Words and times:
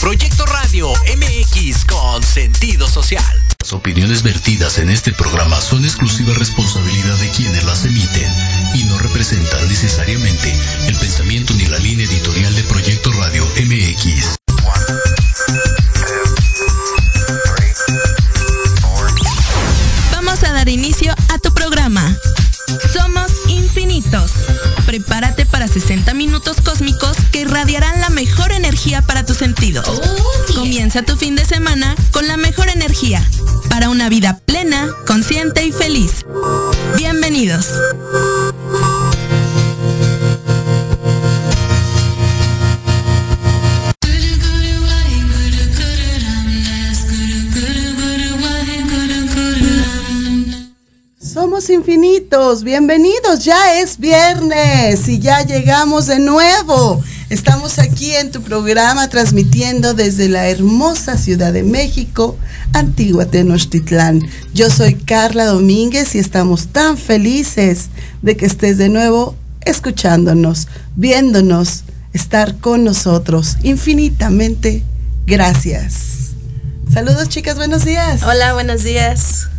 Proyecto 0.00 0.44
Radio 0.46 0.92
MX 1.16 1.84
con 1.84 2.22
sentido 2.22 2.88
social. 2.88 3.24
Las 3.60 3.72
opiniones 3.72 4.22
vertidas 4.22 4.78
en 4.78 4.90
este 4.90 5.12
programa 5.12 5.60
son 5.60 5.84
exclusiva 5.84 6.34
responsabilidad 6.34 7.16
de 7.18 7.30
quienes 7.30 7.64
las 7.64 7.84
emiten 7.84 8.32
y 8.74 8.84
no 8.84 8.98
representan 8.98 9.68
necesariamente 9.68 10.52
el 10.88 10.96
pensamiento 10.96 11.54
ni 11.54 11.66
la 11.66 11.78
línea 11.78 12.06
editorial 12.06 12.54
de 12.54 12.64
Proyecto 12.64 13.12
Radio 13.12 13.46
MX. 13.46 14.36
Vamos 20.12 20.42
a 20.42 20.52
dar 20.52 20.68
inicio 20.68 21.14
a 21.28 21.38
tu 21.38 21.54
programa. 21.54 22.16
Somos 22.92 23.30
infinitos. 23.48 24.32
Prepárate 24.92 25.46
para 25.46 25.68
60 25.68 26.12
minutos 26.12 26.58
cósmicos 26.62 27.16
que 27.32 27.40
irradiarán 27.40 27.98
la 28.02 28.10
mejor 28.10 28.52
energía 28.52 29.00
para 29.00 29.24
tus 29.24 29.38
sentidos. 29.38 29.88
Comienza 30.54 31.00
tu 31.00 31.16
fin 31.16 31.34
de 31.34 31.46
semana 31.46 31.96
con 32.10 32.28
la 32.28 32.36
mejor 32.36 32.68
energía 32.68 33.26
para 33.70 33.88
una 33.88 34.10
vida 34.10 34.38
plena, 34.44 34.90
consciente 35.06 35.64
y 35.64 35.72
feliz. 35.72 36.26
Bienvenidos. 36.98 37.68
Somos 51.52 51.68
infinitos, 51.68 52.64
bienvenidos, 52.64 53.44
ya 53.44 53.78
es 53.78 53.98
viernes 53.98 55.06
y 55.06 55.18
ya 55.18 55.42
llegamos 55.42 56.06
de 56.06 56.18
nuevo. 56.18 57.04
Estamos 57.28 57.78
aquí 57.78 58.10
en 58.14 58.30
tu 58.30 58.40
programa 58.40 59.10
transmitiendo 59.10 59.92
desde 59.92 60.30
la 60.30 60.48
hermosa 60.48 61.18
Ciudad 61.18 61.52
de 61.52 61.62
México, 61.62 62.38
Antigua 62.72 63.26
Tenochtitlán. 63.26 64.26
Yo 64.54 64.70
soy 64.70 64.94
Carla 64.94 65.44
Domínguez 65.44 66.14
y 66.14 66.20
estamos 66.20 66.68
tan 66.68 66.96
felices 66.96 67.90
de 68.22 68.34
que 68.34 68.46
estés 68.46 68.78
de 68.78 68.88
nuevo 68.88 69.36
escuchándonos, 69.60 70.68
viéndonos, 70.96 71.84
estar 72.14 72.56
con 72.60 72.82
nosotros. 72.82 73.58
Infinitamente 73.62 74.84
gracias. 75.26 76.30
Saludos 76.90 77.28
chicas, 77.28 77.56
buenos 77.56 77.84
días. 77.84 78.22
Hola, 78.22 78.54
buenos 78.54 78.84
días. 78.84 79.51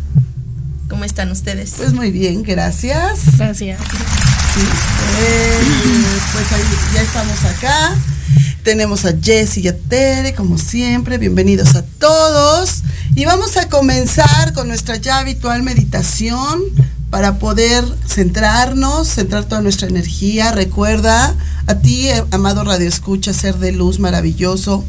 ¿Cómo 0.88 1.04
están 1.04 1.30
ustedes? 1.30 1.74
Pues 1.76 1.92
muy 1.92 2.10
bien, 2.10 2.42
gracias. 2.42 3.36
Gracias. 3.38 3.80
Sí, 3.80 4.60
eh, 5.20 5.58
pues 6.32 6.52
ahí 6.52 6.62
ya 6.94 7.02
estamos 7.02 7.44
acá. 7.44 7.96
Tenemos 8.62 9.04
a 9.04 9.14
Jess 9.20 9.58
y 9.58 9.68
a 9.68 9.76
Tere, 9.76 10.34
como 10.34 10.58
siempre. 10.58 11.18
Bienvenidos 11.18 11.74
a 11.74 11.82
todos. 11.82 12.82
Y 13.14 13.24
vamos 13.24 13.56
a 13.56 13.68
comenzar 13.68 14.52
con 14.52 14.68
nuestra 14.68 14.96
ya 14.96 15.18
habitual 15.18 15.62
meditación 15.62 16.62
para 17.10 17.38
poder 17.38 17.84
centrarnos, 18.06 19.08
centrar 19.08 19.44
toda 19.44 19.62
nuestra 19.62 19.88
energía. 19.88 20.52
Recuerda 20.52 21.34
a 21.66 21.74
ti, 21.76 22.08
eh, 22.08 22.24
amado 22.30 22.64
Radio 22.64 22.88
Escucha, 22.88 23.32
ser 23.32 23.56
de 23.56 23.72
luz 23.72 23.98
maravilloso 23.98 24.84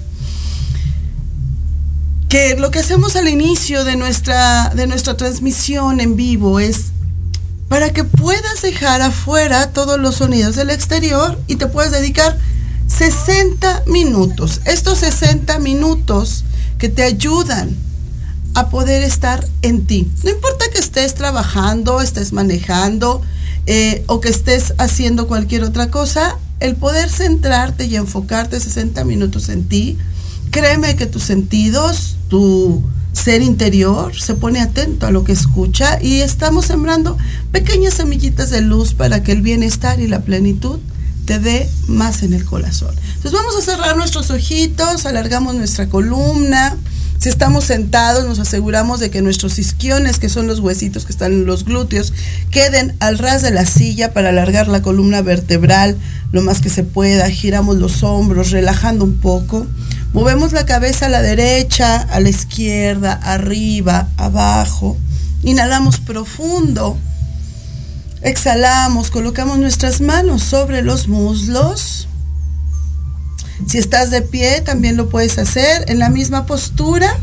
que 2.29 2.55
lo 2.55 2.71
que 2.71 2.79
hacemos 2.79 3.15
al 3.15 3.27
inicio 3.27 3.83
de 3.83 3.95
nuestra, 3.95 4.69
de 4.69 4.87
nuestra 4.87 5.15
transmisión 5.15 5.99
en 5.99 6.15
vivo 6.15 6.59
es 6.59 6.91
para 7.67 7.91
que 7.91 8.03
puedas 8.03 8.61
dejar 8.61 9.01
afuera 9.01 9.71
todos 9.71 9.99
los 9.99 10.15
sonidos 10.15 10.55
del 10.55 10.69
exterior 10.69 11.39
y 11.47 11.55
te 11.55 11.67
puedas 11.67 11.91
dedicar 11.91 12.37
60 12.87 13.83
minutos. 13.87 14.61
Estos 14.65 14.99
60 14.99 15.59
minutos 15.59 16.45
que 16.77 16.89
te 16.89 17.03
ayudan 17.03 17.75
a 18.53 18.69
poder 18.69 19.03
estar 19.03 19.45
en 19.61 19.85
ti. 19.85 20.09
No 20.23 20.29
importa 20.29 20.65
que 20.71 20.79
estés 20.79 21.13
trabajando, 21.15 22.01
estés 22.01 22.31
manejando 22.31 23.21
eh, 23.65 24.03
o 24.07 24.21
que 24.21 24.29
estés 24.29 24.73
haciendo 24.77 25.27
cualquier 25.27 25.63
otra 25.63 25.89
cosa, 25.89 26.37
el 26.59 26.75
poder 26.75 27.09
centrarte 27.09 27.85
y 27.85 27.95
enfocarte 27.95 28.59
60 28.59 29.03
minutos 29.03 29.49
en 29.49 29.67
ti, 29.67 29.97
créeme 30.55 30.95
que 30.95 31.05
tus 31.05 31.23
sentidos, 31.23 32.16
tu 32.29 32.81
ser 33.11 33.41
interior 33.41 34.17
se 34.17 34.35
pone 34.35 34.61
atento 34.61 35.05
a 35.05 35.11
lo 35.11 35.25
que 35.25 35.33
escucha 35.33 36.01
y 36.01 36.21
estamos 36.21 36.67
sembrando 36.67 37.17
pequeñas 37.51 37.96
semillitas 37.96 38.52
de 38.52 38.61
luz 38.61 38.93
para 38.93 39.22
que 39.22 39.34
el 39.34 39.41
bienestar 39.41 39.99
y 39.99 40.07
la 40.07 40.22
plenitud 40.22 40.79
te 41.25 41.40
dé 41.40 41.69
más 41.87 42.23
en 42.23 42.34
el 42.34 42.46
corazón. 42.46 42.96
Entonces 43.16 43.34
vamos 43.34 43.57
a 43.57 43.61
cerrar 43.63 43.97
nuestros 43.97 44.31
ojitos, 44.31 45.05
alargamos 45.05 45.55
nuestra 45.55 45.90
columna. 45.90 46.78
Si 47.17 47.29
estamos 47.29 47.64
sentados, 47.64 48.26
nos 48.26 48.40
aseguramos 48.40 49.00
de 49.00 49.09
que 49.09 49.22
nuestros 49.22 49.58
isquiones, 49.58 50.20
que 50.20 50.29
son 50.29 50.47
los 50.47 50.59
huesitos 50.59 51.06
que 51.06 51.12
están 51.12 51.32
en 51.32 51.46
los 51.46 51.66
glúteos, 51.66 52.14
queden 52.52 52.96
al 53.00 53.17
ras 53.17 53.41
de 53.41 53.52
la 53.52 53.66
silla 53.66 54.14
para 54.14 54.29
alargar 54.29 54.67
la 54.67 54.82
columna 54.82 55.22
vertebral 55.22 55.97
lo 56.32 56.41
más 56.41 56.62
que 56.62 56.70
se 56.70 56.84
pueda. 56.84 57.29
Giramos 57.29 57.78
los 57.78 58.03
hombros, 58.03 58.52
relajando 58.52 59.06
un 59.06 59.17
poco. 59.17 59.66
Movemos 60.14 60.53
la 60.53 60.66
cabeza 60.66 61.08
a 61.08 61.09
la 61.09 61.22
derecha, 61.22 61.97
a 61.97 62.20
la 62.20 62.29
izquierda, 62.29 63.14
arriba, 63.14 64.09
abajo. 64.17 64.97
Inhalamos 65.44 66.00
profundo. 66.00 66.97
Exhalamos, 68.22 69.12
colocamos 69.12 69.58
nuestras 69.58 70.02
manos 70.02 70.44
sobre 70.44 70.82
los 70.82 71.08
muslos. 71.08 72.08
Si 73.67 73.78
estás 73.78 74.11
de 74.11 74.22
pie, 74.22 74.61
también 74.61 74.97
lo 74.97 75.09
puedes 75.09 75.37
hacer 75.37 75.85
en 75.87 75.99
la 75.99 76.09
misma 76.09 76.46
postura, 76.46 77.17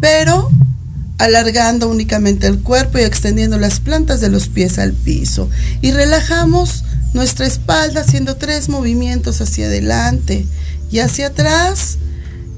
pero 0.00 0.50
alargando 1.18 1.88
únicamente 1.88 2.46
el 2.46 2.60
cuerpo 2.60 2.98
y 2.98 3.02
extendiendo 3.02 3.58
las 3.58 3.80
plantas 3.80 4.20
de 4.20 4.28
los 4.28 4.48
pies 4.48 4.78
al 4.78 4.92
piso. 4.92 5.48
Y 5.80 5.92
relajamos 5.92 6.84
nuestra 7.14 7.46
espalda 7.46 8.00
haciendo 8.00 8.36
tres 8.36 8.68
movimientos 8.68 9.40
hacia 9.40 9.66
adelante 9.66 10.46
y 10.90 10.98
hacia 10.98 11.28
atrás 11.28 11.98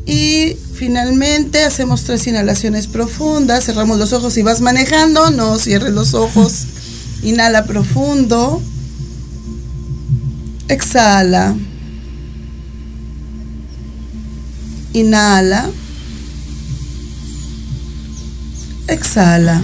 y 0.06 0.56
finalmente 0.74 1.64
hacemos 1.64 2.04
tres 2.04 2.26
inhalaciones 2.26 2.86
profundas, 2.86 3.64
cerramos 3.64 3.98
los 3.98 4.12
ojos 4.12 4.36
y 4.36 4.42
vas 4.42 4.60
manejando, 4.60 5.30
no 5.30 5.58
cierres 5.58 5.92
los 5.92 6.14
ojos. 6.14 6.66
Inhala 7.22 7.64
profundo. 7.64 8.60
Exhala. 10.68 11.54
Inhala. 14.94 15.70
Exhala. 18.86 19.60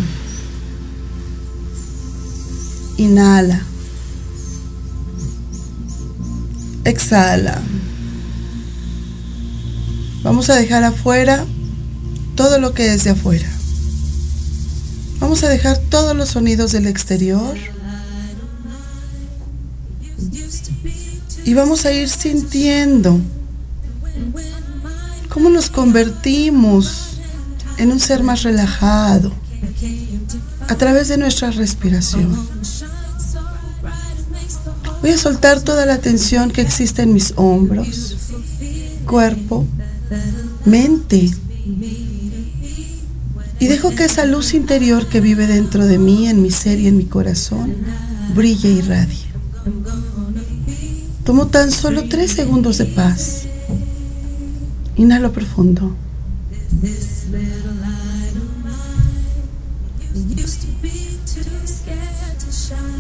Inhala. 2.96 3.60
Exhala. 6.84 7.62
Vamos 10.24 10.50
a 10.50 10.56
dejar 10.56 10.82
afuera 10.82 11.46
todo 12.34 12.58
lo 12.58 12.74
que 12.74 12.92
es 12.92 13.04
de 13.04 13.10
afuera. 13.10 13.48
Vamos 15.20 15.44
a 15.44 15.48
dejar 15.48 15.78
todos 15.78 16.16
los 16.16 16.30
sonidos 16.30 16.72
del 16.72 16.88
exterior. 16.88 17.56
Y 21.44 21.54
vamos 21.54 21.86
a 21.86 21.92
ir 21.92 22.08
sintiendo 22.08 23.20
cómo 25.40 25.48
nos 25.48 25.70
convertimos 25.70 27.12
en 27.78 27.92
un 27.92 27.98
ser 27.98 28.22
más 28.22 28.42
relajado 28.42 29.32
a 30.68 30.74
través 30.74 31.08
de 31.08 31.16
nuestra 31.16 31.50
respiración. 31.50 32.36
Voy 35.00 35.12
a 35.12 35.16
soltar 35.16 35.62
toda 35.62 35.86
la 35.86 35.96
tensión 35.96 36.50
que 36.50 36.60
existe 36.60 37.00
en 37.00 37.14
mis 37.14 37.32
hombros, 37.36 38.18
cuerpo, 39.06 39.66
mente. 40.66 41.30
Y 43.60 43.66
dejo 43.66 43.94
que 43.94 44.04
esa 44.04 44.26
luz 44.26 44.52
interior 44.52 45.06
que 45.06 45.22
vive 45.22 45.46
dentro 45.46 45.86
de 45.86 45.96
mí, 45.96 46.28
en 46.28 46.42
mi 46.42 46.50
ser 46.50 46.78
y 46.80 46.86
en 46.86 46.98
mi 46.98 47.06
corazón, 47.06 47.74
brille 48.34 48.72
y 48.72 48.82
radie. 48.82 49.24
Tomo 51.24 51.46
tan 51.46 51.70
solo 51.70 52.04
tres 52.10 52.32
segundos 52.32 52.76
de 52.76 52.84
paz. 52.84 53.46
Inhalo 55.00 55.32
profundo. 55.32 55.96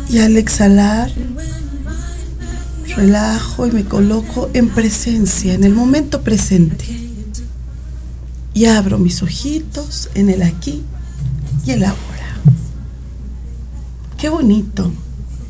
Y 0.08 0.18
al 0.18 0.38
exhalar, 0.38 1.12
relajo 2.96 3.66
y 3.66 3.72
me 3.72 3.84
coloco 3.84 4.48
en 4.54 4.70
presencia, 4.70 5.52
en 5.52 5.62
el 5.62 5.74
momento 5.74 6.22
presente. 6.22 6.86
Y 8.54 8.64
abro 8.64 8.98
mis 8.98 9.22
ojitos 9.22 10.08
en 10.14 10.30
el 10.30 10.40
aquí 10.40 10.82
y 11.66 11.72
el 11.72 11.84
ahora. 11.84 12.00
Qué 14.16 14.30
bonito. 14.30 14.90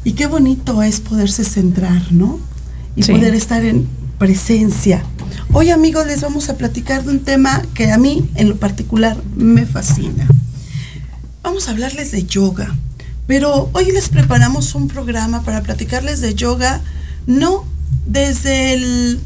Y 0.02 0.14
qué 0.14 0.26
bonito 0.26 0.82
es 0.82 0.98
poderse 0.98 1.44
centrar, 1.44 2.10
¿no? 2.10 2.40
Y 2.96 3.04
poder 3.04 3.34
estar 3.36 3.64
en 3.64 3.86
presencia. 4.18 5.04
Hoy 5.52 5.70
amigos 5.70 6.06
les 6.06 6.20
vamos 6.20 6.48
a 6.48 6.56
platicar 6.56 7.04
de 7.04 7.10
un 7.10 7.20
tema 7.20 7.62
que 7.74 7.90
a 7.90 7.98
mí 7.98 8.28
en 8.34 8.48
lo 8.48 8.56
particular 8.56 9.16
me 9.36 9.66
fascina. 9.66 10.28
vamos 11.42 11.68
a 11.68 11.72
hablarles 11.72 12.12
de 12.12 12.24
yoga. 12.24 12.76
Pero 13.26 13.70
hoy 13.72 13.92
les 13.92 14.08
preparamos 14.08 14.74
un 14.74 14.88
programa 14.88 15.42
para 15.42 15.62
platicarles 15.62 16.20
de 16.20 16.34
yoga, 16.34 16.80
no 17.26 17.64
desde 18.06 18.74
el 18.74 19.20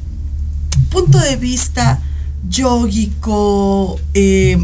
punto 0.91 1.19
de 1.19 1.37
vista 1.37 2.01
yógico, 2.49 3.99
eh, 4.13 4.59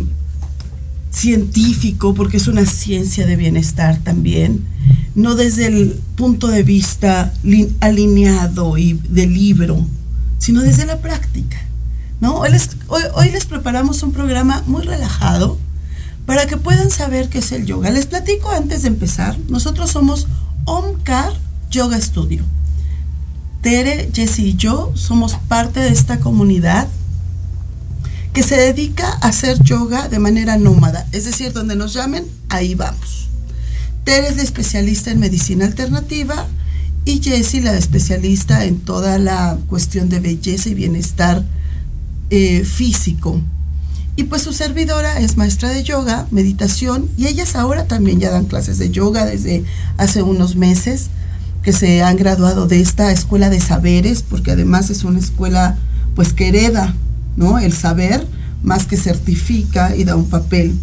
científico, 1.11 2.15
porque 2.15 2.37
es 2.37 2.49
una 2.49 2.65
ciencia 2.67 3.27
de 3.27 3.37
bienestar 3.37 3.99
también, 4.03 4.65
no 5.15 5.35
desde 5.35 5.67
el 5.67 6.01
punto 6.17 6.49
de 6.49 6.63
vista 6.63 7.33
alineado 7.81 8.79
y 8.79 8.95
de 9.09 9.27
libro, 9.27 9.87
sino 10.41 10.63
desde 10.63 10.87
la 10.87 10.99
práctica. 10.99 11.59
¿no? 12.21 12.39
Hoy, 12.39 12.51
les, 12.51 13.45
preparamos 13.45 14.03
un 14.03 14.13
programa 14.13 14.65
muy 14.67 14.83
relajado 14.83 15.59
para 16.27 16.47
que 16.47 16.57
puedan 16.57 16.91
saber 16.91 17.29
qué 17.29 17.39
es 17.39 17.53
el 17.53 17.67
yoga. 17.67 17.91
Les 17.91 18.07
platico 18.07 18.51
antes 18.51 18.83
de 18.83 18.89
empezar, 18.89 19.39
nosotros 19.49 19.91
somos 19.91 20.27
Omkar 20.65 21.33
Yoga 21.71 22.01
Studio. 22.01 22.45
Tere, 23.61 24.11
Jesse 24.13 24.41
y 24.41 24.55
yo 24.55 24.93
somos 24.95 25.35
parte 25.49 25.81
de 25.81 25.91
esta 25.91 26.19
comunidad 26.19 26.89
que 28.33 28.43
se 28.43 28.57
dedica 28.57 29.19
a 29.21 29.29
hacer 29.29 29.63
yoga 29.63 30.09
de 30.09 30.19
manera 30.19 30.57
nómada, 30.57 31.07
es 31.13 31.25
decir, 31.25 31.53
donde 31.53 31.77
nos 31.77 31.93
llamen, 31.93 32.25
ahí 32.49 32.75
vamos. 32.75 33.29
Tere 34.05 34.29
es 34.29 34.37
la 34.37 34.43
especialista 34.43 35.11
en 35.11 35.21
medicina 35.21 35.67
alternativa 35.67 36.47
y 37.05 37.23
Jessie 37.23 37.61
la 37.61 37.77
especialista 37.77 38.65
en 38.65 38.79
toda 38.81 39.19
la 39.19 39.59
cuestión 39.69 40.09
de 40.09 40.21
belleza 40.21 40.69
y 40.69 40.75
bienestar 40.75 41.45
eh, 42.31 42.65
físico. 42.65 43.41
Y 44.17 44.25
pues 44.25 44.43
su 44.43 44.53
servidora 44.53 45.21
es 45.21 45.37
maestra 45.37 45.71
de 45.71 45.83
yoga, 45.83 46.27
meditación, 46.31 47.09
y 47.17 47.27
ellas 47.27 47.57
ahora 47.57 47.87
también 47.87 48.21
ya 48.21 48.31
dan 48.31 48.45
clases 48.45 48.79
de 48.79 48.91
yoga 48.91 49.25
desde 49.25 49.65
hace 49.97 50.23
unos 50.23 50.57
meses 50.57 51.09
que 51.63 51.73
se 51.73 52.03
han 52.03 52.17
graduado 52.17 52.67
de 52.67 52.81
esta 52.81 53.13
escuela 53.13 53.51
de 53.51 53.61
saberes, 53.61 54.23
porque 54.23 54.51
además 54.53 54.91
es 54.91 55.05
una 55.05 55.19
escuela 55.19 55.79
pues 56.15 56.33
que 56.33 56.49
hereda 56.49 56.95
¿no? 57.37 57.59
El 57.59 57.73
saber 57.73 58.27
más 58.63 58.87
que 58.87 58.97
certifica 58.97 59.97
y 59.97 60.05
da 60.05 60.17
un 60.17 60.29
papel. 60.29 60.79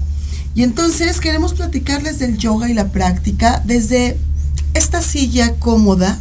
Y 0.55 0.63
entonces 0.63 1.19
queremos 1.19 1.53
platicarles 1.53 2.19
del 2.19 2.37
yoga 2.37 2.69
y 2.69 2.73
la 2.73 2.91
práctica 2.91 3.61
desde 3.65 4.17
esta 4.73 5.01
silla 5.01 5.55
cómoda, 5.55 6.17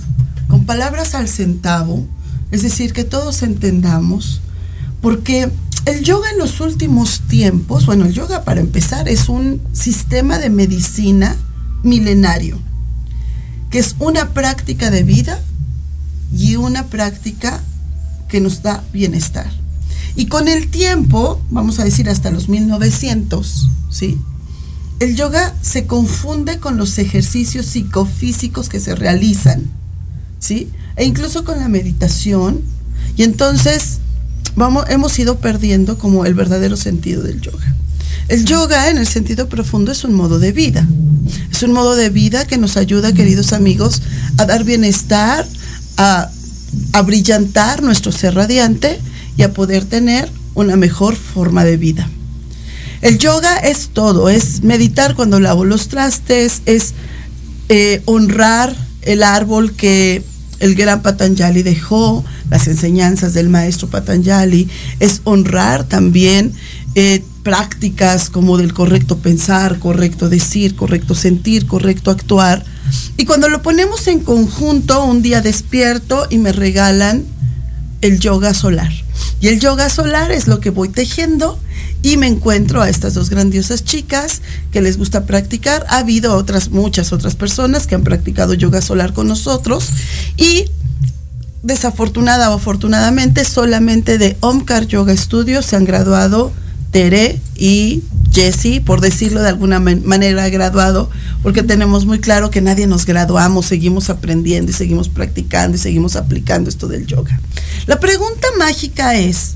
con 0.48 0.64
palabras 0.64 1.14
al 1.14 1.28
centavo, 1.28 2.06
es 2.50 2.62
decir, 2.62 2.92
que 2.92 3.04
todos 3.04 3.42
entendamos, 3.42 4.40
porque 5.00 5.50
el 5.84 6.02
yoga 6.02 6.30
en 6.30 6.38
los 6.38 6.60
últimos 6.60 7.20
tiempos, 7.28 7.86
bueno, 7.86 8.06
el 8.06 8.12
yoga 8.12 8.44
para 8.44 8.60
empezar 8.60 9.08
es 9.08 9.28
un 9.28 9.60
sistema 9.72 10.38
de 10.38 10.50
medicina 10.50 11.36
milenario, 11.82 12.58
que 13.70 13.78
es 13.78 13.94
una 13.98 14.30
práctica 14.30 14.90
de 14.90 15.02
vida 15.02 15.40
y 16.36 16.56
una 16.56 16.86
práctica 16.86 17.62
que 18.28 18.40
nos 18.40 18.62
da 18.62 18.82
bienestar. 18.92 19.50
Y 20.16 20.26
con 20.26 20.48
el 20.48 20.68
tiempo, 20.68 21.40
vamos 21.50 21.78
a 21.78 21.84
decir 21.84 22.08
hasta 22.08 22.30
los 22.30 22.48
1900, 22.48 23.68
¿sí? 23.90 24.18
El 24.98 25.14
yoga 25.14 25.54
se 25.60 25.86
confunde 25.86 26.58
con 26.58 26.78
los 26.78 26.98
ejercicios 26.98 27.66
psicofísicos 27.66 28.70
que 28.70 28.80
se 28.80 28.94
realizan, 28.94 29.64
¿sí? 30.38 30.70
E 30.96 31.04
incluso 31.04 31.44
con 31.44 31.58
la 31.58 31.68
meditación. 31.68 32.62
Y 33.16 33.22
entonces 33.22 33.98
vamos, 34.54 34.86
hemos 34.88 35.18
ido 35.18 35.38
perdiendo 35.38 35.98
como 35.98 36.24
el 36.24 36.32
verdadero 36.32 36.76
sentido 36.78 37.22
del 37.22 37.42
yoga. 37.42 37.74
El 38.28 38.46
yoga 38.46 38.90
en 38.90 38.96
el 38.96 39.06
sentido 39.06 39.48
profundo 39.50 39.92
es 39.92 40.02
un 40.02 40.14
modo 40.14 40.38
de 40.38 40.52
vida. 40.52 40.88
Es 41.50 41.62
un 41.62 41.72
modo 41.72 41.94
de 41.94 42.08
vida 42.08 42.46
que 42.46 42.56
nos 42.56 42.78
ayuda, 42.78 43.12
queridos 43.12 43.52
amigos, 43.52 44.00
a 44.38 44.46
dar 44.46 44.64
bienestar, 44.64 45.46
a, 45.98 46.30
a 46.92 47.02
brillantar 47.02 47.82
nuestro 47.82 48.12
ser 48.12 48.34
radiante 48.34 48.98
y 49.36 49.42
a 49.42 49.52
poder 49.52 49.84
tener 49.84 50.30
una 50.54 50.76
mejor 50.76 51.16
forma 51.16 51.64
de 51.64 51.76
vida. 51.76 52.08
El 53.02 53.18
yoga 53.18 53.56
es 53.58 53.88
todo, 53.92 54.28
es 54.28 54.62
meditar 54.62 55.14
cuando 55.14 55.40
lavo 55.40 55.64
los 55.64 55.88
trastes, 55.88 56.62
es 56.66 56.94
eh, 57.68 58.02
honrar 58.06 58.74
el 59.02 59.22
árbol 59.22 59.72
que 59.72 60.22
el 60.60 60.74
gran 60.74 61.02
Patanjali 61.02 61.62
dejó, 61.62 62.24
las 62.50 62.66
enseñanzas 62.66 63.34
del 63.34 63.48
maestro 63.48 63.88
Patanjali, 63.88 64.68
es 65.00 65.20
honrar 65.24 65.84
también 65.84 66.52
eh, 66.94 67.22
prácticas 67.42 68.30
como 68.30 68.56
del 68.56 68.72
correcto 68.72 69.18
pensar, 69.18 69.78
correcto 69.78 70.28
decir, 70.28 70.74
correcto 70.74 71.14
sentir, 71.14 71.66
correcto 71.66 72.10
actuar. 72.10 72.64
Y 73.16 73.26
cuando 73.26 73.48
lo 73.48 73.62
ponemos 73.62 74.06
en 74.08 74.20
conjunto, 74.20 75.04
un 75.04 75.22
día 75.22 75.42
despierto 75.42 76.26
y 76.30 76.38
me 76.38 76.52
regalan 76.52 77.24
el 78.00 78.18
yoga 78.18 78.54
solar. 78.54 78.92
Y 79.40 79.48
el 79.48 79.60
yoga 79.60 79.90
solar 79.90 80.32
es 80.32 80.48
lo 80.48 80.60
que 80.60 80.70
voy 80.70 80.88
tejiendo 80.88 81.58
y 82.02 82.16
me 82.16 82.26
encuentro 82.26 82.82
a 82.82 82.88
estas 82.88 83.14
dos 83.14 83.30
grandiosas 83.30 83.84
chicas 83.84 84.42
que 84.70 84.80
les 84.80 84.96
gusta 84.98 85.24
practicar. 85.24 85.84
Ha 85.88 85.98
habido 85.98 86.36
otras, 86.36 86.70
muchas 86.70 87.12
otras 87.12 87.34
personas 87.34 87.86
que 87.86 87.94
han 87.94 88.04
practicado 88.04 88.54
yoga 88.54 88.80
solar 88.80 89.12
con 89.12 89.28
nosotros 89.28 89.88
y 90.36 90.66
desafortunada 91.62 92.50
o 92.50 92.54
afortunadamente 92.54 93.44
solamente 93.44 94.18
de 94.18 94.36
Omkar 94.40 94.86
Yoga 94.86 95.16
Studio 95.16 95.62
se 95.62 95.74
han 95.74 95.84
graduado 95.84 96.52
Tere 96.92 97.40
y 97.56 98.04
Jesse, 98.32 98.80
por 98.84 99.00
decirlo 99.00 99.42
de 99.42 99.48
alguna 99.48 99.80
manera, 99.80 100.48
graduado, 100.48 101.10
porque 101.42 101.62
tenemos 101.62 102.06
muy 102.06 102.20
claro 102.20 102.50
que 102.50 102.60
nadie 102.60 102.86
nos 102.86 103.04
graduamos, 103.06 103.66
seguimos 103.66 104.10
aprendiendo 104.10 104.70
y 104.70 104.74
seguimos 104.74 105.08
practicando 105.08 105.76
y 105.76 105.80
seguimos 105.80 106.16
aplicando 106.16 106.70
esto 106.70 106.86
del 106.86 107.06
yoga. 107.06 107.40
La 107.86 107.98
pregunta 107.98 108.46
mágica 108.58 109.14
es, 109.16 109.55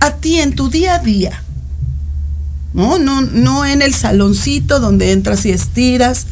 a 0.00 0.16
ti 0.16 0.38
en 0.40 0.54
tu 0.54 0.68
día 0.70 0.94
a 0.94 0.98
día, 0.98 1.42
no, 2.74 2.98
no, 2.98 3.22
no 3.22 3.64
en 3.64 3.82
el 3.82 3.94
saloncito 3.94 4.80
donde 4.80 5.12
entras 5.12 5.46
y 5.46 5.50
estiras, 5.50 6.26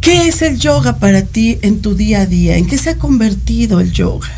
¿qué 0.00 0.28
es 0.28 0.42
el 0.42 0.58
yoga 0.58 0.98
para 0.98 1.22
ti 1.22 1.58
en 1.62 1.82
tu 1.82 1.94
día 1.94 2.22
a 2.22 2.26
día? 2.26 2.56
¿En 2.56 2.66
qué 2.66 2.78
se 2.78 2.90
ha 2.90 2.96
convertido 2.96 3.80
el 3.80 3.92
yoga? 3.92 4.28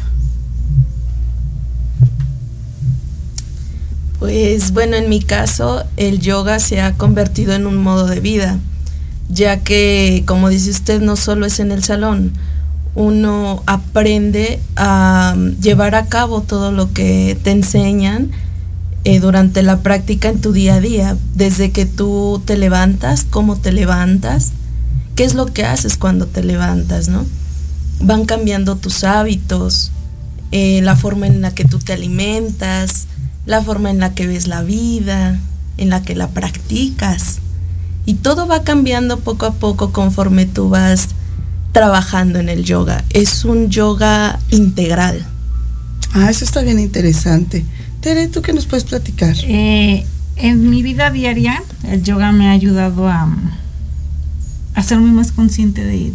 Pues 4.18 4.72
bueno, 4.72 4.96
en 4.96 5.08
mi 5.08 5.20
caso 5.20 5.84
el 5.96 6.20
yoga 6.20 6.60
se 6.60 6.80
ha 6.80 6.94
convertido 6.94 7.54
en 7.54 7.66
un 7.66 7.76
modo 7.76 8.06
de 8.06 8.20
vida, 8.20 8.58
ya 9.28 9.64
que 9.64 10.22
como 10.26 10.48
dice 10.48 10.70
usted, 10.70 11.00
no 11.00 11.16
solo 11.16 11.44
es 11.44 11.58
en 11.58 11.72
el 11.72 11.82
salón, 11.82 12.32
uno 12.94 13.62
aprende 13.66 14.60
a 14.76 15.34
llevar 15.60 15.94
a 15.94 16.06
cabo 16.06 16.42
todo 16.42 16.72
lo 16.72 16.92
que 16.92 17.38
te 17.42 17.50
enseñan 17.50 18.30
eh, 19.04 19.18
durante 19.18 19.62
la 19.62 19.80
práctica 19.80 20.28
en 20.28 20.40
tu 20.40 20.52
día 20.52 20.74
a 20.74 20.80
día, 20.80 21.16
desde 21.34 21.72
que 21.72 21.86
tú 21.86 22.42
te 22.44 22.56
levantas, 22.56 23.24
cómo 23.28 23.56
te 23.56 23.72
levantas, 23.72 24.52
qué 25.16 25.24
es 25.24 25.34
lo 25.34 25.46
que 25.46 25.64
haces 25.64 25.96
cuando 25.96 26.26
te 26.26 26.44
levantas, 26.44 27.08
¿no? 27.08 27.24
Van 28.00 28.26
cambiando 28.26 28.76
tus 28.76 29.04
hábitos, 29.04 29.90
eh, 30.52 30.80
la 30.82 30.96
forma 30.96 31.26
en 31.26 31.40
la 31.40 31.54
que 31.54 31.64
tú 31.64 31.78
te 31.78 31.94
alimentas, 31.94 33.06
la 33.46 33.62
forma 33.62 33.90
en 33.90 33.98
la 33.98 34.14
que 34.14 34.26
ves 34.26 34.46
la 34.46 34.62
vida, 34.62 35.38
en 35.78 35.90
la 35.90 36.02
que 36.02 36.14
la 36.14 36.28
practicas. 36.28 37.38
Y 38.04 38.14
todo 38.14 38.46
va 38.46 38.62
cambiando 38.62 39.18
poco 39.20 39.46
a 39.46 39.52
poco 39.54 39.92
conforme 39.92 40.46
tú 40.46 40.68
vas 40.68 41.08
trabajando 41.72 42.38
en 42.38 42.48
el 42.48 42.64
yoga. 42.64 43.04
Es 43.10 43.44
un 43.44 43.70
yoga 43.70 44.38
integral. 44.50 45.26
Ah, 46.12 46.30
eso 46.30 46.44
está 46.44 46.62
bien 46.62 46.78
interesante. 46.78 47.64
Tere, 48.00 48.28
¿tú 48.28 48.42
qué 48.42 48.52
nos 48.52 48.66
puedes 48.66 48.84
platicar? 48.84 49.34
Eh, 49.42 50.04
en 50.36 50.70
mi 50.70 50.82
vida 50.82 51.10
diaria, 51.10 51.62
el 51.84 52.02
yoga 52.02 52.32
me 52.32 52.48
ha 52.48 52.52
ayudado 52.52 53.08
a, 53.08 53.28
a 54.74 54.82
ser 54.82 54.98
muy 54.98 55.10
más 55.10 55.32
consciente 55.32 55.84
del, 55.84 56.12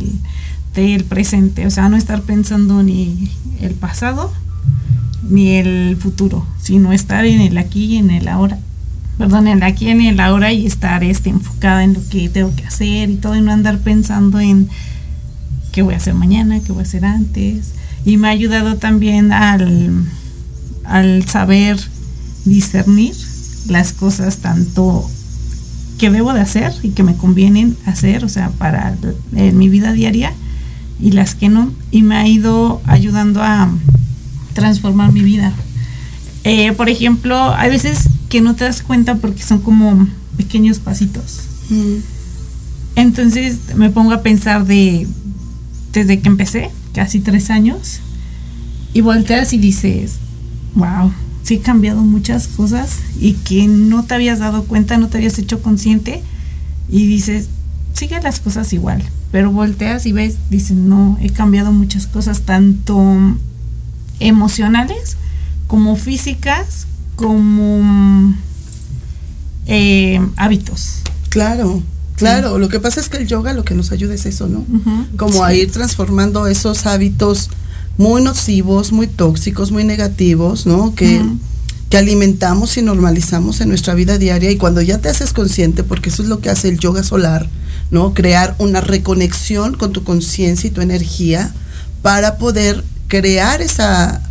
del 0.76 1.04
presente, 1.06 1.66
o 1.66 1.72
sea, 1.72 1.90
no 1.90 1.98
estar 1.98 2.22
pensando 2.22 2.84
ni 2.84 3.32
el 3.62 3.74
pasado, 3.74 4.32
ni 5.24 5.56
el 5.56 5.98
futuro, 6.00 6.46
sino 6.62 6.94
estar 6.94 7.26
en 7.26 7.42
el 7.42 7.58
aquí 7.58 7.86
y 7.86 7.98
en 7.98 8.12
el 8.12 8.28
ahora. 8.28 8.60
Perdón, 9.18 9.48
en 9.48 9.58
el 9.58 9.64
aquí 9.64 9.86
y 9.88 9.90
en 9.90 10.02
el 10.02 10.20
ahora 10.20 10.54
y 10.54 10.68
estar 10.68 11.04
este, 11.04 11.30
enfocada 11.30 11.84
en 11.84 11.94
lo 11.94 12.08
que 12.10 12.30
tengo 12.30 12.56
que 12.56 12.66
hacer 12.66 13.10
y 13.10 13.16
todo 13.16 13.36
y 13.36 13.42
no 13.42 13.52
andar 13.52 13.80
pensando 13.80 14.40
en 14.40 14.70
qué 15.78 15.84
voy 15.84 15.94
a 15.94 15.98
hacer 15.98 16.16
mañana, 16.16 16.60
qué 16.60 16.72
voy 16.72 16.80
a 16.80 16.88
hacer 16.88 17.06
antes. 17.06 17.74
Y 18.04 18.18
me 18.18 18.30
ha 18.30 18.32
ayudado 18.32 18.78
también 18.78 19.32
al, 19.32 20.06
al 20.86 21.24
saber 21.30 21.78
discernir 22.46 23.16
las 23.68 23.94
cosas 23.94 24.38
tanto 24.38 25.08
que 26.00 26.10
debo 26.10 26.34
de 26.34 26.42
hacer 26.42 26.74
y 26.82 26.90
que 26.90 27.04
me 27.04 27.16
convienen 27.16 27.78
hacer, 27.86 28.26
o 28.26 28.28
sea, 28.28 28.50
para 28.50 28.98
en 29.36 29.56
mi 29.56 29.70
vida 29.70 29.94
diaria 29.94 30.34
y 31.00 31.12
las 31.12 31.36
que 31.36 31.48
no. 31.48 31.72
Y 31.92 32.02
me 32.02 32.16
ha 32.16 32.28
ido 32.28 32.82
ayudando 32.88 33.44
a 33.44 33.70
transformar 34.54 35.12
mi 35.12 35.22
vida. 35.22 35.54
Eh, 36.44 36.72
por 36.72 36.90
ejemplo, 36.90 37.54
hay 37.54 37.70
veces 37.70 38.10
que 38.30 38.42
no 38.42 38.56
te 38.56 38.64
das 38.64 38.82
cuenta 38.82 39.14
porque 39.18 39.44
son 39.44 39.60
como 39.60 40.08
pequeños 40.38 40.80
pasitos. 40.80 41.42
Mm. 41.70 41.98
Entonces 42.96 43.60
me 43.76 43.92
pongo 43.92 44.14
a 44.14 44.24
pensar 44.24 44.66
de, 44.66 45.06
desde 45.98 46.20
que 46.20 46.30
empecé, 46.30 46.70
casi 46.94 47.20
tres 47.20 47.50
años, 47.50 48.02
y 48.94 49.02
volteas 49.02 49.52
y 49.54 49.58
dices, 49.58 50.18
wow, 50.76 51.12
sí 51.42 51.56
he 51.56 51.60
cambiado 51.60 52.02
muchas 52.02 52.48
cosas 52.48 53.00
y 53.20 53.34
que 53.34 53.68
no 53.68 54.04
te 54.04 54.14
habías 54.14 54.38
dado 54.38 54.66
cuenta, 54.66 54.98
no 54.98 55.08
te 55.08 55.18
habías 55.18 55.40
hecho 55.40 55.64
consciente, 55.64 56.22
y 56.88 57.08
dices, 57.08 57.50
sigue 57.94 58.22
las 58.22 58.40
cosas 58.40 58.72
igual, 58.74 59.04
pero 59.32 59.52
volteas 59.52 60.06
y 60.06 60.12
ves, 60.12 60.38
dices, 60.52 60.78
no, 60.78 61.18
he 61.20 61.32
cambiado 61.32 61.72
muchas 61.72 62.06
cosas, 62.06 62.42
tanto 62.42 63.18
emocionales 64.20 65.18
como 65.66 65.96
físicas, 65.96 66.86
como 67.16 68.36
eh, 69.66 70.22
hábitos. 70.36 71.02
Claro. 71.30 71.82
Claro, 72.18 72.58
lo 72.58 72.68
que 72.68 72.80
pasa 72.80 73.00
es 73.00 73.10
que 73.10 73.18
el 73.18 73.28
yoga 73.28 73.54
lo 73.54 73.64
que 73.64 73.76
nos 73.76 73.92
ayuda 73.92 74.16
es 74.16 74.26
eso, 74.26 74.48
¿no? 74.48 74.66
Como 75.18 75.44
a 75.44 75.54
ir 75.54 75.72
transformando 75.72 76.48
esos 76.48 76.88
hábitos 76.88 77.52
muy 77.98 78.24
nocivos, 78.24 78.92
muy 78.92 79.06
tóxicos, 79.06 79.72
muy 79.72 79.84
negativos, 79.84 80.66
¿no? 80.66 80.96
Que, 80.96 81.24
que 81.90 81.98
alimentamos 81.98 82.76
y 82.78 82.82
normalizamos 82.82 83.62
en 83.62 83.70
nuestra 83.70 83.94
vida 83.94 84.18
diaria 84.18 84.50
y 84.50 84.58
cuando 84.58 84.82
ya 84.82 84.98
te 84.98 85.10
haces 85.10 85.32
consciente, 85.32 85.84
porque 85.84 86.10
eso 86.10 86.24
es 86.24 86.28
lo 86.28 86.40
que 86.40 86.50
hace 86.50 86.70
el 86.70 86.80
yoga 86.80 87.04
solar, 87.04 87.48
¿no? 87.92 88.16
Crear 88.16 88.56
una 88.58 88.82
reconexión 88.82 89.76
con 89.76 89.94
tu 89.94 90.04
conciencia 90.04 90.68
y 90.68 90.72
tu 90.72 90.82
energía 90.82 91.54
para 92.02 92.38
poder 92.38 92.84
crear 93.08 93.62
esa, 93.62 94.24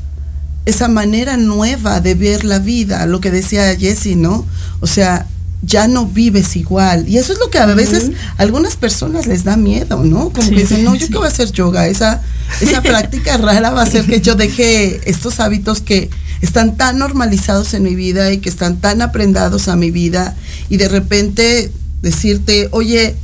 esa 0.65 0.89
manera 0.89 1.37
nueva 1.37 2.01
de 2.01 2.17
ver 2.17 2.45
la 2.45 2.59
vida, 2.59 3.07
lo 3.07 3.21
que 3.21 3.31
decía 3.31 3.77
Jessie, 3.77 4.17
¿no? 4.17 4.45
O 4.81 4.89
sea, 4.89 5.29
ya 5.63 5.89
no 5.89 6.07
vives 6.07 6.57
igual. 6.57 7.09
Y 7.09 7.19
eso 7.19 7.33
es 7.33 7.39
lo 7.39 7.51
que 7.51 7.59
a 7.59 7.67
veces 7.67 8.11
a 8.37 8.43
algunas 8.43 8.77
personas 8.77 9.27
les 9.27 9.45
da 9.45 9.57
miedo, 9.57 10.05
¿no? 10.05 10.31
Como 10.31 10.51
que 10.51 10.61
dicen, 10.61 10.85
no, 10.85 10.95
yo 10.95 11.09
qué 11.09 11.17
voy 11.17 11.27
a 11.27 11.29
hacer 11.29 11.51
yoga, 11.53 11.87
esa, 11.87 12.23
esa 12.61 12.83
práctica 12.83 13.37
rara 13.39 13.71
va 13.71 13.81
a 13.81 13.85
hacer 13.85 14.07
que 14.07 14.21
yo 14.21 14.35
deje 14.35 15.01
estos 15.09 15.41
hábitos 15.41 15.81
que 15.81 16.11
están 16.43 16.77
tan 16.77 16.99
normalizados 16.99 17.75
en 17.75 17.83
mi 17.83 17.95
vida 17.95 18.33
y 18.33 18.39
que 18.39 18.49
están 18.49 18.77
tan 18.77 19.03
aprendados 19.03 19.69
a 19.69 19.77
mi 19.77 19.91
vida 19.91 20.37
y 20.69 20.77
de 20.77 20.89
repente 20.89 21.73
decirte, 22.03 22.69
oye, 22.73 23.17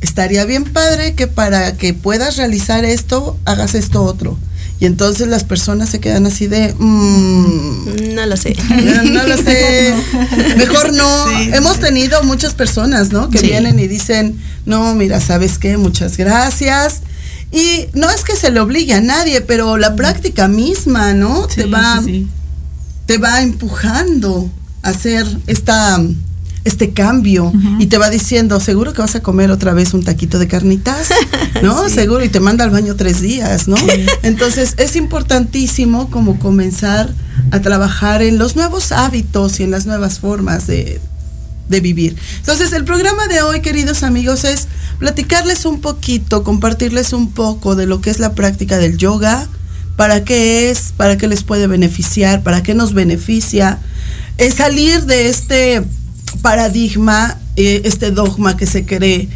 estaría 0.00 0.44
bien 0.44 0.64
padre 0.64 1.14
que 1.14 1.26
para 1.26 1.76
que 1.76 1.94
puedas 1.94 2.36
realizar 2.36 2.84
esto, 2.84 3.36
hagas 3.44 3.74
esto 3.74 4.02
otro. 4.02 4.38
Y 4.80 4.86
entonces 4.86 5.26
las 5.26 5.42
personas 5.42 5.88
se 5.88 5.98
quedan 5.98 6.26
así 6.26 6.46
de, 6.46 6.72
mm, 6.78 8.14
no 8.14 8.26
lo 8.26 8.36
sé. 8.36 8.56
No, 9.12 9.22
lo 9.24 9.36
sé. 9.36 9.92
Mejor 10.56 10.92
no. 10.92 11.30
Hemos 11.52 11.80
tenido 11.80 12.22
muchas 12.22 12.54
personas, 12.54 13.10
¿no? 13.10 13.28
Que 13.28 13.40
vienen 13.40 13.78
y 13.80 13.88
dicen, 13.88 14.40
no, 14.66 14.94
mira, 14.94 15.20
¿sabes 15.20 15.58
qué? 15.58 15.76
Muchas 15.76 16.16
gracias. 16.16 17.02
Y 17.50 17.86
no 17.94 18.08
es 18.10 18.22
que 18.22 18.36
se 18.36 18.50
le 18.50 18.60
obligue 18.60 18.94
a 18.94 19.00
nadie, 19.00 19.40
pero 19.40 19.78
la 19.78 19.96
práctica 19.96 20.46
misma, 20.46 21.14
¿no? 21.14 21.46
te 21.46 21.64
va, 21.64 22.00
te 23.06 23.18
va 23.18 23.40
empujando 23.42 24.50
a 24.82 24.90
hacer 24.90 25.26
esta 25.46 25.98
este 26.64 26.90
cambio 26.90 27.52
y 27.78 27.86
te 27.86 27.98
va 27.98 28.10
diciendo, 28.10 28.60
seguro 28.60 28.92
que 28.92 29.02
vas 29.02 29.14
a 29.14 29.20
comer 29.20 29.50
otra 29.50 29.74
vez 29.74 29.94
un 29.94 30.04
taquito 30.04 30.38
de 30.38 30.48
carnitas, 30.48 31.08
¿no? 31.62 31.88
Seguro, 31.88 32.24
y 32.24 32.28
te 32.28 32.40
manda 32.40 32.64
al 32.64 32.70
baño 32.70 32.96
tres 32.96 33.20
días, 33.20 33.68
¿no? 33.68 33.76
Entonces 34.22 34.74
es 34.76 34.96
importantísimo 34.96 36.10
como 36.10 36.38
comenzar 36.38 37.12
a 37.50 37.60
trabajar 37.60 38.22
en 38.22 38.38
los 38.38 38.56
nuevos 38.56 38.92
hábitos 38.92 39.60
y 39.60 39.62
en 39.62 39.70
las 39.70 39.86
nuevas 39.86 40.18
formas 40.18 40.66
de, 40.66 41.00
de 41.68 41.80
vivir. 41.80 42.16
Entonces 42.38 42.72
el 42.72 42.84
programa 42.84 43.26
de 43.28 43.42
hoy, 43.42 43.60
queridos 43.60 44.02
amigos, 44.02 44.44
es 44.44 44.68
platicarles 44.98 45.64
un 45.64 45.80
poquito, 45.80 46.42
compartirles 46.42 47.12
un 47.12 47.30
poco 47.30 47.76
de 47.76 47.86
lo 47.86 48.00
que 48.00 48.10
es 48.10 48.18
la 48.18 48.34
práctica 48.34 48.78
del 48.78 48.96
yoga, 48.96 49.48
para 49.96 50.24
qué 50.24 50.70
es, 50.70 50.92
para 50.96 51.16
qué 51.18 51.26
les 51.26 51.42
puede 51.42 51.66
beneficiar, 51.66 52.42
para 52.42 52.62
qué 52.62 52.74
nos 52.74 52.94
beneficia, 52.94 53.80
es 54.38 54.54
salir 54.54 55.04
de 55.06 55.28
este 55.28 55.82
paradigma, 56.32 57.38
eh, 57.56 57.82
este 57.84 58.10
dogma 58.10 58.56
que 58.56 58.66
se 58.66 58.84
cree 58.84 59.28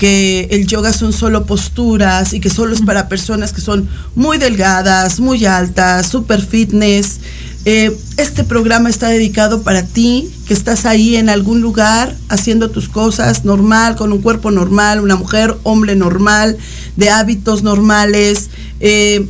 que 0.00 0.48
el 0.50 0.66
yoga 0.66 0.94
son 0.94 1.12
solo 1.12 1.44
posturas 1.44 2.32
y 2.32 2.40
que 2.40 2.48
solo 2.48 2.74
es 2.74 2.80
para 2.80 3.06
personas 3.10 3.52
que 3.52 3.60
son 3.60 3.86
muy 4.14 4.38
delgadas, 4.38 5.20
muy 5.20 5.44
altas, 5.44 6.06
super 6.06 6.40
fitness. 6.40 7.20
Eh, 7.66 7.94
este 8.16 8.42
programa 8.42 8.88
está 8.88 9.08
dedicado 9.08 9.62
para 9.62 9.84
ti, 9.84 10.30
que 10.46 10.54
estás 10.54 10.86
ahí 10.86 11.16
en 11.16 11.28
algún 11.28 11.60
lugar 11.60 12.16
haciendo 12.30 12.70
tus 12.70 12.88
cosas 12.88 13.44
normal, 13.44 13.94
con 13.96 14.10
un 14.14 14.22
cuerpo 14.22 14.50
normal, 14.50 15.00
una 15.00 15.16
mujer, 15.16 15.58
hombre 15.64 15.96
normal, 15.96 16.56
de 16.96 17.10
hábitos 17.10 17.62
normales. 17.62 18.48
Eh, 18.80 19.28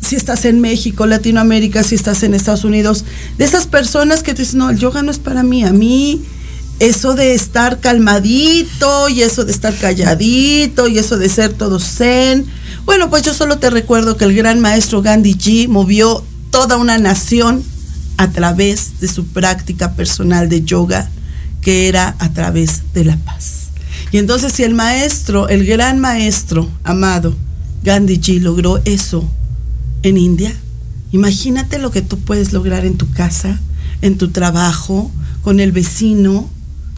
si 0.00 0.16
estás 0.16 0.44
en 0.46 0.60
México, 0.60 1.06
Latinoamérica, 1.06 1.84
si 1.84 1.94
estás 1.94 2.24
en 2.24 2.34
Estados 2.34 2.64
Unidos, 2.64 3.04
de 3.36 3.44
esas 3.44 3.68
personas 3.68 4.24
que 4.24 4.34
te 4.34 4.42
dicen, 4.42 4.58
no, 4.58 4.70
el 4.70 4.78
yoga 4.78 5.02
no 5.02 5.12
es 5.12 5.20
para 5.20 5.44
mí, 5.44 5.62
a 5.62 5.72
mí 5.72 6.24
eso 6.80 7.14
de 7.14 7.34
estar 7.34 7.80
calmadito 7.80 9.08
y 9.08 9.22
eso 9.22 9.44
de 9.44 9.52
estar 9.52 9.74
calladito 9.76 10.88
y 10.88 10.98
eso 10.98 11.16
de 11.16 11.28
ser 11.28 11.52
todo 11.52 11.80
zen. 11.80 12.46
Bueno, 12.84 13.10
pues 13.10 13.22
yo 13.22 13.34
solo 13.34 13.58
te 13.58 13.70
recuerdo 13.70 14.16
que 14.16 14.24
el 14.24 14.34
gran 14.34 14.60
maestro 14.60 15.02
Gandhi 15.02 15.34
G 15.34 15.68
movió 15.68 16.24
toda 16.50 16.76
una 16.76 16.98
nación 16.98 17.62
a 18.16 18.30
través 18.30 19.00
de 19.00 19.08
su 19.08 19.26
práctica 19.26 19.92
personal 19.92 20.48
de 20.48 20.62
yoga, 20.62 21.08
que 21.60 21.88
era 21.88 22.16
a 22.18 22.32
través 22.32 22.82
de 22.94 23.04
la 23.04 23.16
paz. 23.16 23.68
Y 24.10 24.18
entonces 24.18 24.52
si 24.52 24.62
el 24.62 24.74
maestro, 24.74 25.48
el 25.48 25.66
gran 25.66 25.98
maestro 25.98 26.68
amado 26.82 27.36
Gandhi 27.82 28.18
G 28.18 28.40
logró 28.40 28.80
eso 28.84 29.28
en 30.02 30.16
India, 30.16 30.54
imagínate 31.12 31.78
lo 31.78 31.90
que 31.90 32.02
tú 32.02 32.18
puedes 32.18 32.52
lograr 32.52 32.84
en 32.84 32.96
tu 32.96 33.10
casa, 33.10 33.60
en 34.00 34.16
tu 34.16 34.30
trabajo, 34.30 35.10
con 35.42 35.60
el 35.60 35.72
vecino, 35.72 36.48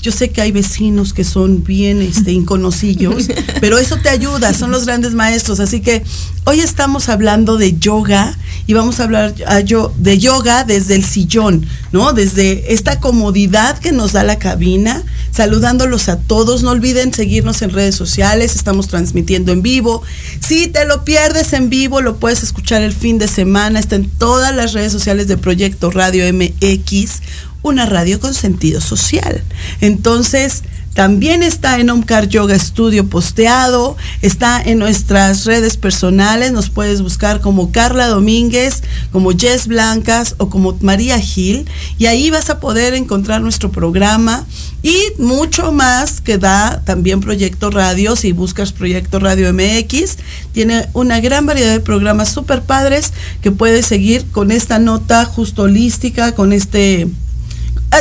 yo 0.03 0.13
sé 0.13 0.31
que 0.31 0.41
hay 0.41 0.53
vecinos 0.53 1.13
que 1.13 1.25
son 1.25 1.63
bien 1.63 2.01
este, 2.01 2.33
inconosillos, 2.33 3.29
pero 3.61 3.79
eso 3.79 3.97
te 3.99 4.09
ayuda, 4.09 4.55
son 4.55 4.71
los 4.71 4.87
grandes 4.87 5.15
maestros. 5.15 5.61
Así 5.61 5.81
que 5.81 6.03
hoy 6.45 6.61
estamos 6.61 7.09
hablando 7.09 7.57
de 7.57 7.79
yoga 7.79 8.37
y 8.67 8.73
vamos 8.73 9.01
a 9.01 9.05
hablar 9.05 9.35
de 9.35 10.19
yoga 10.19 10.65
desde 10.65 10.95
el 10.95 11.05
sillón, 11.05 11.67
¿no? 11.93 12.13
Desde 12.13 12.73
esta 12.73 13.01
comodidad 13.01 13.79
que 13.79 13.93
nos 13.93 14.13
da 14.13 14.23
la 14.23 14.39
cabina, 14.39 15.03
saludándolos 15.31 16.09
a 16.09 16.19
todos. 16.19 16.63
No 16.63 16.71
olviden 16.71 17.13
seguirnos 17.13 17.63
en 17.63 17.71
redes 17.71 17.95
sociales, 17.95 18.57
estamos 18.57 18.89
transmitiendo 18.89 19.53
en 19.53 19.63
vivo. 19.63 20.03
Si 20.41 20.69
te 20.69 20.87
lo 20.87 21.05
pierdes 21.05 21.53
en 21.53 21.69
vivo, 21.69 22.01
lo 22.01 22.17
puedes 22.17 22.43
escuchar 22.43 22.83
el 22.83 22.93
fin 22.93 23.19
de 23.19 23.29
semana, 23.29 23.79
está 23.79 23.97
en 23.97 24.09
todas 24.09 24.55
las 24.55 24.73
redes 24.73 24.93
sociales 24.93 25.29
de 25.29 25.37
Proyecto 25.37 25.91
Radio 25.91 26.25
MX 26.33 27.21
una 27.63 27.87
radio 27.87 28.21
con 28.21 28.35
sentido 28.35 28.81
social. 28.81 29.43
Entonces, 29.81 30.63
también 30.95 31.45
está 31.45 31.79
en 31.79 31.89
Omcar 31.89 32.29
Yoga 32.29 32.59
Studio 32.59 33.09
posteado, 33.09 33.97
está 34.23 34.61
en 34.61 34.79
nuestras 34.81 35.45
redes 35.45 35.77
personales, 35.77 36.51
nos 36.51 36.69
puedes 36.69 37.01
buscar 37.01 37.41
como 37.41 37.71
Carla 37.71 38.09
Domínguez, 38.09 38.83
como 39.13 39.31
Jess 39.31 39.69
Blancas 39.69 40.35
o 40.39 40.51
como 40.51 40.77
María 40.81 41.19
Gil 41.21 41.69
y 41.97 42.07
ahí 42.07 42.31
vas 42.31 42.51
a 42.51 42.59
poder 42.59 42.95
encontrar 42.95 43.41
nuestro 43.41 43.71
programa 43.71 44.45
y 44.83 44.97
mucho 45.19 45.71
más 45.71 46.21
que 46.21 46.39
da 46.39 46.83
también 46.85 47.21
Proyecto 47.21 47.71
Radio, 47.71 48.17
si 48.17 48.33
buscas 48.33 48.73
Proyecto 48.73 49.21
Radio 49.21 49.53
MX, 49.55 50.17
tiene 50.53 50.89
una 50.93 51.21
gran 51.21 51.47
variedad 51.47 51.73
de 51.73 51.81
programas 51.81 52.31
súper 52.31 52.63
padres 52.63 53.13
que 53.43 53.53
puedes 53.53 53.87
seguir 53.87 54.27
con 54.33 54.51
esta 54.51 54.81
nota 54.81 55.25
justo 55.25 55.63
holística, 55.63 56.35
con 56.35 56.53
este 56.53 57.09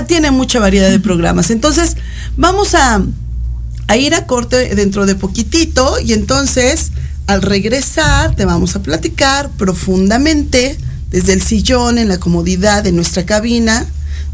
tiene 0.08 0.32
mucha 0.32 0.60
variedad 0.60 0.90
de 0.90 1.00
programas. 1.00 1.50
Entonces, 1.50 1.98
vamos 2.38 2.76
a, 2.76 3.02
a 3.88 3.98
ir 3.98 4.14
a 4.16 4.26
corte 4.26 4.76
dentro 4.76 5.06
de 5.06 5.16
poquitito 5.16 6.00
y 6.00 6.14
entonces 6.14 6.92
al 7.28 7.42
regresar 7.42 8.36
te 8.36 8.46
vamos 8.46 8.76
a 8.76 8.82
platicar 8.82 9.50
profundamente 9.52 10.78
desde 11.12 11.34
el 11.34 11.42
sillón 11.42 11.98
en 11.98 12.08
la 12.08 12.20
comodidad 12.20 12.84
de 12.84 12.92
nuestra 12.92 13.26
cabina, 13.26 13.86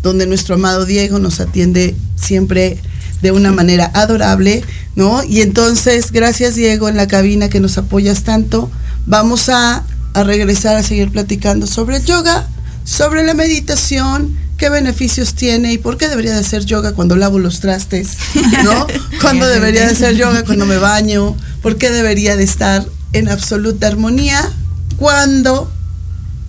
donde 0.01 0.27
nuestro 0.27 0.55
amado 0.55 0.85
Diego 0.85 1.19
nos 1.19 1.39
atiende 1.39 1.95
siempre 2.15 2.77
de 3.21 3.31
una 3.31 3.51
manera 3.51 3.91
adorable, 3.93 4.63
¿no? 4.95 5.23
Y 5.23 5.41
entonces, 5.41 6.11
gracias 6.11 6.55
Diego 6.55 6.89
en 6.89 6.97
la 6.97 7.07
cabina 7.07 7.49
que 7.49 7.59
nos 7.59 7.77
apoyas 7.77 8.23
tanto, 8.23 8.69
vamos 9.05 9.49
a, 9.49 9.83
a 10.13 10.23
regresar 10.23 10.75
a 10.75 10.83
seguir 10.83 11.11
platicando 11.11 11.67
sobre 11.67 11.97
el 11.97 12.05
yoga, 12.05 12.47
sobre 12.83 13.23
la 13.23 13.33
meditación, 13.33 14.37
qué 14.57 14.69
beneficios 14.69 15.33
tiene 15.33 15.73
y 15.73 15.77
por 15.77 15.97
qué 15.97 16.07
debería 16.07 16.33
de 16.33 16.39
hacer 16.39 16.65
yoga 16.65 16.93
cuando 16.93 17.15
lavo 17.15 17.39
los 17.39 17.59
trastes, 17.59 18.17
¿no? 18.63 18.87
¿Cuándo 19.21 19.47
debería 19.47 19.81
de 19.81 19.91
hacer 19.91 20.15
yoga 20.15 20.43
cuando 20.43 20.65
me 20.65 20.77
baño? 20.77 21.35
¿Por 21.61 21.77
qué 21.77 21.91
debería 21.91 22.37
de 22.37 22.43
estar 22.43 22.85
en 23.13 23.29
absoluta 23.29 23.87
armonía 23.87 24.51
cuando 24.97 25.71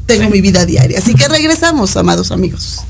tengo 0.07 0.31
mi 0.31 0.41
vida 0.41 0.65
diaria? 0.67 0.99
Así 0.99 1.15
que 1.15 1.29
regresamos, 1.29 1.97
amados 1.97 2.31
amigos. 2.31 2.81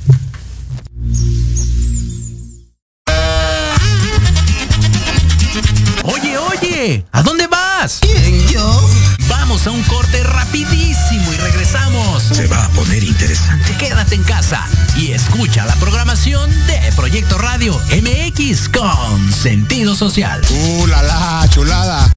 Oye, 6.04 6.38
oye, 6.38 7.04
¿a 7.12 7.22
dónde 7.22 7.46
vas? 7.46 7.98
¿Quién, 8.00 8.46
yo? 8.48 8.90
Vamos 9.28 9.66
a 9.66 9.70
un 9.70 9.82
corte 9.84 10.22
rapidísimo 10.22 11.32
y 11.32 11.36
regresamos. 11.36 12.05
Se 12.32 12.46
va 12.48 12.64
a 12.64 12.68
poner 12.70 13.04
interesante. 13.04 13.76
Quédate 13.78 14.16
en 14.16 14.22
casa 14.22 14.64
y 14.96 15.12
escucha 15.12 15.64
la 15.64 15.74
programación 15.76 16.50
de 16.66 16.92
Proyecto 16.96 17.38
Radio 17.38 17.80
MX 17.90 18.68
con 18.68 19.32
sentido 19.32 19.94
social. 19.94 20.42
¡Uh, 20.50 20.86
la, 20.86 21.02
la 21.02 21.48
chulada! 21.48 22.12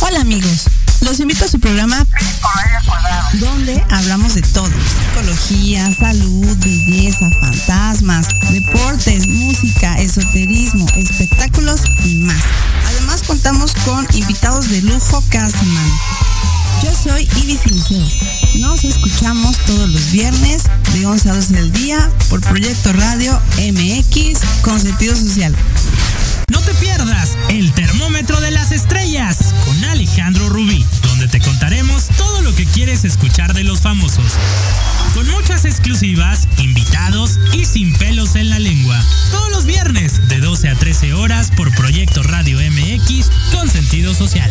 Hola 0.00 0.20
amigos, 0.20 0.64
los 1.00 1.18
invito 1.20 1.44
a 1.44 1.48
su 1.48 1.58
programa 1.58 2.06
donde 3.34 3.84
hablamos 3.90 4.34
de 4.34 4.42
todo. 4.42 4.70
Psicología, 4.70 5.92
salud, 5.94 6.56
belleza, 6.58 7.30
fantasmas, 7.40 8.28
deportes, 8.50 9.26
música, 9.28 9.98
esoterismo, 9.98 10.86
espectáculos 10.96 11.82
y 12.04 12.14
más. 12.16 12.42
Además 12.86 13.22
contamos 13.26 13.72
con 13.84 14.06
invitados 14.14 14.68
de 14.70 14.82
lujo 14.82 15.22
cada 15.30 15.50
semana. 15.50 15.92
Yo 16.82 16.94
soy 16.94 17.28
Ibis 17.42 17.66
Liceo. 17.66 18.06
Nos 18.56 18.84
escuchamos 18.84 19.56
todos 19.66 19.88
los 19.88 20.12
viernes 20.12 20.64
de 20.94 21.06
11 21.06 21.30
a 21.30 21.34
12 21.34 21.54
del 21.54 21.72
día 21.72 22.10
por 22.28 22.40
Proyecto 22.40 22.92
Radio 22.92 23.40
MX 23.56 24.40
con 24.62 24.80
sentido 24.80 25.16
social. 25.16 25.54
No 26.50 26.60
te 26.60 26.72
pierdas 26.74 27.36
el 27.48 27.72
termómetro 27.72 28.40
de 28.40 28.50
las 28.50 28.70
estrellas 28.72 29.54
con 29.64 29.84
Alejandro 29.84 30.48
Rubí, 30.48 30.84
donde 31.02 31.26
te 31.26 31.40
contaremos 31.40 32.08
todo 32.16 32.42
lo 32.42 32.54
que 32.54 32.64
quieres 32.64 33.04
escuchar 33.04 33.54
de 33.54 33.64
los 33.64 33.80
famosos. 33.80 34.32
Con 35.14 35.28
muchas 35.30 35.64
exclusivas, 35.64 36.46
invitados 36.58 37.38
y 37.52 37.64
sin 37.64 37.92
pelos 37.94 38.36
en 38.36 38.50
la 38.50 38.58
lengua. 38.58 39.02
Todos 39.30 39.50
los 39.50 39.64
viernes 39.64 40.28
de 40.28 40.40
12 40.40 40.68
a 40.68 40.74
13 40.76 41.14
horas 41.14 41.50
por 41.56 41.74
Proyecto 41.74 42.22
Radio 42.22 42.58
MX 42.58 43.30
con 43.52 43.68
sentido 43.68 44.14
social. 44.14 44.50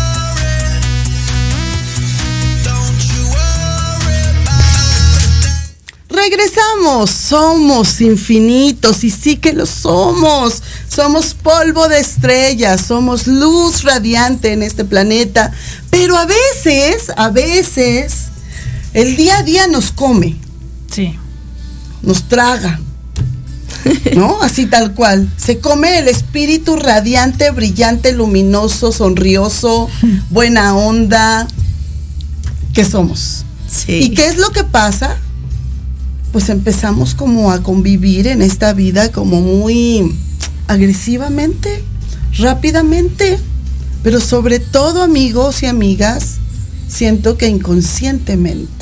Regresamos, 6.21 7.09
somos 7.09 7.99
infinitos 7.99 9.03
y 9.03 9.09
sí 9.09 9.37
que 9.37 9.53
lo 9.53 9.65
somos. 9.65 10.61
Somos 10.87 11.33
polvo 11.33 11.87
de 11.87 11.99
estrellas, 11.99 12.81
somos 12.81 13.25
luz 13.25 13.81
radiante 13.81 14.53
en 14.53 14.61
este 14.61 14.85
planeta. 14.85 15.51
Pero 15.89 16.15
a 16.17 16.25
veces, 16.27 17.11
a 17.17 17.29
veces, 17.29 18.25
el 18.93 19.15
día 19.15 19.39
a 19.39 19.43
día 19.43 19.65
nos 19.65 19.91
come, 19.91 20.35
Sí. 20.91 21.17
nos 22.03 22.27
traga. 22.27 22.79
¿No? 24.15 24.39
Así 24.43 24.67
tal 24.67 24.93
cual. 24.93 25.27
Se 25.37 25.57
come 25.59 25.97
el 25.97 26.07
espíritu 26.07 26.75
radiante, 26.75 27.49
brillante, 27.49 28.11
luminoso, 28.11 28.91
sonrioso, 28.91 29.89
buena 30.29 30.75
onda 30.75 31.47
que 32.75 32.85
somos. 32.85 33.43
Sí. 33.67 33.93
¿Y 33.93 34.09
qué 34.11 34.27
es 34.27 34.37
lo 34.37 34.51
que 34.51 34.63
pasa? 34.63 35.17
Pues 36.31 36.49
empezamos 36.49 37.13
como 37.13 37.51
a 37.51 37.61
convivir 37.61 38.27
en 38.27 38.41
esta 38.41 38.73
vida 38.73 39.11
como 39.11 39.41
muy 39.41 40.15
agresivamente, 40.67 41.83
rápidamente, 42.37 43.37
pero 44.03 44.21
sobre 44.21 44.59
todo 44.59 45.03
amigos 45.03 45.63
y 45.63 45.65
amigas, 45.65 46.37
siento 46.87 47.37
que 47.37 47.47
inconscientemente. 47.47 48.80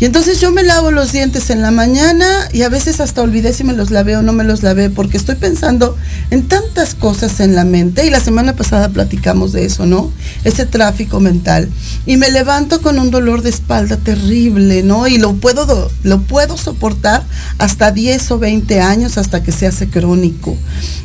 Y 0.00 0.06
entonces 0.06 0.40
yo 0.40 0.50
me 0.50 0.62
lavo 0.62 0.90
los 0.90 1.12
dientes 1.12 1.50
en 1.50 1.60
la 1.60 1.70
mañana 1.70 2.48
y 2.54 2.62
a 2.62 2.70
veces 2.70 3.00
hasta 3.00 3.20
olvidé 3.20 3.52
si 3.52 3.64
me 3.64 3.74
los 3.74 3.90
lavé 3.90 4.16
o 4.16 4.22
no 4.22 4.32
me 4.32 4.44
los 4.44 4.62
lavé 4.62 4.88
porque 4.88 5.18
estoy 5.18 5.34
pensando 5.34 5.94
en 6.30 6.48
tantas 6.48 6.94
cosas 6.94 7.38
en 7.40 7.54
la 7.54 7.64
mente 7.66 8.06
y 8.06 8.10
la 8.10 8.20
semana 8.20 8.56
pasada 8.56 8.88
platicamos 8.88 9.52
de 9.52 9.66
eso, 9.66 9.84
¿no? 9.84 10.10
Ese 10.44 10.64
tráfico 10.64 11.20
mental. 11.20 11.68
Y 12.06 12.16
me 12.16 12.30
levanto 12.30 12.80
con 12.80 12.98
un 12.98 13.10
dolor 13.10 13.42
de 13.42 13.50
espalda 13.50 13.98
terrible, 13.98 14.82
¿no? 14.82 15.06
Y 15.06 15.18
lo 15.18 15.34
puedo, 15.34 15.66
do- 15.66 15.90
lo 16.02 16.22
puedo 16.22 16.56
soportar 16.56 17.22
hasta 17.58 17.90
10 17.92 18.30
o 18.30 18.38
20 18.38 18.80
años 18.80 19.18
hasta 19.18 19.42
que 19.42 19.52
se 19.52 19.66
hace 19.66 19.88
crónico. 19.90 20.56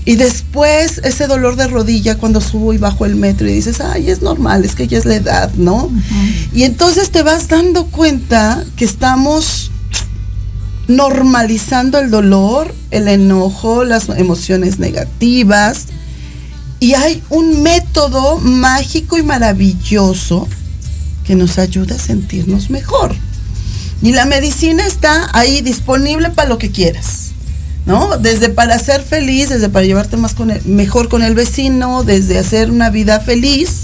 Y 0.06 0.16
después 0.16 1.02
ese 1.04 1.28
dolor 1.28 1.56
de 1.58 1.68
rodilla 1.68 2.18
cuando 2.18 2.40
subo 2.40 2.74
y 2.74 2.78
bajo 2.78 3.06
el 3.06 3.16
metro 3.16 3.50
y 3.50 3.54
dices, 3.54 3.82
ay, 3.82 4.10
es 4.10 4.22
normal, 4.22 4.64
es 4.64 4.76
que 4.76 4.88
ya 4.88 4.98
es 5.00 5.06
la 5.06 5.16
edad, 5.16 5.52
¿no? 5.56 5.90
Y 6.54 6.64
entonces 6.64 7.10
te 7.10 7.24
vas 7.24 7.48
dando 7.50 7.88
cuenta 7.88 8.64
que 8.78 8.85
estamos 8.86 9.72
normalizando 10.88 11.98
el 12.00 12.12
dolor, 12.12 12.74
el 12.92 13.08
enojo, 13.08 13.84
las 13.84 14.10
emociones 14.10 14.80
negativas. 14.80 15.88
Y 16.80 16.94
hay 16.94 17.24
un 17.30 17.64
método 17.64 18.38
mágico 18.38 19.18
y 19.18 19.24
maravilloso 19.24 20.48
que 21.26 21.36
nos 21.36 21.58
ayuda 21.58 21.96
a 21.96 22.00
sentirnos 22.00 22.70
mejor. 22.70 23.16
Y 24.02 24.12
la 24.12 24.26
medicina 24.26 24.86
está 24.86 25.30
ahí 25.34 25.62
disponible 25.62 26.30
para 26.30 26.50
lo 26.50 26.58
que 26.58 26.72
quieras. 26.72 27.32
¿No? 27.86 28.18
Desde 28.18 28.50
para 28.50 28.80
ser 28.80 29.04
feliz, 29.04 29.50
desde 29.50 29.70
para 29.70 29.86
llevarte 29.86 30.18
más 30.18 30.36
mejor 30.66 31.08
con 31.08 31.22
el 31.22 31.36
vecino, 31.36 32.04
desde 32.04 32.40
hacer 32.40 32.72
una 32.72 32.90
vida 32.90 33.20
feliz, 33.20 33.84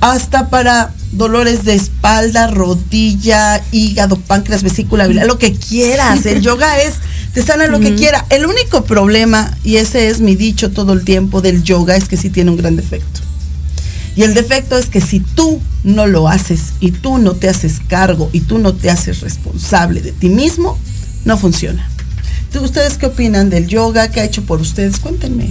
hasta 0.00 0.48
para 0.48 0.92
dolores 1.12 1.64
de 1.64 1.74
espalda, 1.74 2.46
rodilla, 2.48 3.62
hígado, 3.72 4.16
páncreas, 4.16 4.62
vesícula 4.62 5.06
biliar, 5.06 5.26
lo 5.26 5.38
que 5.38 5.52
quieras. 5.54 6.24
El 6.26 6.40
yoga 6.42 6.80
es, 6.80 6.94
te 7.34 7.42
sana 7.42 7.66
lo 7.66 7.80
que 7.80 7.94
quiera. 7.96 8.24
El 8.30 8.46
único 8.46 8.84
problema, 8.84 9.56
y 9.64 9.76
ese 9.76 10.08
es 10.08 10.20
mi 10.20 10.36
dicho 10.36 10.70
todo 10.70 10.92
el 10.92 11.04
tiempo 11.04 11.40
del 11.40 11.62
yoga, 11.62 11.96
es 11.96 12.08
que 12.08 12.16
sí 12.16 12.30
tiene 12.30 12.50
un 12.50 12.56
gran 12.56 12.76
defecto. 12.76 13.20
Y 14.16 14.22
el 14.22 14.34
defecto 14.34 14.76
es 14.76 14.86
que 14.86 15.00
si 15.00 15.20
tú 15.20 15.60
no 15.84 16.06
lo 16.06 16.28
haces 16.28 16.72
y 16.80 16.90
tú 16.90 17.18
no 17.18 17.34
te 17.34 17.48
haces 17.48 17.74
cargo 17.88 18.28
y 18.32 18.40
tú 18.40 18.58
no 18.58 18.74
te 18.74 18.90
haces 18.90 19.20
responsable 19.20 20.02
de 20.02 20.12
ti 20.12 20.28
mismo, 20.28 20.78
no 21.24 21.38
funciona. 21.38 21.88
¿Tú- 22.52 22.60
¿Ustedes 22.60 22.98
qué 22.98 23.06
opinan 23.06 23.50
del 23.50 23.68
yoga? 23.68 24.10
¿Qué 24.10 24.20
ha 24.20 24.24
hecho 24.24 24.42
por 24.42 24.60
ustedes? 24.60 24.98
Cuéntenme. 24.98 25.50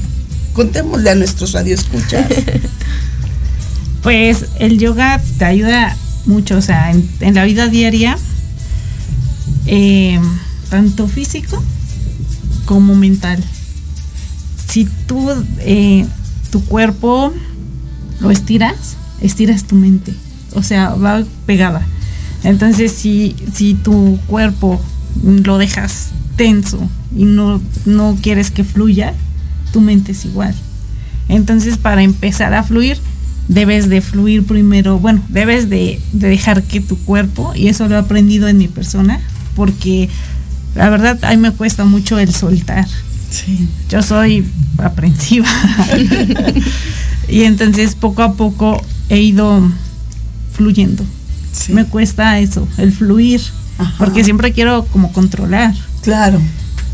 Contémosle 0.54 1.10
a 1.10 1.16
nuestros 1.16 1.54
radioescuchas. 1.54 2.26
Pues 4.02 4.46
el 4.60 4.80
yoga 4.80 5.22
te 5.38 5.46
ayuda 5.46 5.96
mucho, 6.26 6.58
o 6.58 6.62
sea, 6.62 6.92
en, 6.92 7.36
la 7.36 7.44
vida 7.44 7.68
diaria, 7.68 8.18
eh, 9.66 10.20
tanto 10.70 11.08
físico 11.08 11.62
como 12.66 12.96
mental. 12.96 13.44
Si 14.68 14.88
tú, 15.08 15.30
eh, 15.60 16.06
tu 16.52 16.64
cuerpo 16.66 17.34
lo 18.20 18.32
estiras, 18.32 18.96
estiras 19.22 19.66
tu 19.66 19.76
mente, 19.76 20.14
o 20.54 20.64
sea, 20.64 20.90
va 20.94 21.24
pegada. 21.46 21.86
Entonces, 22.44 22.92
si, 22.92 23.36
si 23.54 23.74
tu 23.74 24.20
cuerpo 24.28 24.80
lo 25.24 25.58
dejas 25.58 26.10
tenso 26.36 26.80
y 27.16 27.26
no, 27.26 27.62
no 27.86 28.18
quieres 28.22 28.52
que 28.52 28.64
fluya, 28.64 29.14
tu 29.74 29.82
mente 29.82 30.14
es 30.14 30.26
igual. 30.26 30.56
Entonces, 31.28 31.78
para 31.78 32.02
empezar 32.04 32.54
a 32.54 32.64
fluir, 32.64 32.98
debes 33.50 33.90
de 33.90 34.00
fluir 34.00 34.46
primero, 34.46 35.00
bueno, 35.00 35.22
debes 35.28 35.70
de, 35.70 36.00
de 36.14 36.30
dejar 36.30 36.64
que 36.64 36.80
tu 36.80 36.98
cuerpo, 37.00 37.52
y 37.56 37.68
eso 37.68 37.90
lo 37.90 37.96
he 37.96 37.98
aprendido 37.98 38.48
en 38.48 38.58
mi 38.58 38.70
persona, 38.70 39.20
porque 39.56 40.08
la 40.76 40.90
verdad 40.90 41.20
a 41.24 41.32
mí 41.32 41.38
me 41.38 41.52
cuesta 41.52 41.84
mucho 41.84 42.18
el 42.20 42.34
soltar. 42.34 42.88
Sí. 43.30 43.68
Yo 43.90 44.02
soy 44.02 44.46
aprensiva. 44.78 45.48
y 47.28 47.44
entonces 47.44 47.96
poco 47.96 48.24
a 48.24 48.34
poco 48.34 48.82
he 49.10 49.20
ido 49.20 49.70
fluyendo. 50.54 51.04
Sí. 51.52 51.74
Me 51.74 51.86
cuesta 51.86 52.40
eso, 52.40 52.68
el 52.78 52.94
fluir, 52.94 53.42
Ajá. 53.78 53.96
porque 53.98 54.24
siempre 54.24 54.54
quiero 54.54 54.86
como 54.86 55.12
controlar. 55.12 55.74
Claro. 56.02 56.40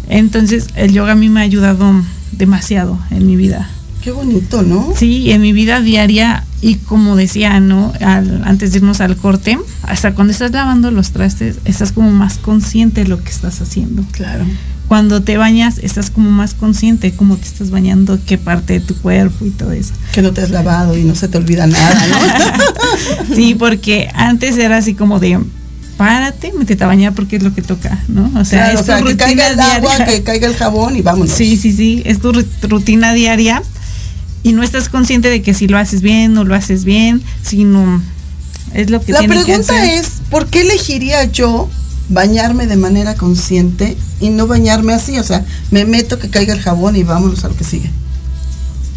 Entonces 0.07 0.67
el 0.75 0.93
yoga 0.93 1.13
a 1.13 1.15
mí 1.15 1.29
me 1.29 1.41
ha 1.41 1.43
ayudado 1.43 2.01
demasiado 2.31 2.97
en 3.11 3.27
mi 3.27 3.35
vida. 3.35 3.69
Qué 4.05 4.11
bonito, 4.11 4.61
¿no? 4.61 4.93
Sí, 4.95 5.31
en 5.31 5.41
mi 5.41 5.51
vida 5.51 5.81
diaria 5.81 6.43
y 6.61 6.75
como 6.75 7.15
decía, 7.15 7.59
¿no? 7.59 7.91
Al- 8.01 8.43
antes 8.45 8.71
de 8.71 8.77
irnos 8.77 9.01
al 9.01 9.17
corte, 9.17 9.57
hasta 9.81 10.13
cuando 10.13 10.31
estás 10.31 10.51
lavando 10.51 10.91
los 10.91 11.09
trastes, 11.09 11.55
estás 11.65 11.91
como 11.91 12.11
más 12.11 12.37
consciente 12.37 13.01
de 13.01 13.07
lo 13.09 13.23
que 13.23 13.31
estás 13.31 13.61
haciendo. 13.61 14.03
Claro. 14.11 14.45
Cuando 14.87 15.23
te 15.23 15.37
bañas, 15.37 15.79
estás 15.79 16.11
como 16.11 16.29
más 16.29 16.53
consciente 16.53 17.09
de 17.09 17.17
cómo 17.17 17.35
te 17.37 17.47
estás 17.47 17.71
bañando, 17.71 18.19
qué 18.27 18.37
parte 18.37 18.73
de 18.73 18.79
tu 18.79 18.95
cuerpo 18.95 19.43
y 19.43 19.49
todo 19.49 19.71
eso. 19.71 19.93
Que 20.13 20.21
no 20.21 20.31
te 20.33 20.41
has 20.41 20.51
lavado 20.51 20.95
y 20.95 21.03
no 21.03 21.15
se 21.15 21.27
te 21.27 21.39
olvida 21.39 21.65
nada, 21.65 22.05
¿no? 22.07 23.35
Sí, 23.35 23.55
porque 23.55 24.09
antes 24.13 24.55
era 24.59 24.77
así 24.77 24.93
como 24.93 25.19
de 25.19 25.39
párate, 25.97 26.53
métete 26.55 26.83
a 26.83 26.87
bañar 26.87 27.13
porque 27.15 27.37
es 27.37 27.43
lo 27.43 27.55
que 27.55 27.63
toca, 27.63 28.03
¿no? 28.07 28.29
O 28.39 28.45
sea, 28.45 28.65
Claro, 28.65 28.75
es 28.77 28.81
o 28.81 28.85
sea, 28.85 28.99
tu 28.99 29.05
que 29.05 29.17
caiga 29.17 29.47
el 29.47 29.59
agua, 29.59 29.97
que 30.05 30.21
caiga 30.21 30.47
el 30.47 30.55
jabón 30.55 30.95
y 30.95 31.01
vámonos. 31.01 31.33
Sí, 31.33 31.57
sí, 31.57 31.71
sí, 31.71 32.03
es 32.05 32.19
tu 32.19 32.31
ru- 32.33 32.45
rutina 32.69 33.13
diaria 33.13 33.63
y 34.45 34.53
no 34.53 34.61
estás 34.61 34.89
consciente 34.89 35.31
de 35.31 35.41
que 35.41 35.55
si 35.55 35.67
lo 35.67 35.79
haces 35.79 36.03
bien, 36.03 36.35
no 36.35 36.43
lo 36.43 36.53
haces 36.53 36.85
bien, 36.85 37.23
sino 37.41 37.99
es 38.75 38.91
lo 38.91 39.01
que 39.01 39.11
La 39.11 39.21
que 39.21 39.27
pregunta 39.27 39.57
hacer. 39.57 39.99
es, 39.99 40.07
¿por 40.29 40.45
qué 40.45 40.61
elegiría 40.61 41.23
yo 41.23 41.67
bañarme 42.09 42.67
de 42.67 42.75
manera 42.75 43.15
consciente 43.15 43.97
y 44.19 44.29
no 44.29 44.45
bañarme 44.45 44.93
así? 44.93 45.17
O 45.17 45.23
sea, 45.23 45.43
me 45.71 45.83
meto 45.85 46.19
que 46.19 46.29
caiga 46.29 46.53
el 46.53 46.61
jabón 46.61 46.95
y 46.95 47.01
vámonos 47.01 47.43
a 47.43 47.47
lo 47.47 47.57
que 47.57 47.63
sigue. 47.63 47.89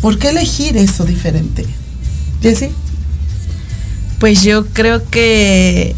¿Por 0.03 0.19
qué 0.19 0.29
elegir 0.29 0.77
eso 0.77 1.07
diferente? 1.07 1.65
Jessy, 2.43 2.69
Pues 4.19 4.43
yo 4.43 4.67
creo 4.67 5.09
que 5.09 5.97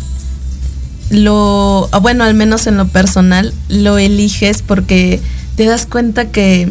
lo, 1.11 1.89
ah, 1.91 1.99
bueno, 1.99 2.23
al 2.23 2.35
menos 2.35 2.69
en 2.69 2.77
lo 2.77 2.87
personal, 2.87 3.53
lo 3.69 3.99
eliges 3.99 4.63
porque 4.63 5.21
te 5.57 5.65
das 5.65 5.87
cuenta 5.87 6.31
que 6.31 6.71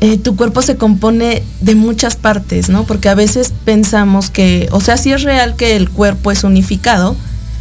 eh, 0.00 0.16
tu 0.16 0.36
cuerpo 0.36 0.62
se 0.62 0.76
compone 0.76 1.42
de 1.60 1.74
muchas 1.74 2.16
partes, 2.16 2.68
¿no? 2.68 2.84
Porque 2.84 3.08
a 3.08 3.14
veces 3.14 3.52
pensamos 3.64 4.30
que, 4.30 4.68
o 4.70 4.80
sea, 4.80 4.96
sí 4.96 5.12
es 5.12 5.22
real 5.22 5.56
que 5.56 5.76
el 5.76 5.90
cuerpo 5.90 6.30
es 6.30 6.44
unificado, 6.44 7.16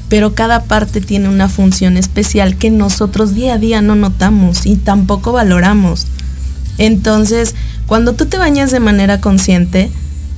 pero 0.08 0.36
cada 0.36 0.63
parte 0.63 1.02
tiene 1.02 1.30
una 1.30 1.50
función 1.50 1.97
especial 1.97 2.58
que 2.58 2.69
nosotros 2.69 3.34
día 3.34 3.56
a 3.56 3.58
día 3.58 3.82
no 3.82 3.95
notamos 3.95 4.65
y 4.65 4.76
tampoco 4.76 5.32
valoramos. 5.32 6.06
Entonces, 6.78 7.56
cuando 7.88 8.13
tú 8.13 8.28
te 8.28 8.38
bañas 8.38 8.71
de 8.71 8.80
manera 8.80 9.19
consciente, 9.19 9.89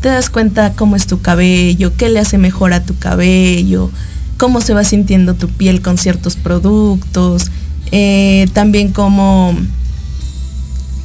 te 0.02 0.08
das 0.10 0.30
cuenta 0.30 0.74
cómo 0.74 0.96
es 0.96 1.06
tu 1.06 1.22
cabello, 1.22 1.92
qué 1.98 2.10
le 2.10 2.20
hace 2.20 2.38
mejor 2.38 2.74
a 2.74 2.84
tu 2.84 2.98
cabello, 2.98 3.92
cómo 4.38 4.62
se 4.62 4.74
va 4.74 4.86
sintiendo 4.86 5.34
tu 5.34 5.50
piel 5.50 5.82
con 5.82 5.98
ciertos 5.98 6.38
productos, 6.38 7.52
eh, 7.92 8.48
también 8.54 8.94
cómo, 8.94 9.54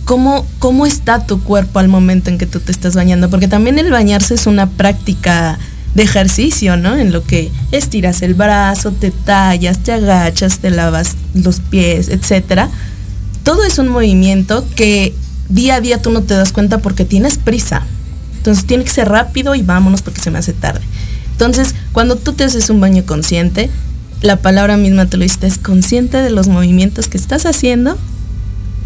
cómo, 0.04 0.46
cómo 0.58 0.86
está 0.86 1.26
tu 1.26 1.42
cuerpo 1.42 1.78
al 1.78 1.88
momento 1.88 2.30
en 2.30 2.38
que 2.38 2.46
tú 2.46 2.60
te 2.60 2.72
estás 2.72 2.94
bañando, 2.94 3.30
porque 3.30 3.48
también 3.48 3.78
el 3.78 3.90
bañarse 3.90 4.34
es 4.34 4.46
una 4.46 4.68
práctica 4.68 5.58
de 5.94 6.02
ejercicio, 6.02 6.76
¿no? 6.76 6.96
En 6.96 7.12
lo 7.12 7.22
que 7.24 7.50
estiras 7.72 8.22
el 8.22 8.34
brazo, 8.34 8.92
te 8.92 9.10
tallas, 9.10 9.78
te 9.78 9.92
agachas, 9.92 10.58
te 10.58 10.70
lavas 10.70 11.16
los 11.34 11.60
pies, 11.60 12.08
etcétera. 12.08 12.68
Todo 13.44 13.64
es 13.64 13.78
un 13.78 13.88
movimiento 13.88 14.66
que 14.74 15.14
día 15.48 15.76
a 15.76 15.80
día 15.80 16.02
tú 16.02 16.10
no 16.10 16.22
te 16.22 16.34
das 16.34 16.52
cuenta 16.52 16.78
porque 16.78 17.04
tienes 17.04 17.38
prisa. 17.38 17.82
Entonces 18.36 18.66
tiene 18.66 18.84
que 18.84 18.90
ser 18.90 19.08
rápido 19.08 19.54
y 19.54 19.62
vámonos 19.62 20.02
porque 20.02 20.20
se 20.20 20.30
me 20.30 20.38
hace 20.38 20.52
tarde. 20.52 20.82
Entonces, 21.32 21.74
cuando 21.92 22.16
tú 22.16 22.32
te 22.32 22.44
haces 22.44 22.70
un 22.70 22.80
baño 22.80 23.04
consciente, 23.06 23.70
la 24.20 24.36
palabra 24.36 24.76
misma 24.76 25.06
te 25.06 25.16
lo 25.16 25.22
dice, 25.22 25.46
es 25.46 25.58
consciente 25.58 26.18
de 26.18 26.30
los 26.30 26.48
movimientos 26.48 27.08
que 27.08 27.16
estás 27.16 27.46
haciendo 27.46 27.96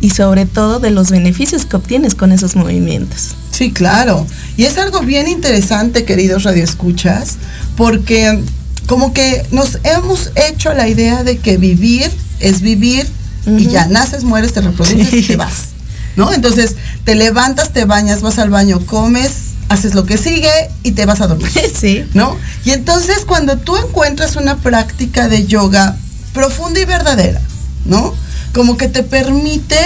y 0.01 0.11
sobre 0.11 0.47
todo 0.47 0.79
de 0.79 0.91
los 0.91 1.11
beneficios 1.11 1.67
que 1.67 1.77
obtienes 1.77 2.15
con 2.15 2.33
esos 2.33 2.57
movimientos. 2.57 3.35
Sí, 3.51 3.73
claro. 3.73 4.27
Y 4.57 4.65
es 4.65 4.79
algo 4.79 5.01
bien 5.01 5.29
interesante, 5.29 6.05
queridos 6.05 6.45
radioescuchas, 6.45 7.37
porque 7.77 8.41
como 8.87 9.13
que 9.13 9.45
nos 9.51 9.79
hemos 9.83 10.31
hecho 10.49 10.73
la 10.73 10.89
idea 10.89 11.25
de 11.25 11.39
que 11.39 11.57
vivir 11.57 12.11
es 12.41 12.61
vivir 12.61 13.07
y 13.47 13.67
ya 13.67 13.87
naces, 13.87 14.25
mueres, 14.25 14.53
te 14.53 14.61
reproduces 14.61 15.13
y 15.13 15.23
te 15.23 15.37
vas. 15.37 15.69
¿No? 16.17 16.33
Entonces, 16.33 16.77
te 17.05 17.15
levantas, 17.15 17.73
te 17.73 17.85
bañas, 17.85 18.23
vas 18.23 18.39
al 18.39 18.51
baño, 18.51 18.81
comes, 18.85 19.33
haces 19.69 19.95
lo 19.95 20.05
que 20.05 20.19
sigue 20.19 20.51
y 20.83 20.93
te 20.93 21.07
vas 21.07 21.21
a 21.21 21.27
dormir. 21.27 21.51
sí. 21.75 22.05
¿no? 22.15 22.37
Y 22.65 22.71
entonces 22.71 23.25
cuando 23.27 23.57
tú 23.59 23.77
encuentras 23.77 24.37
una 24.37 24.57
práctica 24.57 25.29
de 25.29 25.47
yoga 25.47 25.97
profunda 26.33 26.81
y 26.81 26.85
verdadera, 26.85 27.41
¿no? 27.85 28.15
Como 28.53 28.77
que 28.77 28.89
te 28.89 29.03
permite 29.03 29.77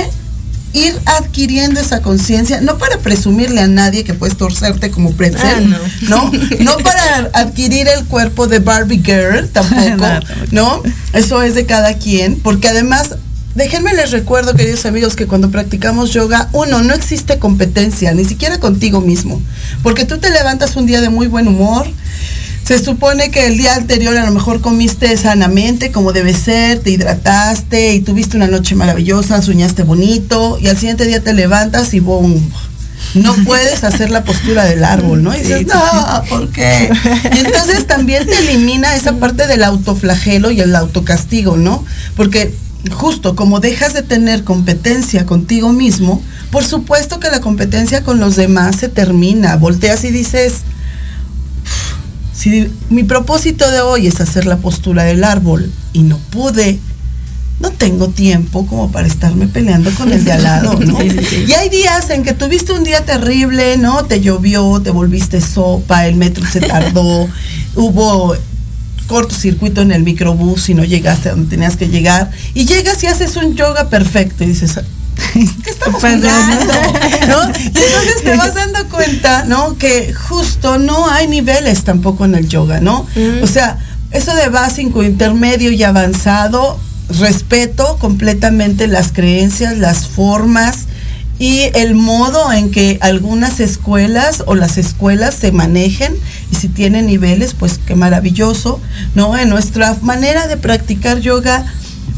ir 0.75 0.98
adquiriendo 1.05 1.81
esa 1.81 2.01
conciencia, 2.01 2.61
no 2.62 2.79
para 2.79 2.98
presumirle 2.98 3.61
a 3.61 3.66
nadie 3.66 4.05
que 4.05 4.14
puedes 4.14 4.37
torcerte 4.38 4.90
como 4.90 5.12
pretzel, 5.12 5.75
Ah, 5.75 5.79
no. 6.09 6.31
no, 6.61 6.77
para 6.83 7.31
adquirir 7.35 7.88
el 7.88 8.07
cuerpo 8.07 8.46
de 8.46 8.59
Barbie 8.59 9.03
Girl 9.05 9.48
tampoco, 9.51 9.83
No, 9.90 9.96
tampoco. 9.98 10.46
¿no? 10.51 10.83
Eso 11.12 11.42
es 11.42 11.55
de 11.55 11.66
cada 11.66 11.94
quien, 11.94 12.40
porque 12.40 12.68
además 12.68 13.16
Déjenme 13.55 13.92
les 13.92 14.12
recuerdo, 14.12 14.55
queridos 14.55 14.87
amigos, 14.87 15.14
que 15.14 15.27
cuando 15.27 15.51
practicamos 15.51 16.11
yoga, 16.14 16.48
uno, 16.53 16.83
no 16.83 16.94
existe 16.94 17.38
competencia, 17.38 18.14
ni 18.14 18.25
siquiera 18.25 18.59
contigo 18.59 19.03
mismo. 19.03 19.42
Porque 19.83 20.07
tú 20.07 20.16
te 20.16 20.31
levantas 20.31 20.75
un 20.77 20.87
día 20.87 21.03
de 21.03 21.11
muy 21.11 21.27
buen 21.27 21.46
humor, 21.46 21.87
se 22.64 22.79
supone 22.79 23.31
que 23.31 23.46
el 23.46 23.59
día 23.59 23.75
anterior 23.75 24.16
a 24.16 24.25
lo 24.25 24.33
mejor 24.33 24.61
comiste 24.61 25.16
sanamente, 25.16 25.90
como 25.90 26.12
debe 26.12 26.33
ser, 26.33 26.79
te 26.79 26.90
hidrataste 26.90 27.94
y 27.94 28.01
tuviste 28.01 28.37
una 28.37 28.46
noche 28.46 28.75
maravillosa, 28.75 29.42
soñaste 29.42 29.83
bonito, 29.83 30.59
y 30.61 30.68
al 30.68 30.79
siguiente 30.79 31.05
día 31.05 31.20
te 31.20 31.33
levantas 31.33 31.92
y 31.94 32.01
boom. 32.01 32.53
No 33.14 33.35
puedes 33.44 33.83
hacer 33.83 34.11
la 34.11 34.22
postura 34.25 34.64
del 34.64 34.85
árbol, 34.85 35.22
¿no? 35.25 35.35
Y 35.35 35.40
dices, 35.40 35.66
no, 35.66 36.25
¿por 36.29 36.51
qué? 36.51 36.90
Y 37.35 37.38
entonces 37.38 37.87
también 37.87 38.27
te 38.27 38.38
elimina 38.38 38.94
esa 38.94 39.16
parte 39.16 39.46
del 39.48 39.64
autoflagelo 39.64 40.53
y 40.53 40.61
el 40.61 40.75
autocastigo, 40.77 41.57
¿no? 41.57 41.85
Porque 42.16 42.55
justo 42.90 43.37
como 43.37 43.61
dejas 43.61 43.92
de 43.92 44.03
tener 44.03 44.44
competencia 44.44 45.27
contigo 45.27 45.72
mismo, 45.72 46.22
por 46.51 46.64
supuesto 46.64 47.20
que 47.20 47.31
la 47.31 47.40
competencia 47.40 48.03
con 48.03 48.20
los 48.20 48.37
demás 48.37 48.77
se 48.77 48.88
termina. 48.88 49.57
Volteas 49.57 50.05
y 50.05 50.11
dices, 50.11 50.62
si 52.33 52.71
mi 52.90 53.05
propósito 53.05 53.71
de 53.71 53.81
hoy 53.81 54.07
es 54.07 54.21
hacer 54.21 54.47
la 54.47 54.57
postura 54.57 55.05
del 55.05 55.25
árbol 55.25 55.71
y 55.92 56.03
no 56.03 56.18
pude, 56.18 56.79
no 57.61 57.71
tengo 57.71 58.09
tiempo 58.09 58.66
como 58.66 58.90
para 58.90 59.07
estarme 59.07 59.47
peleando 59.47 59.90
con 59.92 60.12
el 60.12 60.25
de 60.25 60.33
al 60.33 60.42
lado, 60.42 60.75
¿no? 60.81 60.99
Y 61.03 61.53
hay 61.53 61.68
días 61.68 62.11
en 62.11 62.23
que 62.23 62.33
tuviste 62.33 62.73
un 62.73 62.85
día 62.85 63.05
terrible, 63.05 63.77
¿no? 63.77 64.05
Te 64.05 64.21
llovió, 64.21 64.81
te 64.83 64.90
volviste 64.90 65.40
sopa, 65.40 66.07
el 66.07 66.16
metro 66.16 66.45
se 66.51 66.61
tardó, 66.61 67.29
hubo 67.77 68.35
cortocircuito 69.07 69.83
en 69.83 69.92
el 69.92 70.03
microbús 70.03 70.71
y 70.71 70.75
no 70.75 70.85
llegaste 70.85 71.29
a 71.29 71.33
donde 71.33 71.51
tenías 71.51 71.77
que 71.77 71.88
llegar. 71.88 72.31
Y 72.55 72.64
llegas 72.64 73.03
y 73.05 73.07
haces 73.07 73.37
un 73.37 73.55
yoga 73.55 73.88
perfecto 73.90 74.42
y 74.42 74.49
dices, 74.49 74.81
¿qué 75.65 75.71
estamos 75.71 76.01
Pues, 76.01 76.17
jugando? 76.17 76.73
¿no? 77.29 77.59
Y 77.59 77.67
entonces 77.67 78.23
te 78.25 78.37
vas 78.37 78.55
dando 78.55 78.89
cuenta, 78.89 79.45
¿no? 79.45 79.77
Que 79.79 80.13
justo 80.13 80.79
no 80.79 81.09
hay 81.09 81.29
niveles 81.29 81.85
tampoco 81.85 82.25
en 82.25 82.35
el 82.35 82.49
yoga, 82.49 82.81
¿no? 82.81 83.07
Mm. 83.15 83.43
O 83.43 83.47
sea, 83.47 83.79
eso 84.11 84.35
de 84.35 84.49
básico, 84.49 85.03
intermedio 85.03 85.71
y 85.71 85.83
avanzado, 85.83 86.79
respeto 87.19 87.97
completamente 87.99 88.87
las 88.87 89.13
creencias, 89.13 89.77
las 89.79 90.07
formas 90.07 90.87
y 91.39 91.63
el 91.75 91.95
modo 91.95 92.53
en 92.53 92.71
que 92.71 92.99
algunas 93.01 93.59
escuelas 93.59 94.45
o 94.47 94.55
las 94.55 94.79
escuelas 94.79 95.35
se 95.35 95.51
manejen 95.51 96.15
y 96.53 96.57
si 96.57 96.69
tienen 96.69 97.07
niveles, 97.07 97.55
pues 97.55 97.81
qué 97.85 97.95
maravilloso, 97.97 98.81
¿no? 99.15 99.37
En 99.37 99.49
nuestra 99.49 99.97
manera 100.03 100.47
de 100.47 100.57
practicar 100.57 101.21
yoga, 101.21 101.65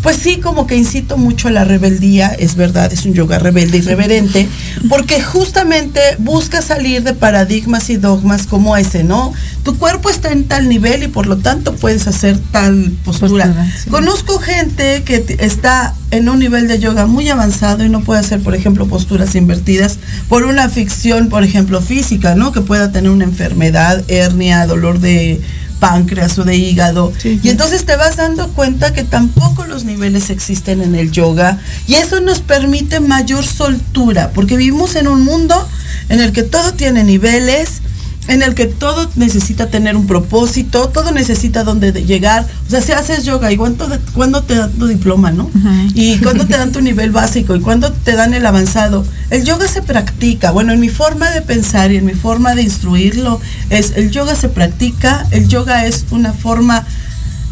pues 0.04 0.18
sí, 0.18 0.36
como 0.36 0.66
que 0.66 0.76
incito 0.76 1.16
mucho 1.16 1.48
a 1.48 1.50
la 1.50 1.64
rebeldía, 1.64 2.28
es 2.28 2.56
verdad, 2.56 2.92
es 2.92 3.06
un 3.06 3.14
yoga 3.14 3.38
rebelde, 3.38 3.78
irreverente, 3.78 4.46
porque 4.90 5.22
justamente 5.22 5.98
busca 6.18 6.60
salir 6.60 7.02
de 7.02 7.14
paradigmas 7.14 7.88
y 7.88 7.96
dogmas 7.96 8.46
como 8.46 8.76
ese, 8.76 9.02
¿no? 9.02 9.32
Tu 9.62 9.78
cuerpo 9.78 10.10
está 10.10 10.30
en 10.30 10.44
tal 10.44 10.68
nivel 10.68 11.04
y 11.04 11.08
por 11.08 11.26
lo 11.26 11.38
tanto 11.38 11.74
puedes 11.74 12.06
hacer 12.06 12.38
tal 12.52 12.92
postura. 13.02 13.46
Postura, 13.46 13.72
sí. 13.82 13.88
Conozco 13.88 14.38
gente 14.38 15.04
que 15.04 15.24
está 15.38 15.94
en 16.10 16.28
un 16.28 16.38
nivel 16.38 16.68
de 16.68 16.78
yoga 16.78 17.06
muy 17.06 17.30
avanzado 17.30 17.82
y 17.82 17.88
no 17.88 18.02
puede 18.02 18.20
hacer, 18.20 18.40
por 18.40 18.54
ejemplo, 18.54 18.86
posturas 18.86 19.34
invertidas 19.34 19.98
por 20.28 20.44
una 20.44 20.68
ficción, 20.68 21.30
por 21.30 21.44
ejemplo, 21.44 21.80
física, 21.80 22.34
¿no? 22.34 22.52
Que 22.52 22.60
pueda 22.60 22.92
tener 22.92 23.10
una 23.10 23.24
enfermedad, 23.24 24.04
hernia, 24.08 24.66
dolor 24.66 25.00
de 25.00 25.40
páncreas 25.84 26.38
o 26.38 26.44
de 26.44 26.56
hígado. 26.56 27.12
Sí, 27.18 27.38
y 27.42 27.50
entonces 27.50 27.84
te 27.84 27.94
vas 27.96 28.16
dando 28.16 28.48
cuenta 28.48 28.94
que 28.94 29.04
tampoco 29.04 29.66
los 29.66 29.84
niveles 29.84 30.30
existen 30.30 30.80
en 30.80 30.94
el 30.94 31.10
yoga 31.10 31.58
y 31.86 31.94
eso 31.94 32.20
nos 32.20 32.40
permite 32.40 33.00
mayor 33.00 33.44
soltura, 33.44 34.30
porque 34.30 34.56
vivimos 34.56 34.96
en 34.96 35.08
un 35.08 35.22
mundo 35.22 35.68
en 36.08 36.20
el 36.20 36.32
que 36.32 36.42
todo 36.42 36.72
tiene 36.72 37.04
niveles, 37.04 37.82
en 38.26 38.42
el 38.42 38.54
que 38.54 38.66
todo 38.66 39.10
necesita 39.16 39.66
tener 39.68 39.96
un 39.96 40.06
propósito, 40.06 40.88
todo 40.88 41.12
necesita 41.12 41.62
dónde 41.64 41.92
de- 41.92 42.04
llegar. 42.04 42.46
O 42.66 42.70
sea, 42.70 42.80
si 42.80 42.92
haces 42.92 43.24
yoga, 43.24 43.52
¿y 43.52 43.56
cuánto 43.56 43.86
cuándo 44.14 44.42
te 44.42 44.54
dan 44.54 44.72
tu 44.72 44.86
diploma, 44.86 45.30
no? 45.30 45.50
¿Y 45.94 46.16
cuándo 46.22 46.46
te 46.46 46.56
dan 46.56 46.72
tu 46.72 46.80
nivel 46.80 47.10
básico? 47.10 47.54
¿Y 47.54 47.60
cuándo 47.60 47.92
te 47.92 48.12
dan 48.16 48.32
el 48.34 48.46
avanzado? 48.46 49.04
El 49.30 49.44
yoga 49.44 49.68
se 49.68 49.82
practica. 49.82 50.50
Bueno, 50.52 50.72
en 50.72 50.80
mi 50.80 50.88
forma 50.88 51.30
de 51.30 51.42
pensar 51.42 51.92
y 51.92 51.96
en 51.98 52.06
mi 52.06 52.14
forma 52.14 52.54
de 52.54 52.62
instruirlo 52.62 53.40
es, 53.70 53.92
el 53.96 54.10
yoga 54.10 54.34
se 54.34 54.48
practica, 54.48 55.26
el 55.30 55.48
yoga 55.48 55.86
es 55.86 56.06
una 56.10 56.32
forma 56.32 56.86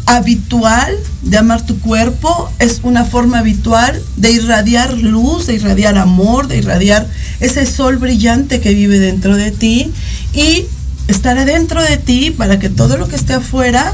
habitual 0.05 0.93
de 1.21 1.37
amar 1.37 1.65
tu 1.65 1.79
cuerpo, 1.79 2.51
es 2.59 2.81
una 2.83 3.05
forma 3.05 3.39
habitual 3.39 4.01
de 4.17 4.31
irradiar 4.31 4.93
luz, 4.97 5.47
de 5.47 5.55
irradiar 5.55 5.97
amor, 5.97 6.47
de 6.47 6.57
irradiar 6.57 7.07
ese 7.39 7.65
sol 7.65 7.97
brillante 7.97 8.59
que 8.59 8.73
vive 8.73 8.99
dentro 8.99 9.35
de 9.37 9.51
ti 9.51 9.91
y 10.33 10.65
estar 11.07 11.37
adentro 11.37 11.81
de 11.83 11.97
ti 11.97 12.31
para 12.31 12.59
que 12.59 12.69
todo 12.69 12.97
lo 12.97 13.07
que 13.07 13.15
esté 13.15 13.33
afuera 13.33 13.93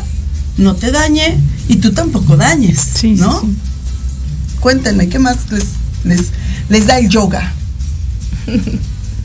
no 0.57 0.75
te 0.75 0.91
dañe 0.91 1.37
y 1.67 1.77
tú 1.77 1.91
tampoco 1.93 2.37
dañes, 2.37 2.79
Sí, 2.79 3.15
sí, 3.15 3.21
¿no? 3.21 3.41
sí. 3.41 3.47
Cuéntenme, 4.59 5.07
¿qué 5.09 5.19
más 5.19 5.37
les, 5.51 5.65
les, 6.03 6.27
les 6.69 6.85
da 6.87 6.97
el 6.99 7.09
yoga? 7.09 7.53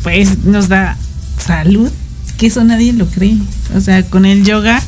pues 0.03 0.44
nos 0.44 0.68
da 0.68 0.97
salud, 1.44 1.90
que 2.37 2.47
eso 2.47 2.62
nadie 2.64 2.92
lo 2.92 3.07
cree. 3.07 3.37
O 3.77 3.81
sea, 3.81 4.03
con 4.05 4.27
el 4.27 4.44
yoga, 4.44 4.83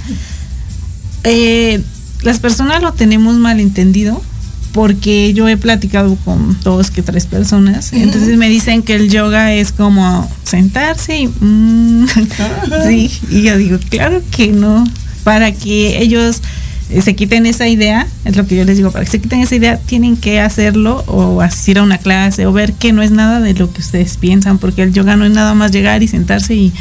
eh, 1.27 1.83
las 2.23 2.39
personas 2.41 2.83
lo 2.83 2.93
tenemos 2.93 3.37
malentendido 3.37 4.23
porque 4.73 5.33
yo 5.33 5.49
he 5.49 5.57
platicado 5.57 6.17
con 6.25 6.57
dos 6.62 6.91
que 6.91 7.01
tres 7.03 7.25
personas, 7.27 7.93
entonces 7.95 8.37
me 8.37 8.49
dicen 8.49 8.83
que 8.83 8.95
el 8.95 9.09
yoga 9.11 9.55
es 9.55 9.73
como 9.73 10.31
sentarse 10.45 11.19
y 11.19 11.29
mm, 11.29 12.07
sí, 12.87 13.11
y 13.31 13.43
yo 13.43 13.57
digo, 13.57 13.79
claro 13.89 14.23
que 14.31 14.49
no, 14.49 14.85
para 15.25 15.53
que 15.53 16.03
ellos 16.03 16.43
eh, 16.91 17.01
se 17.01 17.17
quiten 17.17 17.47
esa 17.47 17.67
idea, 17.69 18.07
es 18.27 18.37
lo 18.37 18.47
que 18.47 18.55
yo 18.57 18.65
les 18.65 18.77
digo, 18.77 18.91
para 18.93 19.05
que 19.07 19.11
se 19.11 19.21
quiten 19.21 19.41
esa 19.41 19.57
idea 19.57 19.79
tienen 19.79 20.17
que 20.19 20.41
hacerlo 20.41 21.05
o 21.07 21.41
asistir 21.41 21.79
a 21.79 21.83
una 21.83 21.97
clase 21.99 22.45
o 22.47 22.53
ver 22.53 22.75
que 22.75 22.93
no 22.93 23.03
es 23.03 23.11
nada 23.12 23.41
de 23.41 23.55
lo 23.55 23.73
que 23.73 23.81
ustedes 23.81 24.19
piensan, 24.19 24.59
porque 24.59 24.83
el 24.83 24.93
yoga 24.93 25.17
no 25.17 25.25
es 25.25 25.33
nada 25.33 25.55
más 25.55 25.73
llegar 25.73 26.03
y 26.03 26.09
sentarse 26.09 26.55
y 26.55 26.73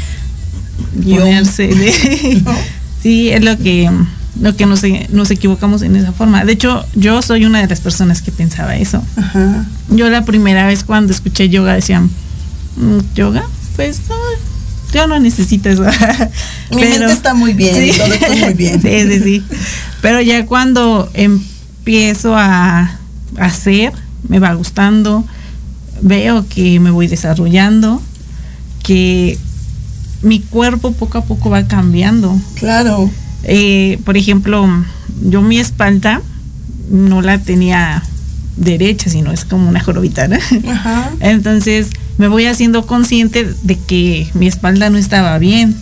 Y 1.02 1.14
ponerse 1.14 1.68
de- 1.68 2.42
sí, 3.02 3.30
es 3.30 3.42
lo 3.42 3.56
que 3.56 3.90
lo 4.40 4.54
que 4.56 4.66
nos, 4.66 4.82
nos 5.10 5.30
equivocamos 5.30 5.82
en 5.82 5.96
esa 5.96 6.12
forma. 6.12 6.44
De 6.44 6.52
hecho, 6.52 6.84
yo 6.94 7.22
soy 7.22 7.44
una 7.44 7.60
de 7.60 7.68
las 7.68 7.80
personas 7.80 8.22
que 8.22 8.32
pensaba 8.32 8.76
eso. 8.76 9.02
Ajá. 9.16 9.64
Yo 9.90 10.10
la 10.10 10.24
primera 10.24 10.66
vez 10.66 10.84
cuando 10.84 11.12
escuché 11.12 11.48
yoga 11.48 11.74
decían, 11.74 12.10
"Mm, 12.76 12.98
¿yoga? 13.14 13.44
Pues 13.76 14.00
no, 14.08 14.16
yo 14.92 15.06
no 15.06 15.18
necesito 15.18 15.68
eso. 15.68 15.84
Mi 16.70 16.82
mente 16.82 17.12
está 17.12 17.34
muy 17.34 17.52
bien, 17.52 17.94
todo 17.96 18.12
está 18.12 18.28
muy 18.34 18.54
bien. 18.54 18.80
sí, 18.82 19.02
sí, 19.02 19.20
sí. 19.20 19.42
Pero 20.02 20.20
ya 20.20 20.46
cuando 20.46 21.10
empiezo 21.14 22.36
a 22.36 22.98
hacer, 23.38 23.92
me 24.28 24.38
va 24.38 24.54
gustando, 24.54 25.24
veo 26.02 26.46
que 26.48 26.80
me 26.80 26.90
voy 26.90 27.06
desarrollando, 27.06 28.02
que 28.82 29.38
mi 30.22 30.40
cuerpo 30.40 30.92
poco 30.92 31.18
a 31.18 31.24
poco 31.24 31.50
va 31.50 31.66
cambiando. 31.66 32.38
Claro. 32.54 33.10
Eh, 33.48 33.98
por 34.04 34.16
ejemplo, 34.16 34.68
yo 35.22 35.40
mi 35.40 35.58
espalda 35.58 36.20
no 36.90 37.22
la 37.22 37.38
tenía 37.38 38.02
derecha, 38.56 39.08
sino 39.08 39.32
es 39.32 39.44
como 39.44 39.68
una 39.68 39.80
jorobita, 39.80 40.28
¿no? 40.28 40.36
Ajá. 40.68 41.10
Entonces 41.20 41.88
me 42.18 42.28
voy 42.28 42.46
haciendo 42.46 42.86
consciente 42.86 43.48
de 43.62 43.78
que 43.78 44.28
mi 44.34 44.48
espalda 44.48 44.90
no 44.90 44.98
estaba 44.98 45.38
bien. 45.38 45.76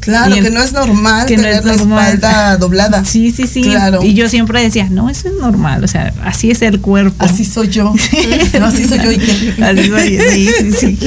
Claro, 0.00 0.32
Bien. 0.32 0.44
que 0.44 0.50
no 0.50 0.62
es 0.62 0.72
normal 0.72 1.26
Que 1.26 1.36
no 1.36 1.42
tener 1.42 1.64
la 1.64 1.74
espalda 1.74 2.56
doblada. 2.58 3.04
Sí, 3.04 3.32
sí, 3.32 3.46
sí. 3.46 3.62
Claro. 3.62 4.02
Y 4.02 4.14
yo 4.14 4.28
siempre 4.28 4.62
decía, 4.62 4.88
no, 4.88 5.10
eso 5.10 5.28
es 5.28 5.34
normal, 5.34 5.82
o 5.82 5.88
sea, 5.88 6.14
así 6.24 6.50
es 6.52 6.62
el 6.62 6.80
cuerpo. 6.80 7.16
Así 7.18 7.44
soy 7.44 7.68
yo. 7.68 7.92
No, 8.60 8.66
así 8.66 8.84
soy 8.84 8.98
yo 8.98 9.10
y. 9.10 9.16
Así 9.60 9.88
soy, 9.88 10.18
sí, 10.30 10.48
sí, 10.60 10.72
sí. 10.72 10.98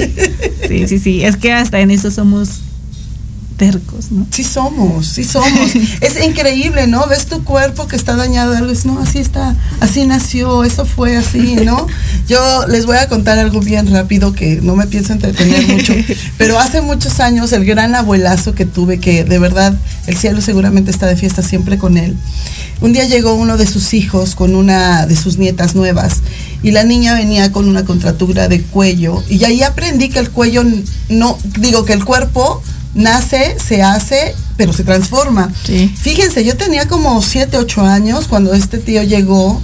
Sí, 0.68 0.88
sí, 0.88 1.00
sí. 1.00 1.24
Es 1.24 1.38
que 1.38 1.54
hasta 1.54 1.80
en 1.80 1.92
eso 1.92 2.12
somos 2.12 2.60
tercos, 3.62 4.12
¿no? 4.12 4.26
Sí 4.32 4.44
somos, 4.44 5.06
sí 5.06 5.24
somos. 5.24 5.76
Es 6.02 6.20
increíble, 6.26 6.88
¿no? 6.88 7.06
Ves 7.06 7.28
tu 7.28 7.44
cuerpo 7.44 7.88
que 7.88 7.96
está 7.96 8.16
dañado 8.16 8.58
algo, 8.58 8.74
no, 8.86 8.98
así 8.98 9.20
está, 9.20 9.56
así 9.80 10.04
nació, 10.08 10.64
eso 10.64 10.84
fue 10.84 11.16
así, 11.16 11.58
¿no? 11.64 11.86
Yo 12.28 12.66
les 12.68 12.88
voy 12.88 12.98
a 12.98 13.08
contar 13.08 13.38
algo 13.38 13.60
bien 13.60 13.86
rápido 13.92 14.34
que 14.34 14.60
no 14.64 14.76
me 14.76 14.88
pienso 14.88 15.14
entretener 15.14 15.68
mucho, 15.68 15.94
pero 16.40 16.58
hace 16.58 16.82
muchos 16.82 17.20
años 17.20 17.52
el 17.52 17.64
gran 17.64 17.94
abuelazo 17.94 18.56
que 18.56 18.66
tuve, 18.66 19.00
que 19.00 19.26
de 19.26 19.38
verdad 19.38 19.76
el 20.08 20.18
cielo 20.18 20.42
seguramente 20.42 20.90
está 20.90 21.06
de 21.06 21.16
fiesta 21.16 21.44
siempre 21.44 21.78
con 21.78 21.98
él. 22.00 22.18
Un 22.82 22.94
día 22.94 23.06
llegó 23.06 23.36
uno 23.36 23.58
de 23.58 23.68
sus 23.68 23.94
hijos 23.94 24.34
con 24.34 24.56
una 24.56 25.06
de 25.06 25.16
sus 25.16 25.38
nietas 25.38 25.76
nuevas 25.76 26.22
y 26.64 26.72
la 26.72 26.84
niña 26.84 27.14
venía 27.14 27.52
con 27.52 27.70
una 27.70 27.86
contractura 27.86 28.48
de 28.48 28.64
cuello 28.64 29.24
y 29.30 29.44
ahí 29.44 29.62
aprendí 29.62 30.10
que 30.10 30.18
el 30.18 30.32
cuello 30.32 30.64
no, 31.10 31.38
digo 31.60 31.86
que 31.86 31.94
el 31.94 32.04
cuerpo 32.04 32.64
nace, 32.94 33.58
se 33.60 33.82
hace, 33.84 34.36
pero 34.58 34.74
se 34.74 34.84
transforma. 34.84 35.52
Sí. 35.66 35.94
Fíjense, 36.00 36.44
yo 36.44 36.58
tenía 36.58 36.88
como 36.88 37.22
7, 37.22 37.58
8 37.58 37.82
años 37.82 38.28
cuando 38.28 38.54
este 38.54 38.78
tío 38.78 39.04
llegó 39.04 39.62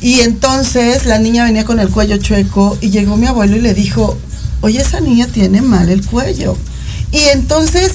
y 0.00 0.20
entonces 0.20 1.06
la 1.06 1.18
niña 1.18 1.44
venía 1.44 1.64
con 1.64 1.80
el 1.80 1.88
cuello 1.88 2.16
chueco 2.18 2.76
y 2.80 2.90
llegó 2.90 3.16
mi 3.16 3.26
abuelo 3.26 3.56
y 3.56 3.60
le 3.60 3.74
dijo, 3.74 4.16
oye, 4.60 4.80
esa 4.80 5.00
niña 5.00 5.26
tiene 5.26 5.62
mal 5.62 5.88
el 5.88 6.04
cuello. 6.04 6.56
Y 7.12 7.20
entonces 7.32 7.92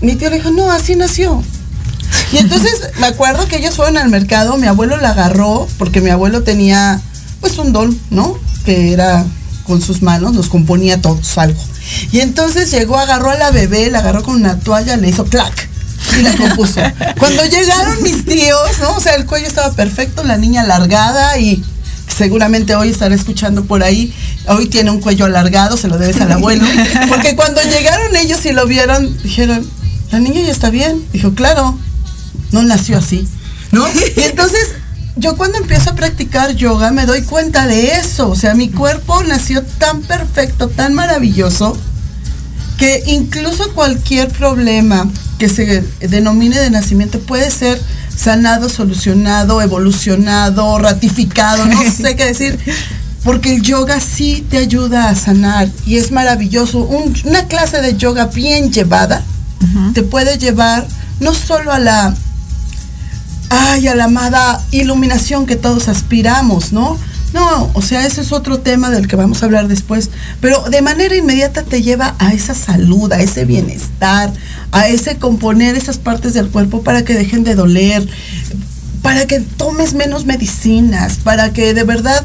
mi 0.00 0.14
tío 0.16 0.30
le 0.30 0.36
dijo, 0.36 0.50
no, 0.50 0.70
así 0.70 0.96
nació. 0.96 1.42
Y 2.32 2.38
entonces 2.38 2.80
me 3.00 3.06
acuerdo 3.06 3.46
que 3.46 3.56
ellos 3.56 3.76
fueron 3.76 3.96
al 3.96 4.08
mercado, 4.08 4.56
mi 4.56 4.66
abuelo 4.66 4.96
la 4.96 5.10
agarró, 5.10 5.68
porque 5.78 6.00
mi 6.00 6.10
abuelo 6.10 6.42
tenía 6.42 7.00
pues 7.40 7.58
un 7.58 7.72
don, 7.72 7.98
¿no? 8.10 8.36
Que 8.64 8.92
era 8.92 9.24
con 9.64 9.80
sus 9.80 10.02
manos, 10.02 10.32
nos 10.32 10.48
componía 10.48 11.00
todos 11.00 11.38
algo. 11.38 11.60
Y 12.12 12.20
entonces 12.20 12.70
llegó, 12.70 12.98
agarró 12.98 13.30
a 13.30 13.36
la 13.36 13.50
bebé, 13.50 13.90
la 13.90 14.00
agarró 14.00 14.22
con 14.22 14.34
una 14.34 14.58
toalla, 14.58 14.96
le 14.96 15.08
hizo 15.08 15.24
clac 15.24 15.68
y 16.18 16.22
la 16.22 16.36
compuso. 16.36 16.80
Cuando 17.18 17.44
llegaron 17.44 18.02
mis 18.02 18.24
tíos, 18.24 18.78
¿no? 18.80 18.96
O 18.96 19.00
sea, 19.00 19.14
el 19.14 19.26
cuello 19.26 19.46
estaba 19.46 19.72
perfecto, 19.72 20.24
la 20.24 20.36
niña 20.36 20.62
alargada 20.62 21.38
y 21.38 21.62
seguramente 22.16 22.74
hoy 22.74 22.90
estará 22.90 23.14
escuchando 23.14 23.64
por 23.64 23.82
ahí. 23.82 24.12
Hoy 24.46 24.66
tiene 24.66 24.90
un 24.90 25.00
cuello 25.00 25.26
alargado, 25.26 25.76
se 25.76 25.88
lo 25.88 25.98
debes 25.98 26.20
al 26.20 26.32
abuelo. 26.32 26.66
Porque 27.08 27.36
cuando 27.36 27.60
llegaron 27.62 28.16
ellos 28.16 28.44
y 28.46 28.52
lo 28.52 28.66
vieron, 28.66 29.16
dijeron, 29.22 29.68
la 30.10 30.20
niña 30.20 30.40
ya 30.40 30.52
está 30.52 30.70
bien. 30.70 31.04
Dijo, 31.12 31.34
claro, 31.34 31.78
no 32.52 32.62
nació 32.62 32.98
así, 32.98 33.26
¿no? 33.72 33.86
Y 34.16 34.22
entonces 34.22 34.74
yo 35.18 35.36
cuando 35.36 35.58
empiezo 35.58 35.90
a 35.90 35.94
practicar 35.94 36.54
yoga 36.54 36.90
me 36.92 37.06
doy 37.06 37.22
cuenta 37.22 37.66
de 37.66 37.92
eso. 37.92 38.28
O 38.30 38.34
sea, 38.34 38.54
mi 38.54 38.68
cuerpo 38.70 39.22
nació 39.24 39.62
tan 39.62 40.00
perfecto, 40.02 40.68
tan 40.68 40.94
maravilloso, 40.94 41.76
que 42.78 43.02
incluso 43.06 43.72
cualquier 43.74 44.28
problema 44.28 45.08
que 45.38 45.48
se 45.48 45.84
denomine 46.00 46.58
de 46.58 46.70
nacimiento 46.70 47.20
puede 47.20 47.50
ser 47.50 47.80
sanado, 48.14 48.68
solucionado, 48.68 49.60
evolucionado, 49.62 50.78
ratificado, 50.78 51.64
no 51.66 51.82
sé 51.90 52.16
qué 52.16 52.26
decir. 52.26 52.58
Porque 53.24 53.56
el 53.56 53.62
yoga 53.62 54.00
sí 54.00 54.46
te 54.48 54.58
ayuda 54.58 55.08
a 55.10 55.14
sanar 55.16 55.68
y 55.84 55.96
es 55.96 56.12
maravilloso. 56.12 56.78
Un- 56.78 57.14
una 57.24 57.46
clase 57.46 57.80
de 57.82 57.96
yoga 57.96 58.26
bien 58.26 58.72
llevada 58.72 59.22
te 59.92 60.02
puede 60.04 60.38
llevar 60.38 60.86
no 61.20 61.34
solo 61.34 61.72
a 61.72 61.80
la 61.80 62.14
ay, 63.50 63.88
a 63.88 63.94
la 63.94 64.04
amada 64.04 64.64
iluminación 64.70 65.46
que 65.46 65.56
todos 65.56 65.88
aspiramos, 65.88 66.72
¿no? 66.72 66.98
No, 67.34 67.70
o 67.74 67.82
sea, 67.82 68.06
ese 68.06 68.22
es 68.22 68.32
otro 68.32 68.60
tema 68.60 68.90
del 68.90 69.06
que 69.06 69.16
vamos 69.16 69.42
a 69.42 69.46
hablar 69.46 69.68
después, 69.68 70.08
pero 70.40 70.62
de 70.70 70.80
manera 70.80 71.14
inmediata 71.14 71.62
te 71.62 71.82
lleva 71.82 72.14
a 72.18 72.32
esa 72.32 72.54
salud, 72.54 73.12
a 73.12 73.20
ese 73.20 73.44
bienestar, 73.44 74.32
a 74.72 74.88
ese 74.88 75.16
componer 75.16 75.76
esas 75.76 75.98
partes 75.98 76.32
del 76.32 76.48
cuerpo 76.48 76.82
para 76.82 77.04
que 77.04 77.14
dejen 77.14 77.44
de 77.44 77.54
doler, 77.54 78.08
para 79.02 79.26
que 79.26 79.40
tomes 79.40 79.92
menos 79.92 80.24
medicinas, 80.24 81.16
para 81.22 81.52
que 81.52 81.74
de 81.74 81.84
verdad 81.84 82.24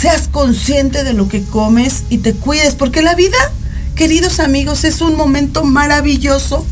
seas 0.00 0.28
consciente 0.28 1.02
de 1.02 1.12
lo 1.12 1.28
que 1.28 1.42
comes 1.42 2.04
y 2.08 2.18
te 2.18 2.32
cuides, 2.32 2.74
porque 2.74 3.02
la 3.02 3.14
vida, 3.14 3.36
queridos 3.96 4.38
amigos, 4.38 4.84
es 4.84 5.00
un 5.00 5.16
momento 5.16 5.64
maravilloso, 5.64 6.64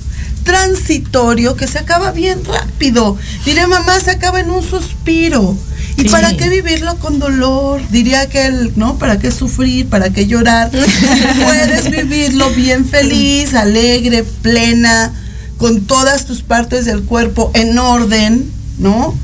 transitorio, 0.44 1.57
que 1.57 1.66
se 1.66 1.78
acaba 1.78 2.12
bien 2.12 2.44
rápido. 2.44 3.16
Diré, 3.44 3.66
mamá, 3.66 3.98
se 4.00 4.12
acaba 4.12 4.40
en 4.40 4.50
un 4.50 4.62
suspiro. 4.62 5.57
¿Y 5.96 6.02
Sí. 6.02 6.09
para 6.09 6.37
qué 6.37 6.48
vivirlo 6.48 6.96
con 6.98 7.18
dolor? 7.18 7.80
Diría 7.90 8.22
aquel, 8.22 8.72
¿no? 8.76 8.98
¿Para 8.98 9.18
qué 9.18 9.30
sufrir? 9.30 9.88
¿Para 9.88 10.11
qué 10.11 10.26
llorar? 10.26 10.70
Puedes 11.44 11.90
vivirlo 11.90 12.50
bien 12.50 12.85
feliz, 12.85 13.54
alegre, 13.54 14.24
plena, 14.42 15.12
con 15.57 15.83
todas 15.83 16.26
tus 16.26 16.42
partes 16.42 16.85
del 16.85 17.02
cuerpo 17.04 17.50
en 17.54 17.78
orden, 17.78 18.50
¿no? 18.78 19.16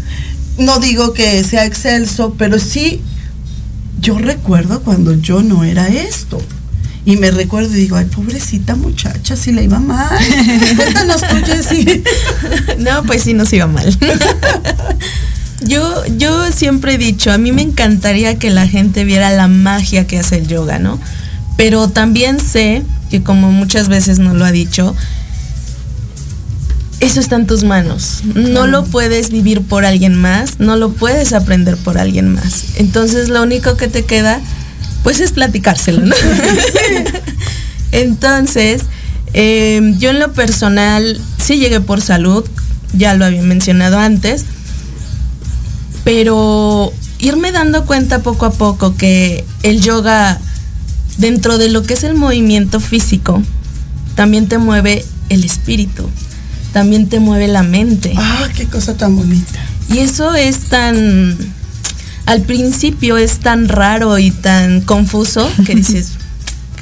No 0.58 0.78
digo 0.78 1.12
que 1.12 1.42
sea 1.42 1.64
excelso, 1.64 2.34
pero 2.38 2.58
sí, 2.60 3.00
yo 4.00 4.16
recuerdo 4.18 4.82
cuando 4.82 5.12
yo 5.14 5.42
no 5.42 5.64
era 5.64 5.88
esto. 5.88 6.40
Y 7.04 7.16
me 7.16 7.30
recuerdo 7.30 7.74
y 7.74 7.80
digo, 7.80 7.96
ay, 7.96 8.04
pobrecita 8.06 8.76
muchacha, 8.76 9.34
si 9.36 9.52
le 9.52 9.64
iba 9.64 9.78
mal. 9.78 10.18
Cuéntanos 10.76 11.22
tú, 11.22 11.36
Jessy. 11.44 12.02
No, 12.78 13.02
pues 13.04 13.22
sí 13.22 13.34
nos 13.34 13.52
iba 13.52 13.66
mal. 13.66 13.96
Yo, 15.62 16.04
yo 16.16 16.50
siempre 16.52 16.94
he 16.94 16.98
dicho, 16.98 17.30
a 17.30 17.36
mí 17.36 17.52
me 17.52 17.60
encantaría 17.60 18.38
que 18.38 18.48
la 18.48 18.66
gente 18.66 19.04
viera 19.04 19.30
la 19.30 19.46
magia 19.46 20.06
que 20.06 20.18
hace 20.18 20.36
el 20.36 20.48
yoga, 20.48 20.78
¿no? 20.78 20.98
Pero 21.58 21.88
también 21.88 22.40
sé 22.40 22.82
que 23.10 23.22
como 23.22 23.52
muchas 23.52 23.88
veces 23.88 24.18
nos 24.18 24.36
lo 24.36 24.46
ha 24.46 24.52
dicho, 24.52 24.96
eso 27.00 27.20
está 27.20 27.36
en 27.36 27.46
tus 27.46 27.64
manos. 27.64 28.22
No 28.34 28.66
lo 28.66 28.84
puedes 28.84 29.30
vivir 29.30 29.62
por 29.62 29.84
alguien 29.84 30.14
más, 30.14 30.60
no 30.60 30.76
lo 30.76 30.92
puedes 30.92 31.32
aprender 31.32 31.76
por 31.76 31.98
alguien 31.98 32.32
más. 32.32 32.64
Entonces 32.76 33.28
lo 33.28 33.42
único 33.42 33.76
que 33.76 33.88
te 33.88 34.04
queda, 34.04 34.40
pues 35.02 35.20
es 35.20 35.32
platicárselo, 35.32 36.04
¿no? 36.04 36.14
Entonces, 37.92 38.82
eh, 39.32 39.94
yo 39.98 40.10
en 40.10 40.18
lo 40.18 40.32
personal 40.32 41.20
sí 41.38 41.58
llegué 41.58 41.80
por 41.80 42.00
salud, 42.00 42.44
ya 42.92 43.14
lo 43.14 43.24
había 43.24 43.42
mencionado 43.42 43.98
antes, 43.98 44.44
pero 46.04 46.92
irme 47.18 47.52
dando 47.52 47.84
cuenta 47.86 48.20
poco 48.20 48.46
a 48.46 48.52
poco 48.52 48.96
que 48.96 49.44
el 49.62 49.80
yoga, 49.80 50.40
dentro 51.18 51.58
de 51.58 51.68
lo 51.68 51.82
que 51.82 51.94
es 51.94 52.04
el 52.04 52.14
movimiento 52.14 52.80
físico, 52.80 53.42
también 54.14 54.48
te 54.48 54.58
mueve 54.58 55.04
el 55.28 55.44
espíritu, 55.44 56.08
también 56.72 57.08
te 57.08 57.20
mueve 57.20 57.48
la 57.48 57.62
mente. 57.62 58.12
Ah, 58.16 58.48
qué 58.54 58.66
cosa 58.66 58.96
tan 58.96 59.16
bonita. 59.16 59.60
Y 59.88 59.98
eso 59.98 60.34
es 60.34 60.58
tan, 60.60 61.36
al 62.30 62.42
principio 62.42 63.16
es 63.18 63.38
tan 63.40 63.68
raro 63.68 64.18
y 64.18 64.30
tan 64.30 64.80
confuso 64.82 65.50
que 65.66 65.74
dices, 65.82 66.12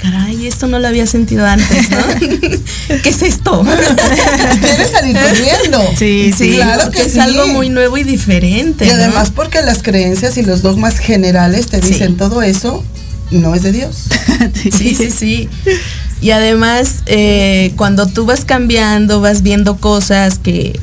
caray, 0.00 0.46
esto 0.46 0.66
no 0.66 0.78
lo 0.78 0.86
había 0.88 1.06
sentido 1.06 1.46
antes, 1.46 1.90
¿no? 1.90 1.98
¿Qué 3.02 3.08
es 3.08 3.22
esto? 3.22 3.64
Quieres 4.60 4.90
salir 4.90 5.16
corriendo. 5.16 5.82
Sí, 5.98 6.32
Sí, 6.36 6.54
claro 6.56 6.82
porque 6.84 6.98
que 7.00 7.06
es 7.06 7.12
sí. 7.14 7.18
algo 7.20 7.48
muy 7.48 7.68
nuevo 7.70 7.96
y 7.98 8.04
diferente. 8.04 8.84
Y 8.84 8.88
¿no? 8.88 8.94
además 8.94 9.30
porque 9.34 9.62
las 9.62 9.82
creencias 9.82 10.36
y 10.36 10.42
los 10.42 10.62
dogmas 10.62 10.98
generales 10.98 11.66
te 11.68 11.80
Sí. 11.82 11.88
dicen 11.92 12.16
todo 12.16 12.42
eso 12.42 12.84
no 13.30 13.54
es 13.54 13.62
de 13.62 13.72
Dios. 13.72 14.04
Sí, 14.76 14.94
sí, 14.94 15.10
sí. 15.10 15.48
Y 16.20 16.30
además, 16.30 17.02
eh, 17.06 17.72
cuando 17.76 18.06
tú 18.06 18.24
vas 18.26 18.44
cambiando, 18.44 19.20
vas 19.20 19.42
viendo 19.42 19.76
cosas 19.78 20.38
que 20.38 20.78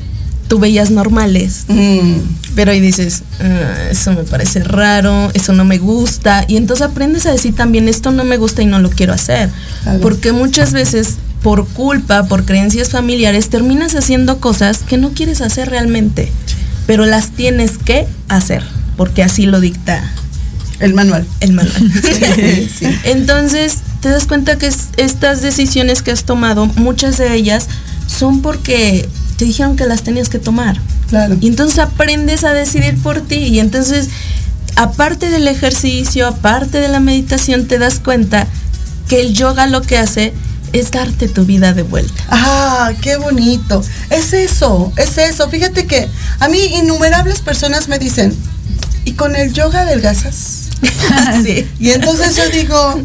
tú 0.47 0.60
veías 0.60 0.91
normales, 0.91 1.65
Mm, 1.67 2.13
pero 2.55 2.71
ahí 2.71 2.79
dices, 2.79 3.23
"Ah, 3.41 3.89
eso 3.91 4.12
me 4.13 4.23
parece 4.23 4.63
raro, 4.63 5.31
eso 5.34 5.53
no 5.53 5.65
me 5.65 5.77
gusta. 5.77 6.45
Y 6.47 6.58
entonces 6.58 6.86
aprendes 6.86 7.25
a 7.25 7.31
decir 7.31 7.55
también, 7.55 7.88
esto 7.89 8.12
no 8.12 8.23
me 8.23 8.38
gusta 8.38 8.62
y 8.62 8.65
no 8.65 8.79
lo 8.79 8.89
quiero 8.89 9.13
hacer. 9.13 9.49
Porque 10.01 10.31
muchas 10.31 10.71
veces, 10.71 11.15
por 11.41 11.67
culpa, 11.67 12.23
por 12.27 12.45
creencias 12.45 12.89
familiares, 12.89 13.49
terminas 13.49 13.95
haciendo 13.95 14.39
cosas 14.39 14.79
que 14.88 14.97
no 14.97 15.10
quieres 15.12 15.41
hacer 15.41 15.69
realmente, 15.69 16.31
pero 16.88 17.05
las 17.05 17.29
tienes 17.31 17.77
que 17.77 18.08
hacer, 18.29 18.63
porque 18.97 19.23
así 19.23 19.45
lo 19.47 19.60
dicta 19.60 20.03
el 20.79 20.93
manual. 20.93 21.25
el 21.39 21.53
manual. 21.53 21.75
Sí, 22.36 22.69
sí. 22.79 22.86
Entonces, 23.05 23.77
te 24.01 24.10
das 24.10 24.25
cuenta 24.25 24.58
que 24.58 24.67
es- 24.67 24.89
estas 24.97 25.41
decisiones 25.41 26.01
que 26.03 26.12
has 26.12 26.23
tomado, 26.25 26.65
muchas 26.75 27.17
de 27.17 27.34
ellas 27.34 27.67
son 28.08 28.41
porque 28.41 29.08
te 29.38 29.45
dijeron 29.45 29.75
que 29.75 29.86
las 29.86 30.03
tenías 30.03 30.29
que 30.29 30.39
tomar. 30.39 30.79
Claro. 31.09 31.38
Y 31.39 31.47
entonces 31.47 31.79
aprendes 31.79 32.43
a 32.43 32.53
decidir 32.53 33.01
por 33.01 33.21
ti. 33.21 33.36
Y 33.36 33.59
entonces, 33.59 34.09
aparte 34.75 35.29
del 35.29 35.47
ejercicio, 35.47 36.27
aparte 36.27 36.79
de 36.79 36.88
la 36.88 36.99
meditación, 36.99 37.67
te 37.67 37.77
das 37.77 37.99
cuenta 37.99 38.47
que 39.07 39.21
el 39.21 39.33
yoga 39.33 39.67
lo 39.67 39.81
que 39.81 39.97
hace 39.97 40.33
es 40.73 40.91
darte 40.91 41.27
tu 41.27 41.45
vida 41.45 41.73
de 41.73 41.83
vuelta. 41.83 42.23
Ah, 42.29 42.91
qué 43.01 43.17
bonito. 43.17 43.83
Es 44.09 44.33
eso, 44.33 44.91
es 44.97 45.17
eso. 45.17 45.49
Fíjate 45.49 45.86
que 45.86 46.09
a 46.39 46.49
mí 46.49 46.59
innumerables 46.73 47.39
personas 47.39 47.88
me 47.88 47.99
dicen, 47.99 48.36
¿y 49.05 49.13
con 49.13 49.36
el 49.36 49.53
yoga 49.53 49.81
adelgazas? 49.81 50.69
sí. 51.45 51.67
Y 51.79 51.91
entonces 51.91 52.36
yo 52.36 52.49
digo, 52.49 53.01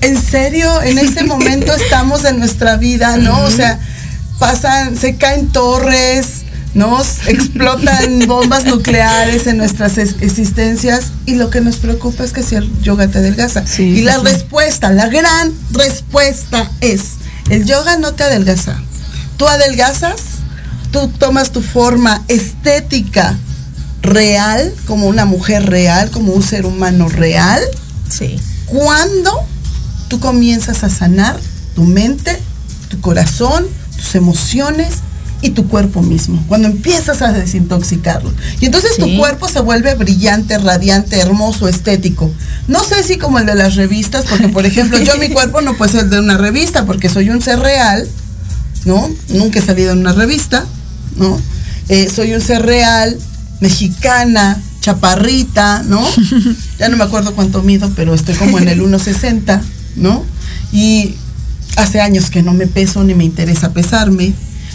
¿en 0.00 0.20
serio? 0.20 0.82
En 0.82 0.98
ese 0.98 1.24
momento 1.24 1.74
estamos 1.74 2.24
en 2.24 2.38
nuestra 2.38 2.76
vida, 2.76 3.16
¿no? 3.16 3.40
O 3.42 3.50
sea, 3.50 3.80
pasan, 4.46 4.96
se 4.98 5.14
caen 5.16 5.48
torres, 5.48 6.42
¿no? 6.74 7.00
S- 7.00 7.30
Explotan 7.30 8.18
bombas 8.26 8.64
nucleares 8.64 9.46
en 9.46 9.56
nuestras 9.58 9.98
es- 9.98 10.16
existencias 10.20 11.12
y 11.26 11.36
lo 11.36 11.48
que 11.48 11.60
nos 11.60 11.76
preocupa 11.76 12.24
es 12.24 12.32
que 12.32 12.42
si 12.42 12.56
el 12.56 12.68
yoga 12.82 13.06
te 13.06 13.18
adelgaza. 13.18 13.64
Sí, 13.64 13.84
y 13.84 14.02
la 14.02 14.16
sí. 14.16 14.22
respuesta, 14.24 14.90
la 14.90 15.06
gran 15.08 15.52
respuesta 15.70 16.68
es, 16.80 17.02
el 17.50 17.64
yoga 17.66 17.98
no 17.98 18.14
te 18.14 18.24
adelgaza. 18.24 18.76
Tú 19.36 19.46
adelgazas, 19.46 20.16
tú 20.90 21.06
tomas 21.18 21.52
tu 21.52 21.62
forma 21.62 22.22
estética 22.26 23.38
real, 24.02 24.74
como 24.86 25.06
una 25.06 25.24
mujer 25.24 25.70
real, 25.70 26.10
como 26.10 26.32
un 26.32 26.42
ser 26.42 26.66
humano 26.66 27.08
real, 27.08 27.60
Sí. 28.08 28.40
cuando 28.66 29.32
tú 30.08 30.18
comienzas 30.18 30.82
a 30.82 30.90
sanar 30.90 31.38
tu 31.76 31.84
mente, 31.84 32.36
tu 32.88 33.00
corazón, 33.00 33.64
tus 34.02 34.14
emociones 34.14 34.94
y 35.42 35.50
tu 35.50 35.66
cuerpo 35.68 36.02
mismo. 36.02 36.42
Cuando 36.48 36.68
empiezas 36.68 37.20
a 37.20 37.32
desintoxicarlo. 37.32 38.32
Y 38.60 38.66
entonces 38.66 38.96
tu 38.96 39.16
cuerpo 39.16 39.48
se 39.48 39.60
vuelve 39.60 39.94
brillante, 39.94 40.56
radiante, 40.58 41.18
hermoso, 41.18 41.68
estético. 41.68 42.30
No 42.68 42.82
sé 42.84 43.02
si 43.02 43.18
como 43.18 43.40
el 43.40 43.46
de 43.46 43.56
las 43.56 43.74
revistas, 43.74 44.24
porque 44.28 44.48
por 44.48 44.64
ejemplo 44.64 44.98
yo 44.98 45.16
mi 45.18 45.28
cuerpo 45.30 45.60
no 45.60 45.76
puede 45.76 45.92
ser 45.92 46.08
de 46.08 46.20
una 46.20 46.38
revista 46.38 46.86
porque 46.86 47.08
soy 47.08 47.30
un 47.30 47.42
ser 47.42 47.58
real, 47.58 48.08
¿no? 48.84 49.10
Nunca 49.30 49.58
he 49.58 49.62
salido 49.62 49.92
en 49.92 49.98
una 49.98 50.12
revista, 50.12 50.64
¿no? 51.16 51.38
Eh, 51.88 52.08
soy 52.14 52.32
un 52.34 52.40
ser 52.40 52.62
real, 52.62 53.18
mexicana, 53.60 54.62
chaparrita, 54.80 55.82
¿no? 55.84 56.06
Ya 56.78 56.88
no 56.88 56.96
me 56.96 57.04
acuerdo 57.04 57.34
cuánto 57.34 57.62
mido, 57.62 57.90
pero 57.96 58.14
estoy 58.14 58.34
como 58.36 58.58
en 58.58 58.68
el 58.68 58.80
1.60, 58.82 59.60
¿no? 59.96 60.24
Y 60.72 61.16
hace 61.76 62.00
años 62.00 62.30
que 62.30 62.42
no 62.42 62.52
me 62.52 62.66
peso 62.66 63.02
ni 63.04 63.14
me 63.14 63.24
interesa 63.24 63.72
pesarme, 63.72 64.32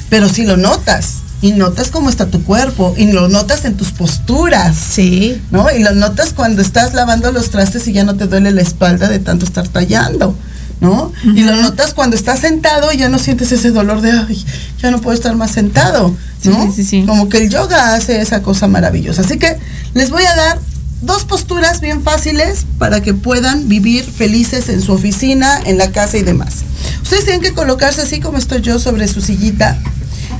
pero 0.09 0.29
sí 0.29 0.45
lo 0.45 0.57
notas. 0.57 1.15
Y 1.39 1.51
notas 1.51 1.89
cómo 1.89 2.09
está 2.09 2.27
tu 2.27 2.43
cuerpo, 2.43 2.95
y 2.97 3.11
lo 3.11 3.29
notas 3.29 3.65
en 3.65 3.77
tus 3.77 3.91
posturas. 3.91 4.75
Sí. 4.75 5.39
¿no? 5.51 5.67
Y 5.71 5.83
lo 5.83 5.93
notas 5.93 6.33
cuando 6.33 6.61
estás 6.61 6.93
lavando 6.93 7.31
los 7.31 7.51
trastes 7.51 7.87
y 7.87 7.93
ya 7.93 8.03
no 8.03 8.15
te 8.15 8.25
duele 8.25 8.51
la 8.51 8.61
espalda 8.61 9.07
de 9.07 9.19
tanto 9.19 9.45
estar 9.45 9.67
tallando, 9.67 10.35
¿no? 10.81 11.11
Y 11.23 11.43
lo 11.43 11.55
notas 11.57 11.93
cuando 11.93 12.15
estás 12.15 12.39
sentado 12.39 12.91
y 12.91 12.97
ya 12.97 13.09
no 13.09 13.19
sientes 13.19 13.51
ese 13.51 13.69
dolor 13.69 14.01
de, 14.01 14.11
ay, 14.11 14.43
ya 14.81 14.89
no 14.89 14.99
puedo 14.99 15.15
estar 15.15 15.35
más 15.35 15.51
sentado, 15.51 16.15
¿no? 16.43 16.65
Sí, 16.65 16.71
sí, 16.75 16.83
sí. 16.83 17.03
Como 17.05 17.29
que 17.29 17.37
el 17.37 17.49
yoga 17.49 17.93
hace 17.93 18.19
esa 18.19 18.41
cosa 18.41 18.67
maravillosa. 18.67 19.21
Así 19.21 19.37
que 19.37 19.57
les 19.93 20.09
voy 20.09 20.23
a 20.23 20.35
dar 20.35 20.59
dos 21.01 21.25
posturas 21.25 21.81
bien 21.81 22.03
fáciles 22.03 22.65
para 22.77 23.01
que 23.01 23.13
puedan 23.13 23.67
vivir 23.67 24.03
felices 24.03 24.69
en 24.69 24.81
su 24.81 24.93
oficina, 24.93 25.59
en 25.65 25.77
la 25.77 25.91
casa 25.91 26.17
y 26.17 26.23
demás. 26.23 26.63
Ustedes 27.01 27.25
tienen 27.25 27.41
que 27.41 27.53
colocarse 27.53 28.01
así 28.01 28.19
como 28.19 28.37
estoy 28.37 28.61
yo 28.61 28.79
sobre 28.79 29.07
su 29.07 29.21
sillita 29.21 29.77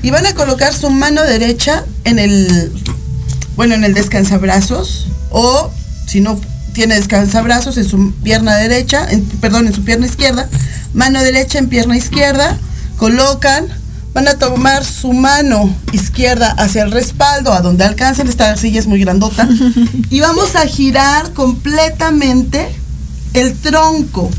y 0.02 0.12
van 0.12 0.26
a 0.26 0.34
colocar 0.34 0.74
su 0.74 0.90
mano 0.90 1.22
derecha 1.24 1.84
en 2.04 2.20
el 2.20 2.72
bueno, 3.56 3.74
en 3.74 3.84
el 3.84 3.94
descansabrazos 3.94 5.08
o 5.32 5.72
si 6.06 6.22
no 6.22 6.40
tiene 6.74 6.96
descansabrazos 6.96 7.78
en 7.78 7.86
su 7.90 8.14
pierna 8.24 8.56
derecha, 8.56 9.08
perdón, 9.42 9.66
en 9.66 9.74
su 9.74 9.84
pierna 9.84 10.06
izquierda, 10.06 10.48
mano 10.94 11.24
derecha 11.24 11.58
en 11.58 11.70
pierna 11.70 11.98
izquierda, 11.98 12.58
colocan, 12.98 13.68
van 14.18 14.30
a 14.30 14.40
tomar 14.40 14.84
su 14.84 15.14
mano 15.14 15.72
izquierda 15.92 16.50
hacia 16.58 16.82
el 16.82 16.92
respaldo, 16.92 17.54
a 17.54 17.62
donde 17.62 17.84
alcancen, 17.84 18.28
esta 18.28 18.58
silla 18.58 18.80
es 18.80 18.88
muy 18.88 19.00
grandota, 19.00 19.48
y 20.10 20.22
vamos 20.22 20.56
a 20.56 20.66
girar 20.66 21.34
completamente 21.34 22.68
el 23.36 23.54
tronco. 23.54 24.32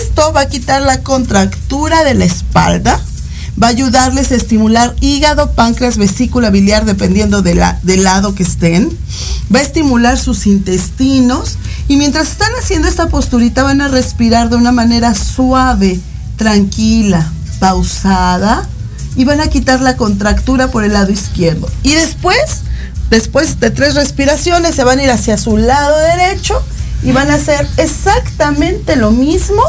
Esto 0.00 0.32
va 0.32 0.40
a 0.40 0.48
quitar 0.48 0.82
la 0.82 1.04
contractura 1.04 2.02
de 2.02 2.14
la 2.14 2.24
espalda, 2.24 3.00
va 3.62 3.68
a 3.68 3.70
ayudarles 3.70 4.32
a 4.32 4.34
estimular 4.34 4.96
hígado, 5.00 5.52
páncreas, 5.52 5.98
vesícula 5.98 6.50
biliar, 6.50 6.84
dependiendo 6.84 7.42
de 7.42 7.54
la, 7.54 7.78
del 7.84 8.02
lado 8.02 8.34
que 8.34 8.42
estén. 8.42 8.88
Va 9.54 9.60
a 9.60 9.62
estimular 9.62 10.18
sus 10.18 10.48
intestinos. 10.48 11.58
Y 11.86 11.96
mientras 11.96 12.32
están 12.32 12.50
haciendo 12.60 12.88
esta 12.88 13.06
posturita 13.06 13.62
van 13.62 13.82
a 13.82 13.86
respirar 13.86 14.50
de 14.50 14.56
una 14.56 14.72
manera 14.72 15.14
suave, 15.14 16.00
tranquila, 16.36 17.30
pausada. 17.60 18.68
Y 19.16 19.24
van 19.24 19.40
a 19.40 19.48
quitar 19.48 19.80
la 19.80 19.96
contractura 19.96 20.70
por 20.70 20.84
el 20.84 20.92
lado 20.92 21.10
izquierdo. 21.10 21.68
Y 21.82 21.94
después, 21.94 22.62
después 23.10 23.58
de 23.60 23.70
tres 23.70 23.94
respiraciones, 23.94 24.74
se 24.74 24.84
van 24.84 24.98
a 24.98 25.04
ir 25.04 25.10
hacia 25.10 25.38
su 25.38 25.56
lado 25.56 25.96
derecho 25.98 26.62
y 27.02 27.12
van 27.12 27.30
a 27.30 27.34
hacer 27.34 27.66
exactamente 27.76 28.96
lo 28.96 29.10
mismo 29.10 29.62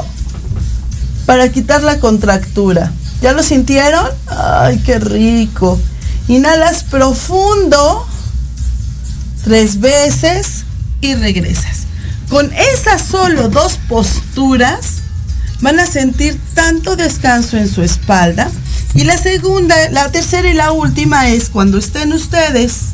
para 1.26 1.50
quitar 1.50 1.84
la 1.84 2.00
contractura. 2.00 2.92
¿Ya 3.22 3.34
lo 3.34 3.44
sintieron? 3.44 4.08
Ay, 4.28 4.80
qué 4.86 5.00
rico. 5.00 5.80
Inhalas 6.28 6.84
profundo 6.84 8.06
tres 9.44 9.80
veces 9.80 10.66
y 11.02 11.16
regresas. 11.16 11.86
Con 12.30 12.52
esas 12.54 13.02
solo 13.02 13.50
dos 13.50 13.80
posturas 13.88 14.98
van 15.62 15.80
a 15.80 15.86
sentir 15.86 16.40
tanto 16.54 16.96
descanso 16.96 17.58
en 17.58 17.70
su 17.70 17.82
espalda. 17.82 18.50
Y 18.96 19.04
la 19.04 19.18
segunda, 19.18 19.76
la 19.92 20.12
tercera 20.12 20.50
y 20.50 20.54
la 20.54 20.72
última 20.72 21.30
es 21.30 21.50
cuando 21.50 21.78
estén 21.78 22.14
ustedes 22.14 22.94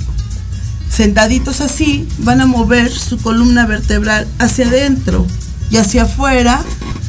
sentaditos 0.89 1.61
así, 1.61 2.07
van 2.19 2.41
a 2.41 2.45
mover 2.45 2.91
su 2.91 3.17
columna 3.17 3.65
vertebral 3.65 4.27
hacia 4.37 4.67
adentro 4.67 5.25
y 5.71 5.77
hacia 5.77 6.03
afuera 6.03 6.61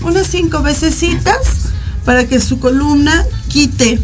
unas 0.02 0.26
cinco 0.26 0.62
veces 0.62 0.94
para 2.04 2.26
que 2.26 2.40
su 2.40 2.60
columna 2.60 3.24
quite 3.48 4.00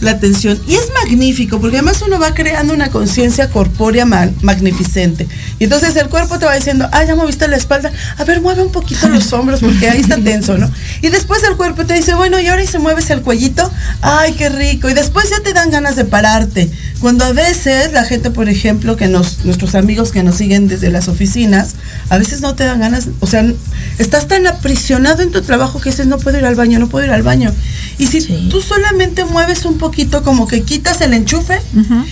la 0.00 0.18
tensión. 0.18 0.58
Y 0.66 0.74
es 0.74 0.90
magnífico, 1.02 1.60
porque 1.60 1.76
además 1.76 2.02
uno 2.06 2.18
va 2.18 2.34
creando 2.34 2.74
una 2.74 2.90
conciencia 2.90 3.50
corpórea 3.50 4.04
magnificente. 4.04 5.26
Y 5.58 5.64
entonces 5.64 5.96
el 5.96 6.08
cuerpo 6.08 6.38
te 6.38 6.46
va 6.46 6.54
diciendo, 6.54 6.88
ah, 6.92 7.04
ya 7.04 7.14
moviste 7.14 7.48
la 7.48 7.56
espalda, 7.56 7.90
a 8.16 8.24
ver, 8.24 8.40
mueve 8.40 8.62
un 8.62 8.72
poquito 8.72 9.08
los 9.10 9.32
hombros, 9.32 9.60
porque 9.60 9.88
ahí 9.88 10.00
está 10.00 10.16
tenso, 10.16 10.58
¿no? 10.58 10.70
Y 11.02 11.08
después 11.08 11.42
el 11.44 11.56
cuerpo 11.56 11.84
te 11.86 11.94
dice, 11.94 12.14
bueno, 12.14 12.38
y 12.40 12.46
ahora 12.46 12.62
y 12.62 12.66
se 12.66 12.78
mueves 12.78 13.10
el 13.10 13.22
cuellito, 13.22 13.70
ay, 14.02 14.32
qué 14.32 14.48
rico. 14.48 14.88
Y 14.88 14.94
después 14.94 15.30
ya 15.30 15.40
te 15.40 15.52
dan 15.52 15.70
ganas 15.70 15.96
de 15.96 16.04
pararte. 16.04 16.70
Cuando 17.00 17.24
a 17.24 17.32
veces 17.32 17.92
la 17.92 18.04
gente, 18.04 18.30
por 18.30 18.48
ejemplo, 18.48 18.96
que 18.96 19.08
nos, 19.08 19.44
nuestros 19.44 19.74
amigos 19.74 20.12
que 20.12 20.22
nos 20.22 20.36
siguen 20.36 20.66
desde 20.66 20.90
las 20.90 21.08
oficinas, 21.08 21.74
a 22.08 22.18
veces 22.18 22.40
no 22.40 22.54
te 22.54 22.64
dan 22.64 22.80
ganas, 22.80 23.08
o 23.20 23.26
sea, 23.26 23.44
estás 23.98 24.28
tan 24.28 24.46
aprisionado 24.46 25.22
en 25.22 25.30
tu 25.30 25.42
trabajo 25.42 25.80
que 25.80 25.90
dices, 25.90 26.06
no 26.06 26.18
puedo 26.18 26.38
ir 26.38 26.44
al 26.44 26.54
baño, 26.54 26.78
no 26.78 26.88
puedo 26.88 27.04
ir 27.04 27.12
al 27.12 27.22
baño. 27.22 27.52
Y 27.98 28.06
si 28.06 28.20
tú 28.48 28.60
solamente 28.60 29.24
mueves 29.24 29.64
un 29.64 29.78
poquito, 29.86 30.24
como 30.24 30.48
que 30.48 30.62
quitas 30.62 31.00
el 31.00 31.12
enchufe 31.12 31.60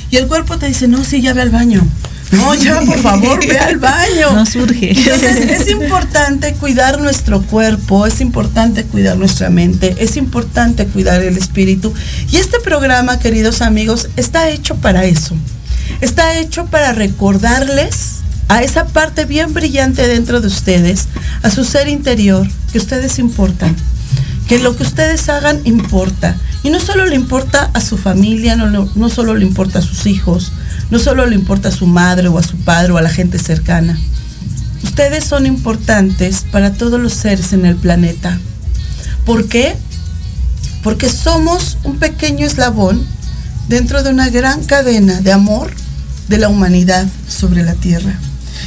y 0.09 0.17
el 0.17 0.29
cuerpo 0.29 0.59
te 0.59 0.67
dice, 0.67 0.87
no, 0.87 1.03
sí, 1.03 1.21
ya 1.21 1.33
ve 1.33 1.43
al 1.43 1.51
baño. 1.51 1.85
No, 2.31 2.55
ya, 2.55 2.81
por 2.83 2.99
favor, 2.99 3.45
ve 3.47 3.59
al 3.59 3.79
baño. 3.79 4.33
No 4.33 4.47
surge. 4.47 4.91
Entonces, 4.91 5.61
es 5.61 5.69
importante 5.69 6.55
cuidar 6.55 7.01
nuestro 7.01 7.43
cuerpo, 7.43 8.07
es 8.07 8.21
importante 8.21 8.85
cuidar 8.85 9.17
nuestra 9.17 9.51
mente, 9.51 9.97
es 9.99 10.17
importante 10.17 10.87
cuidar 10.87 11.21
el 11.23 11.37
espíritu. 11.37 11.93
Y 12.31 12.37
este 12.37 12.61
programa, 12.61 13.19
queridos 13.19 13.61
amigos, 13.61 14.09
está 14.17 14.49
hecho 14.51 14.77
para 14.77 15.05
eso. 15.05 15.35
Está 16.01 16.39
hecho 16.39 16.67
para 16.67 16.93
recordarles 16.93 18.21
a 18.49 18.63
esa 18.63 18.87
parte 18.87 19.25
bien 19.25 19.53
brillante 19.53 20.07
dentro 20.07 20.41
de 20.41 20.47
ustedes, 20.47 21.09
a 21.43 21.51
su 21.51 21.65
ser 21.65 21.89
interior, 21.89 22.47
que 22.73 22.79
ustedes 22.79 23.19
importan 23.19 23.75
que 24.49 24.59
lo 24.59 24.77
que 24.77 24.83
ustedes 24.83 25.29
hagan 25.29 25.61
importa. 25.65 26.37
Y 26.63 26.71
no 26.71 26.81
solo 26.81 27.07
le 27.07 27.15
importa 27.15 27.71
a 27.75 27.81
su 27.81 27.99
familia, 27.99 28.57
no, 28.57 28.89
no, 28.95 29.09
solo 29.09 29.35
le 29.35 29.45
importa 29.45 29.81
a 29.81 29.83
sus 29.83 30.07
hijos, 30.07 30.53
no 30.91 30.99
solo 30.99 31.27
le 31.27 31.35
importa 31.35 31.69
a 31.69 31.73
su 31.73 31.87
madre 31.87 32.29
o 32.29 32.39
a 32.39 32.43
su 32.43 32.57
padre 32.57 32.93
o 32.93 32.99
a 32.99 33.03
la 33.03 33.11
gente 33.11 33.39
cercana. 33.39 33.99
Ustedes 34.83 35.25
son 35.25 35.47
importantes 35.47 36.45
para 36.51 36.73
todos 36.73 37.01
los 37.01 37.15
seres 37.15 37.53
en 37.53 37.67
el 37.67 37.77
planeta. 37.77 38.39
¿Por 39.25 39.49
qué? 39.49 39.77
Porque 40.83 41.09
somos 41.09 41.79
un 41.85 41.99
pequeño 41.99 42.47
eslabón 42.47 43.05
dentro 43.69 44.03
de 44.03 44.11
una 44.11 44.29
gran 44.29 44.63
cadena 44.65 45.21
de 45.21 45.33
amor 45.33 45.71
de 46.29 46.39
la 46.39 46.49
humanidad 46.49 47.07
sobre 47.29 47.63
la 47.63 47.75
Tierra. 47.75 48.15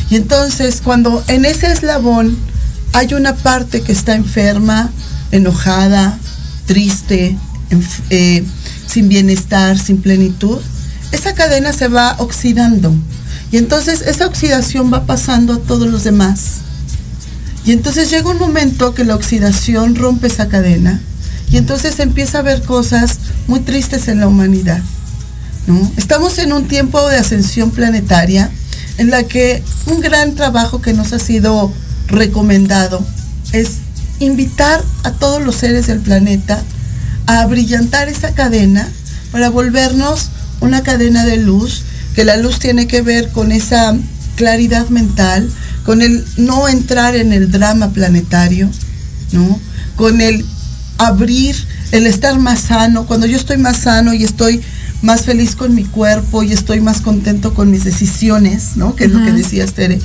Y 0.10 0.16
entonces 0.16 0.82
cuando 0.84 1.24
en 1.28 1.46
ese 1.46 1.72
eslabón 1.72 2.38
hay 2.94 3.14
una 3.14 3.36
parte 3.36 3.82
que 3.82 3.92
está 3.92 4.16
enferma, 4.16 4.90
enojada, 5.32 6.18
triste, 6.66 7.38
eh, 8.10 8.44
sin 8.88 9.10
bienestar, 9.10 9.78
sin 9.78 10.02
plenitud, 10.02 10.60
esa 11.12 11.34
cadena 11.34 11.74
se 11.74 11.88
va 11.88 12.16
oxidando. 12.20 12.94
Y 13.52 13.58
entonces 13.58 14.02
esa 14.02 14.28
oxidación 14.28 14.92
va 14.94 15.06
pasando 15.06 15.54
a 15.54 15.60
todos 15.60 15.88
los 15.88 16.04
demás. 16.04 16.62
Y 17.66 17.72
entonces 17.72 18.10
llega 18.10 18.30
un 18.30 18.40
momento 18.40 18.94
que 18.94 19.04
la 19.04 19.16
oxidación 19.16 19.96
rompe 19.96 20.28
esa 20.28 20.48
cadena 20.48 21.02
y 21.52 21.58
entonces 21.58 22.00
empieza 22.00 22.38
a 22.38 22.42
haber 22.42 22.62
cosas 22.64 23.20
muy 23.48 23.60
tristes 23.62 24.08
en 24.08 24.20
la 24.20 24.28
humanidad. 24.28 24.82
Estamos 25.98 26.38
en 26.40 26.54
un 26.54 26.68
tiempo 26.68 27.06
de 27.10 27.18
ascensión 27.18 27.72
planetaria 27.72 28.50
en 28.98 29.10
la 29.10 29.24
que 29.24 29.62
un 29.86 30.00
gran 30.00 30.36
trabajo 30.36 30.82
que 30.82 30.94
nos 30.94 31.12
ha 31.12 31.20
sido 31.20 31.74
recomendado 32.08 33.06
es 33.52 33.80
invitar 34.20 34.84
a 35.04 35.12
todos 35.12 35.42
los 35.42 35.56
seres 35.56 35.88
del 35.88 36.00
planeta 36.00 36.62
a 37.26 37.46
brillantar 37.46 38.10
esa 38.10 38.34
cadena 38.34 38.88
para 39.32 39.50
volvernos 39.50 40.30
una 40.60 40.82
cadena 40.82 41.26
de 41.26 41.38
luz, 41.38 41.84
que 42.16 42.26
la 42.26 42.38
luz 42.38 42.60
tiene 42.60 42.88
que 42.88 43.02
ver 43.02 43.30
con 43.30 43.52
esa 43.52 43.96
claridad 44.36 44.90
mental, 44.90 45.50
con 45.86 46.02
el 46.02 46.26
no 46.38 46.68
entrar 46.68 47.16
en 47.16 47.34
el 47.34 47.52
drama 47.52 47.92
planetario, 47.92 48.70
¿no? 49.32 49.60
Con 49.96 50.22
el 50.22 50.46
abrir, 50.98 51.56
el 51.92 52.08
estar 52.08 52.40
más 52.40 52.60
sano. 52.62 53.06
Cuando 53.06 53.28
yo 53.28 53.38
estoy 53.38 53.58
más 53.58 53.78
sano 53.78 54.14
y 54.14 54.24
estoy 54.24 54.62
más 55.02 55.24
feliz 55.24 55.56
con 55.56 55.76
mi 55.76 55.84
cuerpo 55.84 56.44
y 56.44 56.52
estoy 56.52 56.82
más 56.82 57.02
contento 57.02 57.54
con 57.54 57.70
mis 57.70 57.84
decisiones, 57.84 58.76
¿no? 58.78 58.96
Que 58.96 59.06
es 59.06 59.12
lo 59.12 59.24
que 59.24 59.32
decía 59.32 59.66
Tere. 59.68 60.00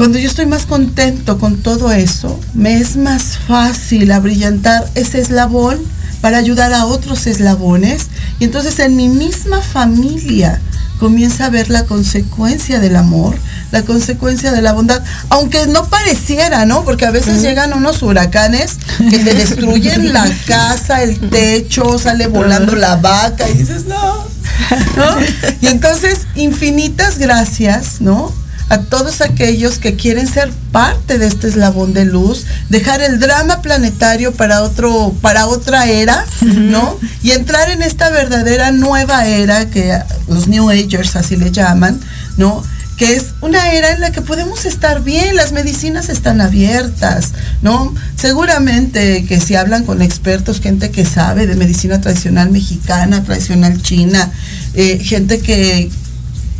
Cuando 0.00 0.18
yo 0.18 0.30
estoy 0.30 0.46
más 0.46 0.64
contento 0.64 1.38
con 1.38 1.58
todo 1.58 1.92
eso, 1.92 2.40
me 2.54 2.80
es 2.80 2.96
más 2.96 3.36
fácil 3.36 4.10
abrillantar 4.12 4.90
ese 4.94 5.20
eslabón 5.20 5.78
para 6.22 6.38
ayudar 6.38 6.72
a 6.72 6.86
otros 6.86 7.26
eslabones. 7.26 8.06
Y 8.38 8.44
entonces 8.44 8.78
en 8.78 8.96
mi 8.96 9.10
misma 9.10 9.60
familia 9.60 10.58
comienza 10.98 11.44
a 11.44 11.50
ver 11.50 11.68
la 11.68 11.84
consecuencia 11.84 12.80
del 12.80 12.96
amor, 12.96 13.36
la 13.72 13.82
consecuencia 13.82 14.52
de 14.52 14.62
la 14.62 14.72
bondad, 14.72 15.02
aunque 15.28 15.66
no 15.66 15.84
pareciera, 15.90 16.64
¿no? 16.64 16.82
Porque 16.82 17.04
a 17.04 17.10
veces 17.10 17.42
llegan 17.42 17.74
unos 17.74 18.02
huracanes 18.02 18.78
que 19.10 19.18
te 19.18 19.34
destruyen 19.34 20.14
la 20.14 20.26
casa, 20.46 21.02
el 21.02 21.20
techo, 21.28 21.98
sale 21.98 22.26
volando 22.26 22.74
la 22.74 22.96
vaca 22.96 23.50
y 23.50 23.52
dices, 23.52 23.84
no, 23.84 24.26
¿no? 24.96 25.16
Y 25.60 25.66
entonces, 25.66 26.20
infinitas 26.36 27.18
gracias, 27.18 28.00
¿no? 28.00 28.32
A 28.70 28.78
todos 28.78 29.20
aquellos 29.20 29.78
que 29.78 29.96
quieren 29.96 30.26
ser 30.26 30.50
parte 30.70 31.18
de 31.18 31.26
este 31.26 31.48
eslabón 31.48 31.92
de 31.92 32.04
luz, 32.04 32.46
dejar 32.68 33.02
el 33.02 33.18
drama 33.18 33.62
planetario 33.62 34.32
para 34.32 34.62
otro, 34.62 35.12
para 35.20 35.48
otra 35.48 35.86
era, 35.86 36.24
¿no? 36.40 36.96
Y 37.22 37.32
entrar 37.32 37.68
en 37.70 37.82
esta 37.82 38.10
verdadera 38.10 38.70
nueva 38.70 39.26
era 39.26 39.68
que 39.68 39.98
los 40.28 40.46
New 40.46 40.70
Agers 40.70 41.16
así 41.16 41.36
le 41.36 41.50
llaman, 41.50 42.00
¿no? 42.36 42.62
que 43.00 43.16
es 43.16 43.28
una 43.40 43.72
era 43.72 43.92
en 43.92 44.02
la 44.02 44.12
que 44.12 44.20
podemos 44.20 44.66
estar 44.66 45.02
bien, 45.02 45.34
las 45.34 45.52
medicinas 45.52 46.10
están 46.10 46.42
abiertas, 46.42 47.32
¿no? 47.62 47.94
Seguramente 48.14 49.24
que 49.24 49.40
si 49.40 49.54
hablan 49.54 49.86
con 49.86 50.02
expertos, 50.02 50.60
gente 50.60 50.90
que 50.90 51.06
sabe 51.06 51.46
de 51.46 51.54
medicina 51.56 52.02
tradicional 52.02 52.50
mexicana, 52.50 53.24
tradicional 53.24 53.80
china, 53.80 54.30
eh, 54.74 54.98
gente 55.02 55.40
que, 55.40 55.90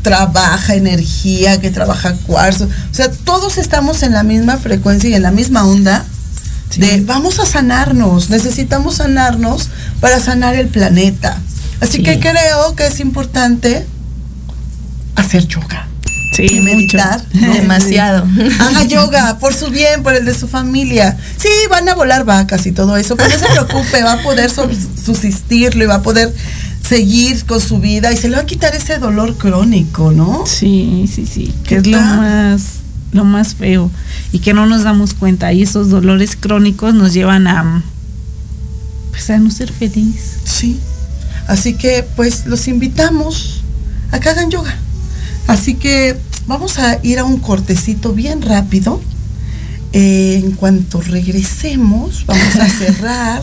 trabaja 0.03 0.75
energía, 0.75 1.61
que 1.61 1.71
trabaja 1.71 2.15
cuarzo. 2.27 2.65
O 2.65 2.95
sea, 2.95 3.11
todos 3.11 3.59
estamos 3.59 4.03
en 4.03 4.13
la 4.13 4.23
misma 4.23 4.57
frecuencia 4.57 5.11
y 5.11 5.15
en 5.15 5.23
la 5.23 5.31
misma 5.31 5.65
onda 5.67 6.05
de 6.77 7.01
vamos 7.01 7.41
a 7.41 7.47
sanarnos, 7.47 8.31
necesitamos 8.31 8.97
sanarnos 8.97 9.69
para 10.01 10.21
sanar 10.21 10.55
el 10.55 10.69
planeta. 10.69 11.37
Así 11.81 12.03
que 12.03 12.21
creo 12.21 12.77
que 12.77 12.87
es 12.87 13.01
importante 13.01 13.87
hacer 15.17 15.47
yoga. 15.47 15.87
Sí, 16.37 16.47
y 16.49 16.61
meditar. 16.61 17.21
Demasiado. 17.33 18.27
Haga 18.61 18.85
yoga 18.85 19.39
por 19.39 19.53
su 19.53 19.71
bien, 19.71 20.03
por 20.03 20.15
el 20.15 20.25
de 20.25 20.35
su 20.35 20.47
familia. 20.47 21.17
Sí, 21.37 21.49
van 21.69 21.89
a 21.89 21.95
volar 21.95 22.25
vacas 22.25 22.67
y 22.67 22.73
todo 22.73 22.97
eso, 22.97 23.17
pero 23.17 23.31
no 23.31 23.39
se 23.39 23.47
preocupe, 23.47 24.03
va 24.03 24.13
a 24.13 24.23
poder 24.23 24.51
subsistirlo 24.51 25.85
y 25.85 25.87
va 25.87 25.97
a 25.97 26.03
poder 26.03 26.33
seguir 26.91 27.45
con 27.45 27.61
su 27.61 27.79
vida 27.79 28.13
y 28.13 28.17
se 28.17 28.29
le 28.29 28.35
va 28.35 28.43
a 28.43 28.47
quitar 28.47 28.75
ese 28.75 28.99
dolor 28.99 29.37
crónico, 29.37 30.11
¿no? 30.11 30.45
Sí, 30.45 31.09
sí, 31.09 31.25
sí, 31.25 31.55
que 31.63 31.77
es 31.77 31.87
lo 31.87 32.01
más 32.01 32.63
lo 33.13 33.25
más 33.25 33.55
feo 33.55 33.93
y 34.33 34.41
que 34.41 34.55
no 34.55 34.67
nos 34.67 34.83
damos 34.83 35.15
cuenta 35.15 35.53
y 35.53 35.63
esos 35.63 35.89
dolores 35.89 36.35
crónicos 36.35 36.93
nos 36.95 37.13
llevan 37.13 37.47
a 37.47 37.85
Pues 39.11 39.31
a 39.31 39.39
no 39.39 39.53
ser 39.53 39.71
feliz. 39.71 40.39
Sí. 40.43 40.81
Así 41.47 41.75
que 41.75 42.05
pues 42.17 42.47
los 42.47 42.67
invitamos 42.67 43.63
a 44.11 44.19
que 44.19 44.29
hagan 44.29 44.51
yoga. 44.51 44.77
Así 45.47 45.75
que 45.75 46.17
vamos 46.49 46.81
a 46.81 46.99
ir 47.05 47.21
a 47.21 47.25
un 47.25 47.39
cortecito 47.39 48.15
bien 48.15 48.43
rápido. 48.43 49.01
Eh, 49.93 50.41
en 50.45 50.53
cuanto 50.53 51.01
regresemos, 51.01 52.25
vamos 52.27 52.57
a 52.57 52.69
cerrar 52.79 53.43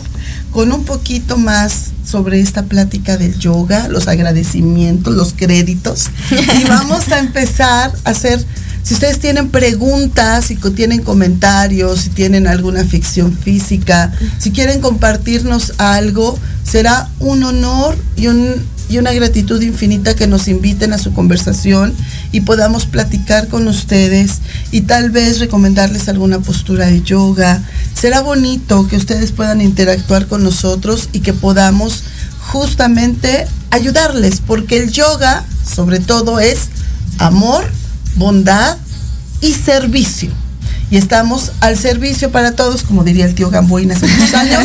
con 0.50 0.72
un 0.72 0.84
poquito 0.84 1.36
más 1.36 1.92
sobre 2.04 2.40
esta 2.40 2.64
plática 2.64 3.18
del 3.18 3.38
yoga, 3.38 3.88
los 3.88 4.08
agradecimientos, 4.08 5.14
los 5.14 5.34
créditos. 5.34 6.06
Y 6.58 6.64
vamos 6.64 7.12
a 7.12 7.18
empezar 7.18 7.92
a 8.04 8.10
hacer, 8.10 8.42
si 8.82 8.94
ustedes 8.94 9.18
tienen 9.18 9.50
preguntas, 9.50 10.46
si 10.46 10.56
tienen 10.56 11.02
comentarios, 11.02 12.00
si 12.00 12.10
tienen 12.10 12.46
alguna 12.46 12.82
ficción 12.84 13.36
física, 13.36 14.10
si 14.38 14.50
quieren 14.50 14.80
compartirnos 14.80 15.74
algo, 15.76 16.38
será 16.64 17.10
un 17.20 17.44
honor 17.44 17.94
y 18.16 18.28
un 18.28 18.54
y 18.88 18.98
una 18.98 19.12
gratitud 19.12 19.60
infinita 19.62 20.16
que 20.16 20.26
nos 20.26 20.48
inviten 20.48 20.92
a 20.92 20.98
su 20.98 21.12
conversación 21.12 21.94
y 22.32 22.40
podamos 22.40 22.86
platicar 22.86 23.48
con 23.48 23.68
ustedes 23.68 24.38
y 24.70 24.82
tal 24.82 25.10
vez 25.10 25.38
recomendarles 25.38 26.08
alguna 26.08 26.40
postura 26.40 26.86
de 26.86 27.02
yoga. 27.02 27.62
Será 27.94 28.20
bonito 28.20 28.88
que 28.88 28.96
ustedes 28.96 29.32
puedan 29.32 29.60
interactuar 29.60 30.26
con 30.26 30.42
nosotros 30.42 31.08
y 31.12 31.20
que 31.20 31.32
podamos 31.32 32.04
justamente 32.40 33.46
ayudarles, 33.70 34.40
porque 34.46 34.78
el 34.78 34.90
yoga 34.90 35.44
sobre 35.64 36.00
todo 36.00 36.40
es 36.40 36.68
amor, 37.18 37.64
bondad 38.16 38.76
y 39.40 39.52
servicio. 39.52 40.30
Y 40.90 40.96
estamos 40.96 41.52
al 41.60 41.76
servicio 41.76 42.30
para 42.30 42.52
todos, 42.52 42.82
como 42.82 43.04
diría 43.04 43.26
el 43.26 43.34
tío 43.34 43.50
Gamboín 43.50 43.92
hace 43.92 44.06
muchos 44.06 44.34
años. 44.34 44.64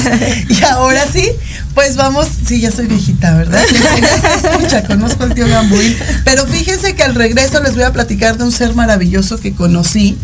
Y 0.49 0.63
ahora 0.63 1.05
sí, 1.11 1.29
pues 1.73 1.95
vamos, 1.95 2.27
sí, 2.45 2.61
ya 2.61 2.71
soy 2.71 2.87
viejita, 2.87 3.35
¿verdad? 3.35 3.61
Ya 4.01 4.39
se 4.39 4.47
escucha, 4.47 4.83
conozco 4.83 5.23
al 5.23 5.33
tío 5.33 5.47
Gamboín. 5.47 5.95
Pero 6.23 6.45
fíjense 6.47 6.95
que 6.95 7.03
al 7.03 7.15
regreso 7.15 7.61
les 7.61 7.73
voy 7.73 7.83
a 7.83 7.91
platicar 7.91 8.37
de 8.37 8.45
un 8.45 8.51
ser 8.51 8.73
maravilloso 8.73 9.39
que 9.39 9.53
conocí 9.53 10.17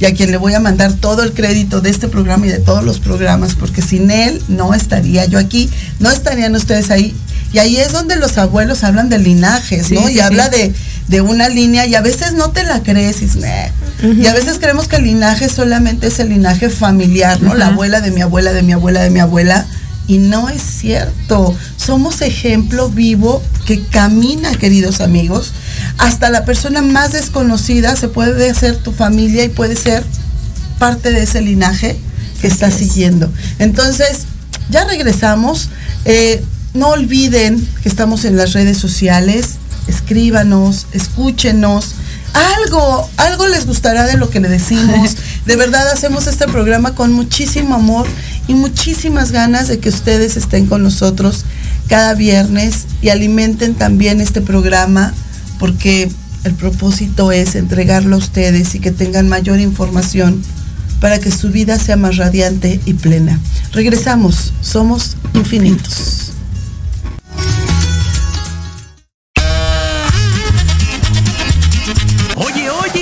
y 0.00 0.06
a 0.06 0.14
quien 0.14 0.30
le 0.30 0.36
voy 0.36 0.54
a 0.54 0.60
mandar 0.60 0.92
todo 0.94 1.22
el 1.22 1.32
crédito 1.32 1.80
de 1.80 1.90
este 1.90 2.08
programa 2.08 2.46
y 2.46 2.50
de 2.50 2.58
todos 2.58 2.84
los 2.84 2.98
programas, 2.98 3.54
porque 3.54 3.82
sin 3.82 4.10
él 4.10 4.42
no 4.48 4.74
estaría 4.74 5.24
yo 5.26 5.38
aquí, 5.38 5.70
no 6.00 6.10
estarían 6.10 6.54
ustedes 6.54 6.90
ahí. 6.90 7.14
Y 7.52 7.58
ahí 7.58 7.76
es 7.76 7.92
donde 7.92 8.16
los 8.16 8.38
abuelos 8.38 8.82
hablan 8.82 9.10
de 9.10 9.18
linajes, 9.18 9.90
¿no? 9.90 10.06
Sí, 10.06 10.14
y 10.14 10.20
habla 10.20 10.50
sí. 10.50 10.56
de, 10.58 10.74
de 11.08 11.20
una 11.20 11.48
línea 11.48 11.86
y 11.86 11.94
a 11.94 12.00
veces 12.00 12.34
no 12.34 12.50
te 12.50 12.62
la 12.62 12.82
crees 12.82 13.22
y, 13.22 13.28
y 14.06 14.26
a 14.26 14.32
veces 14.32 14.58
creemos 14.58 14.88
que 14.88 14.96
el 14.96 15.04
linaje 15.04 15.48
solamente 15.48 16.06
es 16.06 16.18
el 16.20 16.30
linaje 16.30 16.70
familiar, 16.70 17.42
¿no? 17.42 17.54
La 17.54 17.68
abuela 17.68 18.00
de 18.00 18.10
mi 18.10 18.22
abuela, 18.22 18.52
de 18.52 18.62
mi 18.62 18.72
abuela, 18.72 19.02
de 19.02 19.10
mi 19.10 19.20
abuela. 19.20 19.66
Y 20.08 20.18
no 20.18 20.48
es 20.48 20.62
cierto. 20.62 21.56
Somos 21.76 22.22
ejemplo 22.22 22.88
vivo 22.90 23.42
que 23.66 23.84
camina, 23.84 24.52
queridos 24.56 25.00
amigos. 25.00 25.52
Hasta 25.98 26.30
la 26.30 26.44
persona 26.44 26.82
más 26.82 27.12
desconocida 27.12 27.94
se 27.94 28.08
puede 28.08 28.50
hacer 28.50 28.76
tu 28.76 28.92
familia 28.92 29.44
y 29.44 29.48
puede 29.48 29.76
ser 29.76 30.02
parte 30.78 31.12
de 31.12 31.22
ese 31.22 31.40
linaje 31.40 31.96
que 32.40 32.48
está 32.48 32.70
siguiendo. 32.70 33.32
Entonces, 33.58 34.26
ya 34.70 34.84
regresamos. 34.84 35.68
Eh, 36.04 36.42
no 36.74 36.88
olviden 36.88 37.68
que 37.82 37.88
estamos 37.88 38.24
en 38.24 38.36
las 38.36 38.52
redes 38.54 38.78
sociales. 38.78 39.56
Escríbanos, 39.86 40.86
escúchenos. 40.92 41.94
Algo, 42.34 43.08
algo 43.16 43.46
les 43.48 43.66
gustará 43.66 44.06
de 44.06 44.16
lo 44.16 44.30
que 44.30 44.40
le 44.40 44.48
decimos. 44.48 45.16
De 45.46 45.56
verdad 45.56 45.88
hacemos 45.90 46.28
este 46.28 46.46
programa 46.46 46.94
con 46.94 47.12
muchísimo 47.12 47.74
amor 47.74 48.06
y 48.46 48.54
muchísimas 48.54 49.32
ganas 49.32 49.66
de 49.66 49.80
que 49.80 49.88
ustedes 49.88 50.36
estén 50.36 50.66
con 50.66 50.84
nosotros 50.84 51.44
cada 51.88 52.14
viernes 52.14 52.86
y 53.02 53.08
alimenten 53.08 53.74
también 53.74 54.20
este 54.20 54.40
programa 54.40 55.12
porque 55.58 56.10
el 56.44 56.54
propósito 56.54 57.32
es 57.32 57.54
entregarlo 57.54 58.16
a 58.16 58.18
ustedes 58.18 58.74
y 58.74 58.80
que 58.80 58.90
tengan 58.90 59.28
mayor 59.28 59.60
información 59.60 60.42
para 61.00 61.18
que 61.18 61.30
su 61.30 61.50
vida 61.50 61.78
sea 61.78 61.96
más 61.96 62.16
radiante 62.16 62.80
y 62.84 62.94
plena. 62.94 63.38
Regresamos, 63.72 64.52
somos 64.60 65.16
infinitos. 65.34 66.31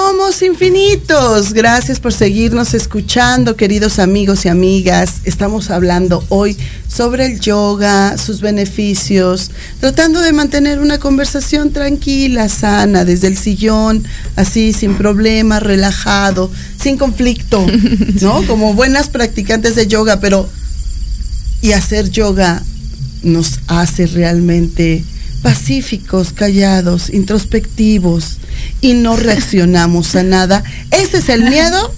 Somos 0.00 0.42
infinitos. 0.42 1.52
Gracias 1.52 1.98
por 1.98 2.12
seguirnos 2.12 2.72
escuchando, 2.72 3.56
queridos 3.56 3.98
amigos 3.98 4.44
y 4.44 4.48
amigas. 4.48 5.22
Estamos 5.24 5.70
hablando 5.70 6.24
hoy 6.28 6.56
sobre 6.86 7.26
el 7.26 7.40
yoga, 7.40 8.16
sus 8.16 8.40
beneficios, 8.40 9.50
tratando 9.80 10.20
de 10.20 10.32
mantener 10.32 10.78
una 10.78 10.98
conversación 10.98 11.72
tranquila, 11.72 12.48
sana, 12.48 13.04
desde 13.04 13.26
el 13.26 13.36
sillón, 13.36 14.04
así, 14.36 14.72
sin 14.72 14.94
problema, 14.94 15.58
relajado, 15.58 16.48
sin 16.80 16.96
conflicto, 16.96 17.66
¿no? 18.20 18.46
Como 18.46 18.74
buenas 18.74 19.08
practicantes 19.08 19.74
de 19.74 19.88
yoga, 19.88 20.20
pero 20.20 20.48
y 21.60 21.72
hacer 21.72 22.08
yoga 22.08 22.62
nos 23.24 23.58
hace 23.66 24.06
realmente 24.06 25.04
pacíficos, 25.42 26.32
callados, 26.32 27.10
introspectivos 27.10 28.38
y 28.80 28.94
no 28.94 29.16
reaccionamos 29.16 30.14
a 30.16 30.22
nada. 30.22 30.62
Ese 30.90 31.18
es 31.18 31.28
el 31.28 31.44
miedo 31.48 31.94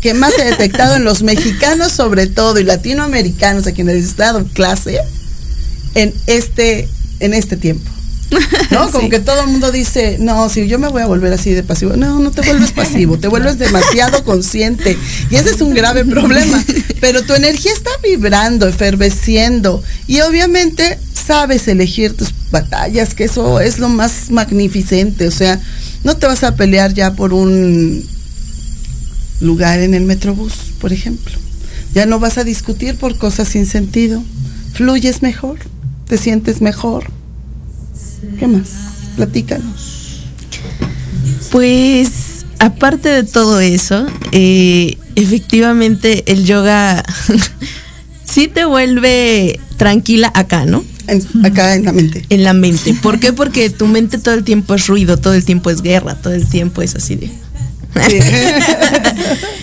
que 0.00 0.14
más 0.14 0.32
he 0.38 0.44
detectado 0.44 0.96
en 0.96 1.04
los 1.04 1.22
mexicanos 1.22 1.92
sobre 1.92 2.26
todo 2.26 2.58
y 2.58 2.64
latinoamericanos 2.64 3.66
a 3.66 3.72
quienes 3.72 4.12
he 4.12 4.16
dado 4.16 4.44
clase 4.46 4.98
en 5.94 6.14
este, 6.26 6.88
en 7.20 7.34
este 7.34 7.56
tiempo. 7.56 7.90
¿No? 8.70 8.90
Como 8.90 9.08
que 9.08 9.18
todo 9.18 9.40
el 9.42 9.48
mundo 9.48 9.72
dice, 9.72 10.16
no, 10.20 10.48
si 10.48 10.68
yo 10.68 10.78
me 10.78 10.88
voy 10.88 11.02
a 11.02 11.06
volver 11.06 11.32
así 11.32 11.52
de 11.52 11.62
pasivo. 11.62 11.96
No, 11.96 12.20
no 12.20 12.30
te 12.30 12.42
vuelves 12.42 12.70
pasivo, 12.70 13.18
te 13.18 13.28
vuelves 13.28 13.58
demasiado 13.58 14.24
consciente. 14.24 14.96
Y 15.30 15.34
ese 15.34 15.50
es 15.50 15.60
un 15.60 15.74
grave 15.74 16.04
problema. 16.04 16.64
Pero 17.00 17.24
tu 17.24 17.34
energía 17.34 17.72
está 17.72 17.90
vibrando, 18.02 18.68
eferveciendo. 18.68 19.82
Y 20.06 20.20
obviamente 20.20 20.98
sabes 21.20 21.68
elegir 21.68 22.16
tus 22.16 22.32
batallas, 22.50 23.14
que 23.14 23.24
eso 23.24 23.60
es 23.60 23.78
lo 23.78 23.88
más 23.88 24.30
magnificente. 24.30 25.28
O 25.28 25.30
sea, 25.30 25.60
no 26.04 26.16
te 26.16 26.26
vas 26.26 26.42
a 26.44 26.56
pelear 26.56 26.94
ya 26.94 27.14
por 27.14 27.32
un 27.32 28.04
lugar 29.40 29.80
en 29.80 29.94
el 29.94 30.04
metrobús, 30.04 30.72
por 30.80 30.92
ejemplo. 30.92 31.36
Ya 31.94 32.06
no 32.06 32.20
vas 32.20 32.38
a 32.38 32.44
discutir 32.44 32.96
por 32.96 33.16
cosas 33.16 33.48
sin 33.48 33.66
sentido. 33.66 34.22
Fluyes 34.74 35.22
mejor, 35.22 35.58
te 36.06 36.18
sientes 36.18 36.60
mejor. 36.60 37.04
¿Qué 38.38 38.46
más? 38.46 38.68
Platícanos. 39.16 40.22
Pues, 41.50 42.44
aparte 42.58 43.08
de 43.08 43.24
todo 43.24 43.60
eso, 43.60 44.06
eh, 44.30 44.96
efectivamente 45.16 46.30
el 46.30 46.44
yoga 46.44 47.02
sí 48.24 48.46
te 48.46 48.64
vuelve 48.64 49.58
tranquila 49.76 50.30
acá, 50.34 50.64
¿no? 50.64 50.84
Acá 51.44 51.74
en 51.74 51.84
la 51.84 51.92
mente. 51.92 52.24
En 52.28 52.44
la 52.44 52.52
mente. 52.52 52.94
¿Por 52.94 53.18
qué? 53.20 53.32
Porque 53.32 53.70
tu 53.70 53.86
mente 53.86 54.18
todo 54.18 54.34
el 54.34 54.44
tiempo 54.44 54.74
es 54.74 54.86
ruido, 54.86 55.16
todo 55.16 55.34
el 55.34 55.44
tiempo 55.44 55.70
es 55.70 55.82
guerra, 55.82 56.14
todo 56.14 56.34
el 56.34 56.46
tiempo 56.46 56.82
es 56.82 56.94
así 56.94 57.16
de... 57.16 57.30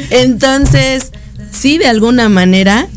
Entonces, 0.10 1.12
sí, 1.52 1.78
de 1.78 1.88
alguna 1.88 2.30
manera, 2.30 2.88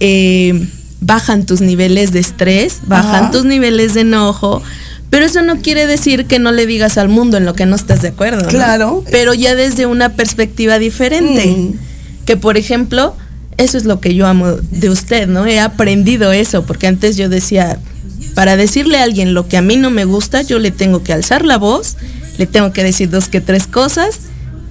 eh, 0.00 0.68
bajan 1.00 1.46
tus 1.46 1.60
niveles 1.60 2.12
de 2.12 2.20
estrés, 2.20 2.80
bajan 2.86 3.24
Ajá. 3.24 3.30
tus 3.30 3.44
niveles 3.44 3.94
de 3.94 4.00
enojo, 4.00 4.62
pero 5.10 5.24
eso 5.24 5.42
no 5.42 5.60
quiere 5.60 5.86
decir 5.86 6.26
que 6.26 6.38
no 6.38 6.52
le 6.52 6.66
digas 6.66 6.98
al 6.98 7.08
mundo 7.08 7.36
en 7.36 7.44
lo 7.44 7.54
que 7.54 7.66
no 7.66 7.76
estás 7.76 8.02
de 8.02 8.08
acuerdo. 8.08 8.42
¿no? 8.42 8.48
Claro. 8.48 9.04
Pero 9.10 9.34
ya 9.34 9.54
desde 9.54 9.86
una 9.86 10.10
perspectiva 10.10 10.78
diferente. 10.78 11.46
Mm. 11.46 11.74
Que 12.26 12.36
por 12.36 12.58
ejemplo, 12.58 13.16
eso 13.56 13.78
es 13.78 13.84
lo 13.84 14.00
que 14.00 14.14
yo 14.14 14.26
amo 14.26 14.52
de 14.70 14.90
usted, 14.90 15.26
¿no? 15.26 15.46
He 15.46 15.60
aprendido 15.60 16.30
eso, 16.32 16.64
porque 16.64 16.86
antes 16.86 17.16
yo 17.16 17.30
decía, 17.30 17.78
para 18.34 18.56
decirle 18.56 18.98
a 18.98 19.02
alguien 19.02 19.34
lo 19.34 19.48
que 19.48 19.56
a 19.56 19.62
mí 19.62 19.76
no 19.76 19.90
me 19.90 20.04
gusta, 20.04 20.42
yo 20.42 20.58
le 20.58 20.70
tengo 20.70 21.02
que 21.02 21.12
alzar 21.12 21.44
la 21.44 21.58
voz, 21.58 21.96
le 22.38 22.46
tengo 22.46 22.72
que 22.72 22.84
decir 22.84 23.10
dos 23.10 23.28
que 23.28 23.40
tres 23.40 23.66
cosas 23.66 24.20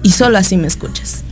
y 0.02 0.12
solo 0.12 0.38
así 0.38 0.56
me 0.56 0.66
escuchas. 0.66 1.22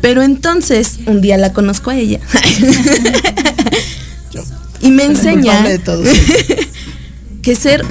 Pero 0.00 0.22
entonces, 0.22 0.98
un 1.06 1.22
día 1.22 1.38
la 1.38 1.54
conozco 1.54 1.90
a 1.90 1.96
ella. 1.96 2.20
y 4.82 4.90
me 4.90 5.04
enseña 5.04 5.64
que 7.42 7.56
ser 7.56 7.84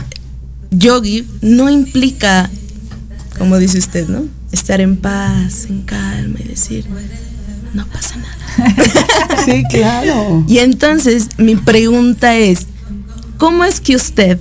yogi 0.70 1.28
no 1.42 1.70
implica, 1.70 2.52
como 3.38 3.58
dice 3.58 3.80
usted, 3.80 4.08
¿no? 4.08 4.26
Estar 4.52 4.82
en 4.82 4.98
paz, 4.98 5.66
en 5.70 5.82
calma 5.82 6.40
y 6.40 6.50
decir, 6.50 6.86
no 7.74 7.88
pasa 7.88 8.18
nada. 8.18 8.38
Sí, 9.46 9.64
claro. 9.70 10.46
Y 10.48 10.60
entonces 10.60 11.28
mi 11.38 11.56
pregunta 11.56 12.38
es, 12.38 12.68
¿cómo 13.44 13.66
es 13.66 13.82
que 13.82 13.98
usted 13.98 14.40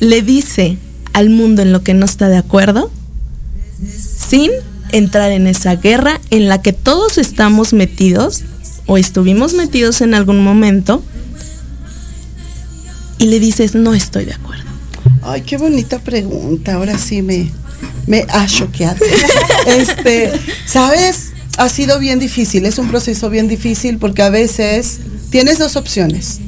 le 0.00 0.22
dice 0.22 0.78
al 1.12 1.28
mundo 1.28 1.60
en 1.60 1.70
lo 1.70 1.82
que 1.82 1.92
no 1.92 2.06
está 2.06 2.30
de 2.30 2.38
acuerdo 2.38 2.90
sin 4.26 4.50
entrar 4.90 5.30
en 5.30 5.46
esa 5.46 5.76
guerra 5.76 6.18
en 6.30 6.48
la 6.48 6.62
que 6.62 6.72
todos 6.72 7.18
estamos 7.18 7.74
metidos 7.74 8.44
o 8.86 8.96
estuvimos 8.96 9.52
metidos 9.52 10.00
en 10.00 10.14
algún 10.14 10.42
momento 10.42 11.02
y 13.18 13.26
le 13.26 13.38
dices, 13.38 13.74
no 13.74 13.92
estoy 13.92 14.24
de 14.24 14.32
acuerdo? 14.32 14.64
Ay, 15.20 15.42
qué 15.42 15.58
bonita 15.58 15.98
pregunta. 15.98 16.72
Ahora 16.72 16.96
sí 16.96 17.20
me, 17.20 17.50
me 18.06 18.24
ha 18.30 18.46
choqueado. 18.46 19.04
este, 19.66 20.32
¿sabes? 20.64 21.32
Ha 21.58 21.68
sido 21.68 21.98
bien 21.98 22.18
difícil, 22.18 22.64
es 22.64 22.78
un 22.78 22.88
proceso 22.88 23.28
bien 23.28 23.46
difícil 23.46 23.98
porque 23.98 24.22
a 24.22 24.30
veces 24.30 25.00
tienes 25.28 25.58
dos 25.58 25.76
opciones. 25.76 26.40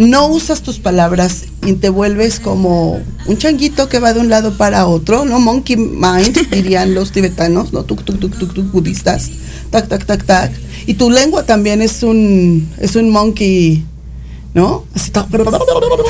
No 0.00 0.28
usas 0.28 0.62
tus 0.62 0.78
palabras 0.78 1.42
y 1.66 1.74
te 1.74 1.90
vuelves 1.90 2.40
como 2.40 3.02
un 3.26 3.36
changuito 3.36 3.90
que 3.90 3.98
va 3.98 4.14
de 4.14 4.20
un 4.20 4.30
lado 4.30 4.56
para 4.56 4.86
otro, 4.86 5.26
¿no? 5.26 5.38
Monkey 5.40 5.76
mind, 5.76 6.48
dirían 6.50 6.94
los 6.94 7.12
tibetanos, 7.12 7.74
¿no? 7.74 7.84
Tuk, 7.84 8.02
tuk, 8.02 8.18
tuk, 8.18 8.38
tuk, 8.38 8.54
tuk, 8.54 8.72
budistas. 8.72 9.30
Tac, 9.68 9.88
tac, 9.88 10.06
tac, 10.06 10.24
tac. 10.24 10.52
Y 10.86 10.94
tu 10.94 11.10
lengua 11.10 11.44
también 11.44 11.82
es 11.82 12.02
un, 12.02 12.66
es 12.78 12.96
un 12.96 13.10
monkey, 13.10 13.84
¿no? 14.54 14.86
Así, 14.94 15.12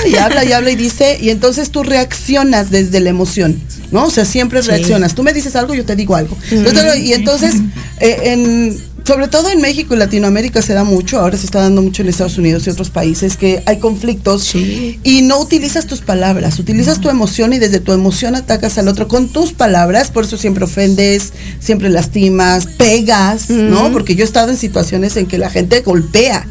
y 0.06 0.16
habla 0.18 0.44
y 0.44 0.52
habla 0.52 0.70
y 0.70 0.76
dice, 0.76 1.18
y 1.20 1.30
entonces 1.30 1.72
tú 1.72 1.82
reaccionas 1.82 2.70
desde 2.70 3.00
la 3.00 3.10
emoción, 3.10 3.60
¿no? 3.90 4.04
O 4.04 4.10
sea, 4.10 4.24
siempre 4.24 4.62
reaccionas. 4.62 5.16
Tú 5.16 5.24
me 5.24 5.32
dices 5.32 5.56
algo, 5.56 5.74
yo 5.74 5.84
te 5.84 5.96
digo 5.96 6.14
algo. 6.14 6.36
Entonces, 6.52 7.00
y 7.00 7.12
entonces, 7.12 7.56
eh, 7.98 8.20
en, 8.26 8.78
sobre 9.04 9.28
todo 9.28 9.50
en 9.50 9.60
México 9.60 9.94
y 9.94 9.98
Latinoamérica 9.98 10.62
se 10.62 10.74
da 10.74 10.84
mucho, 10.84 11.18
ahora 11.18 11.36
se 11.36 11.44
está 11.44 11.60
dando 11.60 11.82
mucho 11.82 12.02
en 12.02 12.08
Estados 12.08 12.38
Unidos 12.38 12.66
y 12.66 12.70
otros 12.70 12.90
países, 12.90 13.36
que 13.36 13.62
hay 13.66 13.78
conflictos 13.78 14.54
y 14.54 15.22
no 15.22 15.40
utilizas 15.40 15.86
tus 15.86 16.00
palabras, 16.00 16.58
utilizas 16.58 17.00
tu 17.00 17.08
emoción 17.08 17.52
y 17.52 17.58
desde 17.58 17.80
tu 17.80 17.92
emoción 17.92 18.34
atacas 18.34 18.78
al 18.78 18.88
otro 18.88 19.08
con 19.08 19.28
tus 19.28 19.52
palabras, 19.52 20.10
por 20.10 20.24
eso 20.24 20.36
siempre 20.36 20.64
ofendes, 20.64 21.32
siempre 21.60 21.88
lastimas, 21.88 22.66
pegas, 22.66 23.50
¿no? 23.50 23.90
Porque 23.92 24.14
yo 24.14 24.22
he 24.22 24.26
estado 24.26 24.50
en 24.50 24.56
situaciones 24.56 25.16
en 25.16 25.26
que 25.26 25.38
la 25.38 25.50
gente 25.50 25.80
golpea, 25.80 26.46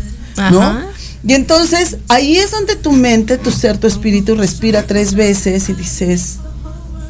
¿no? 0.51 0.81
Y 1.27 1.33
entonces 1.33 1.97
ahí 2.07 2.37
es 2.37 2.51
donde 2.51 2.75
tu 2.75 2.91
mente, 2.91 3.37
tu 3.37 3.51
ser, 3.51 3.77
tu 3.77 3.87
espíritu 3.87 4.35
respira 4.35 4.83
tres 4.83 5.13
veces 5.13 5.69
y 5.69 5.73
dices, 5.73 6.37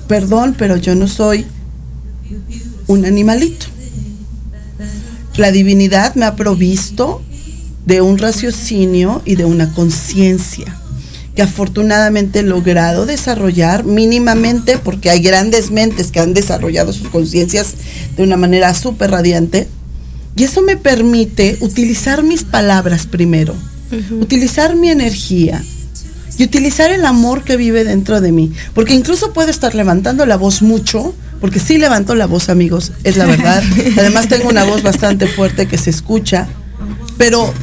perdón, 0.08 0.56
pero 0.58 0.78
yo 0.78 0.96
no 0.96 1.08
soy 1.08 1.46
un 2.88 3.06
animalito. 3.06 3.68
La 5.40 5.54
divinidad 5.54 6.16
me 6.16 6.26
ha 6.26 6.36
provisto 6.36 7.22
de 7.86 8.02
un 8.02 8.18
raciocinio 8.18 9.22
y 9.24 9.38
de 9.38 9.46
una 9.46 9.72
conciencia 9.72 10.76
que 11.34 11.42
afortunadamente 11.42 12.40
he 12.40 12.44
logrado 12.44 13.06
desarrollar 13.06 13.86
mínimamente 13.86 14.78
porque 14.78 15.10
hay 15.10 15.22
grandes 15.22 15.72
mentes 15.72 16.12
que 16.12 16.20
han 16.20 16.34
desarrollado 16.34 16.92
sus 16.92 17.08
conciencias 17.08 17.76
de 18.18 18.24
una 18.24 18.36
manera 18.36 18.74
súper 18.74 19.12
radiante. 19.12 19.70
Y 20.36 20.44
eso 20.44 20.62
me 20.62 20.76
permite 20.76 21.56
utilizar 21.62 22.22
mis 22.22 22.44
palabras 22.44 23.06
primero, 23.06 23.56
utilizar 24.20 24.76
mi 24.76 24.90
energía 24.90 25.64
y 26.38 26.44
utilizar 26.44 26.92
el 26.92 27.06
amor 27.06 27.46
que 27.46 27.56
vive 27.56 27.86
dentro 27.86 28.20
de 28.20 28.34
mí. 28.34 28.52
Porque 28.74 28.94
incluso 28.94 29.32
puedo 29.32 29.50
estar 29.50 29.74
levantando 29.74 30.26
la 30.26 30.36
voz 30.36 30.62
mucho, 30.62 31.16
porque 31.40 31.60
sí 31.60 31.78
levanto 31.78 32.16
la 32.16 32.26
voz, 32.26 32.50
amigos, 32.50 32.92
es 33.04 33.18
la 33.18 33.26
verdad. 33.26 33.64
Además 33.98 34.28
tengo 34.28 34.50
una 34.50 34.64
voz 34.64 34.84
bastante 34.84 35.28
fuerte 35.28 35.68
que 35.68 35.78
se 35.78 35.90
escucha, 35.90 36.48
pero 37.18 37.54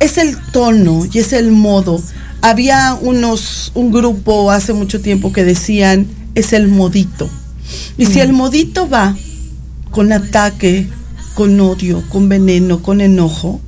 es 0.00 0.18
el 0.18 0.36
tono 0.52 1.06
y 1.12 1.18
es 1.18 1.32
el 1.32 1.52
modo. 1.52 2.00
Había 2.42 2.94
unos, 2.94 3.72
un 3.74 3.92
grupo 3.92 4.50
hace 4.50 4.72
mucho 4.72 5.00
tiempo 5.00 5.32
que 5.32 5.44
decían, 5.44 6.06
es 6.34 6.52
el 6.52 6.68
modito. 6.68 7.28
Y 7.98 8.06
si 8.06 8.20
el 8.20 8.32
modito 8.32 8.88
va 8.88 9.14
con 9.90 10.12
ataque, 10.12 10.88
con 11.34 11.60
odio, 11.60 12.02
con 12.08 12.28
veneno, 12.28 12.82
con 12.82 13.00
enojo, 13.00 13.60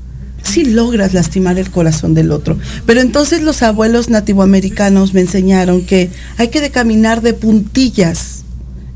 sí 0.42 0.64
logras 0.64 1.12
lastimar 1.12 1.58
el 1.58 1.70
corazón 1.70 2.14
del 2.14 2.32
otro. 2.32 2.58
Pero 2.86 3.00
entonces 3.00 3.42
los 3.42 3.62
abuelos 3.62 4.08
nativoamericanos 4.08 5.14
me 5.14 5.20
enseñaron 5.20 5.84
que 5.84 6.10
hay 6.38 6.48
que 6.48 6.60
de 6.60 6.70
caminar 6.70 7.20
de 7.20 7.34
puntillas 7.34 8.41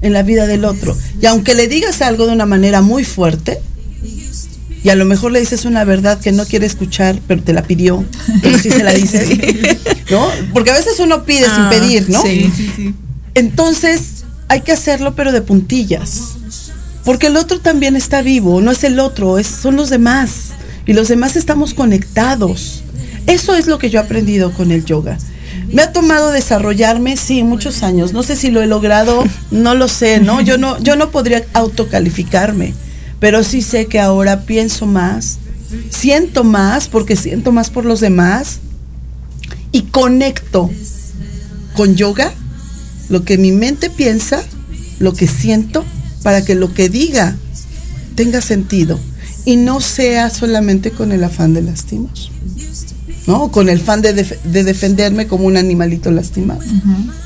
en 0.06 0.12
la 0.12 0.22
vida 0.22 0.46
del 0.46 0.64
otro. 0.64 0.96
Y 1.20 1.26
aunque 1.26 1.54
le 1.54 1.68
digas 1.68 2.00
algo 2.02 2.26
de 2.26 2.32
una 2.32 2.46
manera 2.46 2.80
muy 2.82 3.04
fuerte, 3.04 3.60
y 4.82 4.88
a 4.88 4.94
lo 4.94 5.04
mejor 5.04 5.32
le 5.32 5.40
dices 5.40 5.64
una 5.64 5.82
verdad 5.84 6.20
que 6.20 6.30
no 6.30 6.46
quiere 6.46 6.64
escuchar, 6.66 7.18
pero 7.26 7.42
te 7.42 7.52
la 7.52 7.62
pidió, 7.62 8.04
pero 8.40 8.56
sí 8.58 8.70
se 8.70 8.84
la 8.84 8.92
dices, 8.94 9.28
¿no? 10.10 10.28
Porque 10.52 10.70
a 10.70 10.74
veces 10.74 11.00
uno 11.00 11.24
pide 11.24 11.46
Ah, 11.48 11.70
sin 11.70 11.80
pedir, 11.80 12.08
¿no? 12.08 12.22
sí. 12.22 12.50
Sí, 12.56 12.70
sí. 12.76 12.94
Entonces 13.34 14.24
hay 14.48 14.60
que 14.62 14.72
hacerlo 14.72 15.14
pero 15.14 15.32
de 15.32 15.42
puntillas. 15.42 16.34
Porque 17.04 17.26
el 17.28 17.36
otro 17.36 17.60
también 17.60 17.96
está 17.96 18.22
vivo, 18.22 18.60
no 18.60 18.70
es 18.70 18.82
el 18.84 18.98
otro, 18.98 19.38
es, 19.38 19.46
son 19.46 19.76
los 19.76 19.90
demás. 19.90 20.50
Y 20.86 20.92
los 20.92 21.08
demás 21.08 21.36
estamos 21.36 21.74
conectados. 21.74 22.82
Eso 23.26 23.54
es 23.54 23.66
lo 23.66 23.78
que 23.78 23.90
yo 23.90 24.00
he 24.00 24.02
aprendido 24.04 24.52
con 24.52 24.70
el 24.70 24.84
yoga. 24.84 25.18
Me 25.76 25.82
ha 25.82 25.92
tomado 25.92 26.30
desarrollarme, 26.30 27.18
sí, 27.18 27.42
muchos 27.42 27.82
años. 27.82 28.14
No 28.14 28.22
sé 28.22 28.34
si 28.34 28.50
lo 28.50 28.62
he 28.62 28.66
logrado, 28.66 29.22
no 29.50 29.74
lo 29.74 29.88
sé, 29.88 30.20
¿no? 30.20 30.40
Yo 30.40 30.56
no, 30.56 30.82
yo 30.82 30.96
no 30.96 31.10
podría 31.10 31.44
autocalificarme, 31.52 32.72
pero 33.20 33.44
sí 33.44 33.60
sé 33.60 33.84
que 33.84 34.00
ahora 34.00 34.46
pienso 34.46 34.86
más, 34.86 35.36
siento 35.90 36.44
más 36.44 36.88
porque 36.88 37.14
siento 37.14 37.52
más 37.52 37.68
por 37.68 37.84
los 37.84 38.00
demás 38.00 38.60
y 39.70 39.82
conecto 39.82 40.70
con 41.74 41.94
yoga 41.94 42.32
lo 43.10 43.26
que 43.26 43.36
mi 43.36 43.52
mente 43.52 43.90
piensa, 43.90 44.42
lo 44.98 45.12
que 45.12 45.26
siento, 45.26 45.84
para 46.22 46.42
que 46.42 46.54
lo 46.54 46.72
que 46.72 46.88
diga 46.88 47.36
tenga 48.14 48.40
sentido 48.40 48.98
y 49.44 49.56
no 49.56 49.82
sea 49.82 50.30
solamente 50.30 50.90
con 50.90 51.12
el 51.12 51.22
afán 51.22 51.52
de 51.52 51.60
lastimar. 51.60 52.14
¿No? 53.26 53.50
Con 53.50 53.68
el 53.68 53.80
afán 53.80 54.02
de, 54.02 54.12
def- 54.14 54.40
de 54.44 54.62
defenderme 54.64 55.26
como 55.26 55.46
un 55.46 55.56
animalito 55.56 56.10
lastimado. 56.10 56.60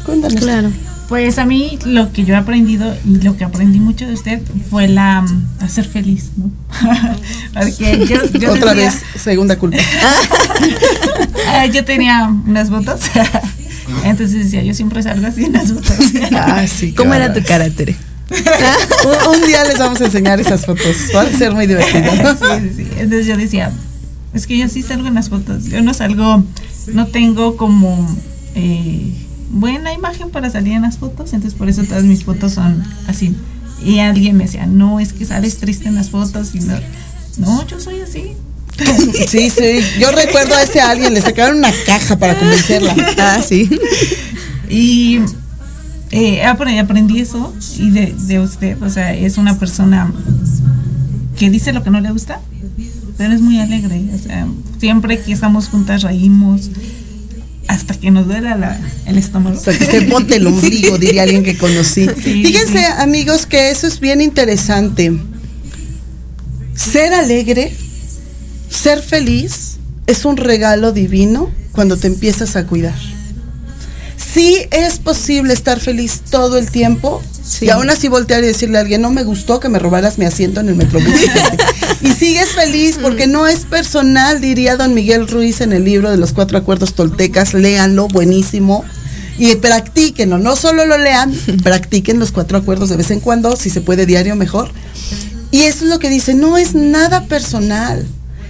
Cuéntanos. 0.06 0.40
Claro. 0.40 0.70
Pues 1.08 1.38
a 1.38 1.44
mí 1.44 1.76
lo 1.84 2.12
que 2.12 2.24
yo 2.24 2.34
he 2.34 2.36
aprendido 2.36 2.94
y 3.04 3.16
lo 3.22 3.36
que 3.36 3.42
aprendí 3.44 3.80
mucho 3.80 4.06
de 4.06 4.14
usted 4.14 4.40
fue 4.70 4.86
la 4.86 5.24
a 5.58 5.68
ser 5.68 5.84
feliz, 5.84 6.30
¿no? 6.36 6.50
Porque 7.52 8.06
yo, 8.06 8.38
yo 8.38 8.52
Otra 8.52 8.74
decía- 8.74 8.92
vez, 8.92 9.20
segunda 9.22 9.58
culpa. 9.58 9.78
Yo 11.72 11.84
tenía 11.84 12.28
unas 12.46 12.70
botas. 12.70 13.00
Entonces 14.04 14.44
decía, 14.44 14.62
yo 14.62 14.72
siempre 14.72 15.02
salgo 15.02 15.26
así 15.26 15.44
en 15.44 15.52
las 15.52 15.72
botas. 15.74 15.98
Ah, 16.32 16.64
sí. 16.66 16.92
¿Cómo 16.92 17.12
era 17.12 17.32
tu 17.34 17.42
carácter? 17.42 17.94
un, 18.30 19.34
un 19.34 19.46
día 19.46 19.64
les 19.64 19.78
vamos 19.78 20.00
a 20.00 20.04
enseñar 20.04 20.40
esas 20.40 20.64
fotos. 20.64 20.96
Va 21.14 21.22
a 21.22 21.26
ser 21.30 21.52
muy 21.52 21.66
divertido. 21.66 22.10
Sí, 22.12 22.68
sí, 22.68 22.74
sí. 22.76 22.86
Entonces 22.98 23.26
yo 23.26 23.36
decía, 23.36 23.72
es 24.32 24.46
que 24.46 24.56
yo 24.58 24.68
sí 24.68 24.82
salgo 24.82 25.08
en 25.08 25.14
las 25.14 25.28
fotos. 25.28 25.64
Yo 25.64 25.82
no 25.82 25.94
salgo, 25.94 26.44
no 26.92 27.06
tengo 27.06 27.56
como 27.56 28.06
eh, 28.54 29.12
buena 29.50 29.92
imagen 29.92 30.30
para 30.30 30.50
salir 30.50 30.74
en 30.74 30.82
las 30.82 30.98
fotos. 30.98 31.32
Entonces 31.32 31.58
por 31.58 31.68
eso 31.68 31.82
todas 31.84 32.04
mis 32.04 32.24
fotos 32.24 32.52
son 32.54 32.84
así. 33.06 33.34
Y 33.84 33.98
alguien 33.98 34.36
me 34.36 34.44
decía, 34.44 34.66
no, 34.66 35.00
es 35.00 35.12
que 35.12 35.24
sales 35.24 35.58
triste 35.58 35.88
en 35.88 35.94
las 35.94 36.10
fotos. 36.10 36.54
Y 36.54 36.60
no, 36.60 36.74
no 37.38 37.66
yo 37.66 37.80
soy 37.80 38.00
así. 38.00 38.32
Sí, 39.28 39.50
sí. 39.50 39.80
Yo 40.00 40.10
recuerdo 40.10 40.54
a 40.54 40.62
ese 40.62 40.80
alguien, 40.80 41.12
le 41.12 41.20
sacaron 41.20 41.58
una 41.58 41.72
caja 41.84 42.18
para 42.18 42.38
convencerla. 42.38 42.94
Ah, 43.18 43.42
sí. 43.46 43.68
Y 44.68 45.20
eh, 46.12 46.44
aprendí, 46.44 46.78
aprendí 46.78 47.20
eso 47.20 47.54
y 47.78 47.90
de, 47.90 48.14
de 48.26 48.40
usted, 48.40 48.82
o 48.82 48.88
sea, 48.88 49.14
es 49.14 49.36
una 49.36 49.58
persona 49.58 50.12
que 51.38 51.50
dice 51.50 51.72
lo 51.72 51.82
que 51.82 51.90
no 51.90 52.00
le 52.00 52.10
gusta, 52.10 52.40
pero 53.20 53.34
es 53.34 53.42
muy 53.42 53.58
alegre, 53.60 54.00
o 54.14 54.18
sea, 54.18 54.46
siempre 54.78 55.20
que 55.20 55.30
estamos 55.30 55.68
juntas 55.68 56.00
reímos 56.02 56.70
hasta 57.68 57.92
que 57.92 58.10
nos 58.10 58.26
duela 58.26 58.56
la- 58.56 58.80
el 59.04 59.18
estómago. 59.18 59.60
Sea, 59.60 59.76
que 59.76 59.84
se 59.84 60.00
bote 60.06 60.36
el 60.36 60.46
ombligo, 60.46 60.96
diría 60.96 61.24
alguien 61.24 61.44
que 61.44 61.58
conocí. 61.58 62.06
Sí, 62.16 62.42
Fíjense, 62.42 62.78
sí. 62.78 62.84
amigos, 62.96 63.44
que 63.44 63.70
eso 63.70 63.86
es 63.86 64.00
bien 64.00 64.22
interesante. 64.22 65.12
Ser 66.74 67.12
alegre, 67.12 67.74
ser 68.70 69.02
feliz, 69.02 69.76
es 70.06 70.24
un 70.24 70.38
regalo 70.38 70.92
divino 70.92 71.50
cuando 71.72 71.98
te 71.98 72.06
empiezas 72.06 72.56
a 72.56 72.66
cuidar. 72.66 72.94
Sí 74.32 74.56
es 74.70 74.98
posible 74.98 75.52
estar 75.52 75.78
feliz 75.78 76.22
todo 76.30 76.56
el 76.56 76.70
tiempo 76.70 77.20
y 77.60 77.68
aún 77.68 77.90
así 77.90 78.08
voltear 78.08 78.42
y 78.44 78.46
decirle 78.46 78.78
a 78.78 78.80
alguien, 78.80 79.02
no 79.02 79.10
me 79.10 79.24
gustó 79.24 79.60
que 79.60 79.68
me 79.68 79.78
robaras 79.78 80.16
mi 80.16 80.24
asiento 80.24 80.60
en 80.60 80.70
el 80.70 80.76
metrobús. 80.76 81.12
y 82.02 82.12
sigues 82.12 82.50
feliz 82.50 82.98
porque 83.00 83.26
no 83.26 83.46
es 83.46 83.60
personal, 83.60 84.40
diría 84.40 84.76
don 84.76 84.94
Miguel 84.94 85.28
Ruiz 85.28 85.60
en 85.60 85.72
el 85.72 85.84
libro 85.84 86.10
de 86.10 86.16
los 86.16 86.32
cuatro 86.32 86.56
acuerdos 86.56 86.94
toltecas, 86.94 87.52
léanlo, 87.52 88.08
buenísimo. 88.08 88.84
Y 89.38 89.54
practíquenlo, 89.56 90.38
no 90.38 90.54
solo 90.56 90.84
lo 90.84 90.98
lean, 90.98 91.32
practiquen 91.62 92.18
los 92.18 92.32
cuatro 92.32 92.58
acuerdos 92.58 92.90
de 92.90 92.96
vez 92.96 93.10
en 93.10 93.20
cuando, 93.20 93.56
si 93.56 93.70
se 93.70 93.80
puede 93.80 94.06
diario 94.06 94.36
mejor. 94.36 94.70
Y 95.50 95.62
eso 95.62 95.84
es 95.84 95.90
lo 95.90 95.98
que 95.98 96.10
dice, 96.10 96.34
no 96.34 96.56
es 96.56 96.74
nada 96.74 97.24
personal. 97.24 98.06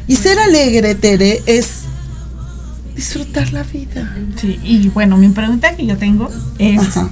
Y 0.06 0.16
ser 0.16 0.38
alegre, 0.38 0.94
Tere, 0.94 1.42
es 1.46 1.68
disfrutar 2.94 3.52
la 3.52 3.62
vida. 3.62 4.14
Sí, 4.40 4.58
y 4.62 4.88
bueno, 4.88 5.16
mi 5.16 5.28
pregunta 5.28 5.74
que 5.74 5.86
yo 5.86 5.96
tengo 5.96 6.28
es, 6.58 6.80
Ajá. 6.80 7.08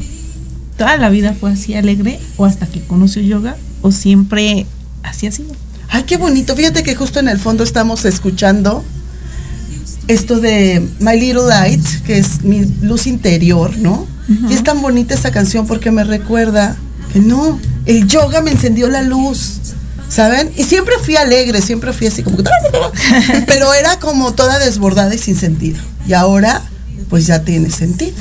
¿toda 0.76 0.96
la 0.96 1.08
vida 1.08 1.34
fue 1.38 1.52
así 1.52 1.74
alegre 1.74 2.20
o 2.36 2.44
hasta 2.44 2.66
que 2.66 2.80
conoció 2.80 3.22
yoga 3.22 3.56
o 3.82 3.92
siempre 3.92 4.66
así 5.02 5.26
ha 5.26 5.32
sido? 5.32 5.54
Ay, 5.88 6.04
qué 6.04 6.16
bonito. 6.16 6.54
Fíjate 6.54 6.82
que 6.82 6.94
justo 6.94 7.20
en 7.20 7.28
el 7.28 7.38
fondo 7.38 7.64
estamos 7.64 8.04
escuchando 8.04 8.84
esto 10.08 10.40
de 10.40 10.86
My 11.00 11.18
Little 11.18 11.46
Light, 11.48 11.84
que 12.04 12.18
es 12.18 12.42
mi 12.42 12.64
luz 12.80 13.06
interior, 13.06 13.76
¿no? 13.78 14.06
Y 14.48 14.52
es 14.52 14.62
tan 14.62 14.82
bonita 14.82 15.14
esa 15.14 15.30
canción 15.30 15.66
porque 15.66 15.90
me 15.90 16.04
recuerda 16.04 16.76
que 17.12 17.18
no, 17.18 17.58
el 17.86 18.06
yoga 18.06 18.42
me 18.42 18.50
encendió 18.50 18.88
la 18.88 19.02
luz. 19.02 19.60
¿Saben? 20.08 20.50
Y 20.56 20.64
siempre 20.64 20.94
fui 21.02 21.16
alegre, 21.16 21.60
siempre 21.60 21.92
fui 21.92 22.06
así 22.06 22.22
como 22.22 22.38
que... 22.38 22.44
Pero 23.46 23.74
era 23.74 23.98
como 23.98 24.32
toda 24.32 24.58
desbordada 24.58 25.14
y 25.14 25.18
sin 25.18 25.36
sentido. 25.36 25.78
Y 26.06 26.14
ahora, 26.14 26.62
pues 27.10 27.26
ya 27.26 27.42
tiene 27.42 27.70
sentido. 27.70 28.16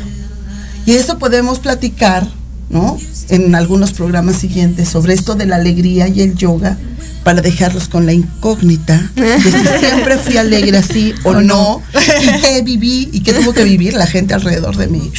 Y 0.86 0.94
eso 0.94 1.18
podemos 1.18 1.60
platicar, 1.60 2.28
¿no? 2.70 2.98
En 3.30 3.56
algunos 3.56 3.92
programas 3.92 4.38
siguientes 4.38 4.90
sobre 4.90 5.14
esto 5.14 5.36
de 5.36 5.46
la 5.46 5.58
alegría 5.58 6.08
y 6.08 6.22
el 6.22 6.36
yoga 6.36 6.78
para 7.24 7.42
dejarlos 7.42 7.90
con 7.90 8.06
la 8.06 8.14
incógnita 8.14 9.12
de 9.16 9.42
si 9.42 9.52
siempre 9.80 10.18
fui 10.18 10.38
alegre 10.38 10.78
así 10.78 11.14
o 11.24 11.34
no, 11.36 11.82
y 12.22 12.42
que 12.42 12.62
viví 12.62 13.10
y 13.12 13.20
que 13.20 13.34
tuvo 13.34 13.54
que 13.54 13.64
vivir 13.64 13.94
la 13.94 14.08
gente 14.08 14.34
alrededor 14.34 14.78
de 14.78 14.88
mí. 14.88 15.12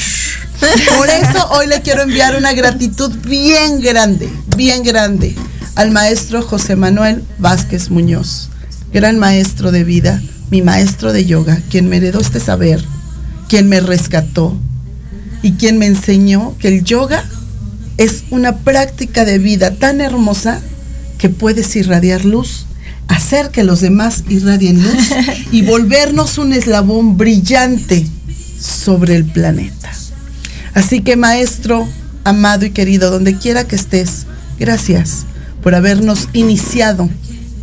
Por 0.96 1.09
eso 1.09 1.49
hoy 1.51 1.66
le 1.66 1.82
quiero 1.82 2.03
enviar 2.03 2.36
una 2.36 2.53
gratitud 2.53 3.14
bien 3.26 3.80
grande, 3.80 4.28
bien 4.57 4.82
grande 4.82 5.36
al 5.74 5.90
maestro 5.90 6.42
José 6.42 6.76
Manuel 6.76 7.22
Vázquez 7.38 7.90
Muñoz, 7.90 8.49
gran 8.92 9.18
maestro 9.18 9.70
de 9.70 9.84
vida, 9.84 10.20
mi 10.51 10.62
maestro 10.62 11.12
de 11.12 11.26
yoga, 11.26 11.61
quien 11.70 11.88
me 11.88 11.99
heredó 11.99 12.20
este 12.20 12.40
saber, 12.40 12.82
quien 13.49 13.68
me 13.68 13.80
rescató 13.80 14.57
y 15.42 15.53
quien 15.53 15.78
me 15.78 15.86
enseñó 15.86 16.57
que 16.59 16.68
el 16.68 16.84
yoga 16.84 17.24
es 17.99 18.24
una 18.30 18.59
práctica 18.59 19.24
de 19.24 19.38
vida 19.38 19.72
tan 19.72 20.01
hermosa 20.01 20.61
que 21.18 21.28
puedes 21.28 21.74
irradiar 21.76 22.24
luz, 22.24 22.66
hacer 23.09 23.51
que 23.51 23.64
los 23.64 23.80
demás 23.80 24.24
irradien 24.28 24.82
luz 24.82 25.11
y 25.53 25.62
volvernos 25.62 26.38
un 26.38 26.53
eslabón 26.53 27.18
brillante 27.18 28.07
sobre 28.59 29.16
el 29.16 29.24
planeta. 29.24 29.90
Así 30.74 31.01
que 31.01 31.16
maestro, 31.16 31.88
amado 32.24 32.64
y 32.64 32.70
querido, 32.70 33.11
donde 33.11 33.36
quiera 33.36 33.66
que 33.66 33.74
estés, 33.74 34.26
gracias 34.59 35.26
por 35.61 35.74
habernos 35.74 36.28
iniciado 36.32 37.11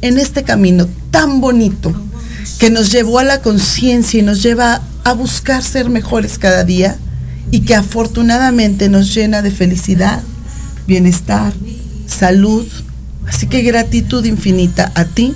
en 0.02 0.20
este 0.20 0.44
camino 0.44 0.88
tan 1.12 1.40
bonito 1.40 1.94
que 2.60 2.70
nos 2.70 2.92
llevó 2.92 3.20
a 3.20 3.24
la 3.24 3.42
conciencia 3.42 4.20
y 4.20 4.24
nos 4.24 4.44
lleva 4.44 4.82
a 5.06 5.14
buscar 5.14 5.64
ser 5.64 5.90
mejores 5.90 6.38
cada 6.38 6.66
día 6.66 6.98
y 7.56 7.62
que 7.62 7.74
afortunadamente 7.74 8.90
nos 8.90 9.16
llena 9.16 9.42
de 9.42 9.50
felicidad, 9.50 10.22
bienestar, 10.88 11.54
salud. 12.06 12.68
Así 13.30 13.48
que 13.48 13.62
gratitud 13.62 14.26
infinita 14.26 14.92
a 14.94 15.06
ti 15.06 15.34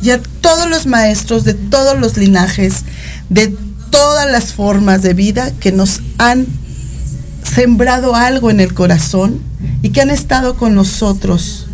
y 0.00 0.08
a 0.08 0.22
todos 0.40 0.70
los 0.70 0.86
maestros 0.86 1.44
de 1.44 1.52
todos 1.52 2.00
los 2.00 2.16
linajes, 2.16 2.84
de 3.28 3.54
todas 3.90 4.30
las 4.30 4.54
formas 4.54 5.02
de 5.02 5.12
vida 5.12 5.52
que 5.60 5.70
nos 5.70 6.00
han 6.16 6.46
sembrado 7.42 8.14
algo 8.14 8.50
en 8.50 8.60
el 8.60 8.72
corazón 8.72 9.38
y 9.82 9.90
que 9.90 10.00
han 10.00 10.08
estado 10.08 10.56
con 10.56 10.74
nosotros 10.74 11.66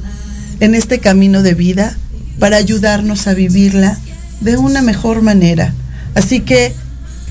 en 0.58 0.74
este 0.74 0.98
camino 0.98 1.44
de 1.44 1.54
vida 1.54 1.96
para 2.40 2.56
ayudarnos 2.56 3.28
a 3.28 3.34
vivirla 3.34 3.96
de 4.40 4.56
una 4.56 4.82
mejor 4.82 5.22
manera. 5.22 5.72
Así 6.16 6.40
que, 6.40 6.74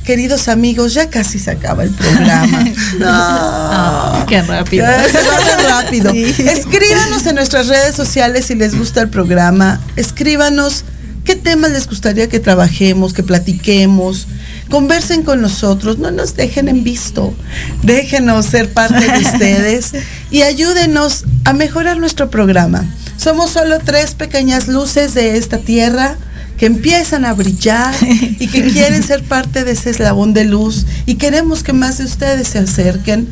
queridos 0.04 0.47
amigos, 0.47 0.93
ya 0.93 1.10
casi 1.10 1.39
se 1.39 1.51
acaba 1.51 1.84
el 1.84 1.91
programa. 1.91 2.66
No. 2.99 4.26
qué 4.28 4.41
rápido. 4.43 4.86
Ya 4.86 5.04
se 5.10 5.18
va 5.18 5.41
muy 5.41 5.64
rápido. 5.64 6.12
Escríbanos 6.12 7.26
en 7.26 7.36
nuestras 7.36 7.68
redes 7.68 7.95
sociales 7.95 8.45
si 8.45 8.56
les 8.56 8.78
gusta 8.78 9.01
el 9.01 9.10
programa. 9.10 9.82
Escríbanos 9.95 10.86
qué 11.26 11.36
temas 11.36 11.72
les 11.72 11.88
gustaría 11.88 12.30
que 12.30 12.39
trabajemos, 12.39 13.14
que 13.14 13.24
platiquemos. 13.24 14.28
Conversen 14.70 15.24
con 15.24 15.41
nosotros, 15.41 15.97
no 15.97 16.12
nos 16.12 16.36
dejen 16.36 16.68
en 16.68 16.84
visto. 16.84 17.34
Déjenos 17.82 18.45
ser 18.45 18.72
parte 18.72 18.99
de 18.99 19.18
ustedes 19.26 19.91
y 20.30 20.43
ayúdenos 20.43 21.26
a 21.45 21.54
mejorar 21.54 21.97
nuestro 21.97 22.30
programa. 22.30 22.86
Somos 23.18 23.51
solo 23.51 23.80
tres 23.80 24.16
pequeñas 24.16 24.68
luces 24.68 25.14
de 25.14 25.38
esta 25.38 25.58
tierra 25.58 26.18
que 26.64 26.68
empiezan 26.68 27.26
a 27.26 27.34
brillar 27.34 27.93
y 28.39 28.47
que 28.47 28.64
quieren 28.72 29.03
ser 29.03 29.22
parte 29.22 29.66
de 29.66 29.74
ese 29.74 29.89
eslabón 29.89 30.34
de 30.34 30.45
luz 30.45 30.86
y 31.05 31.16
queremos 31.16 31.61
que 31.61 31.74
más 31.74 31.97
de 31.97 32.05
ustedes 32.05 32.47
se 32.47 32.59
acerquen. 32.59 33.28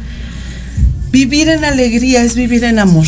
Vivir 1.11 1.47
en 1.47 1.63
alegría 1.63 2.23
es 2.23 2.36
vivir 2.36 2.65
en 2.65 2.77
amor. 2.77 3.07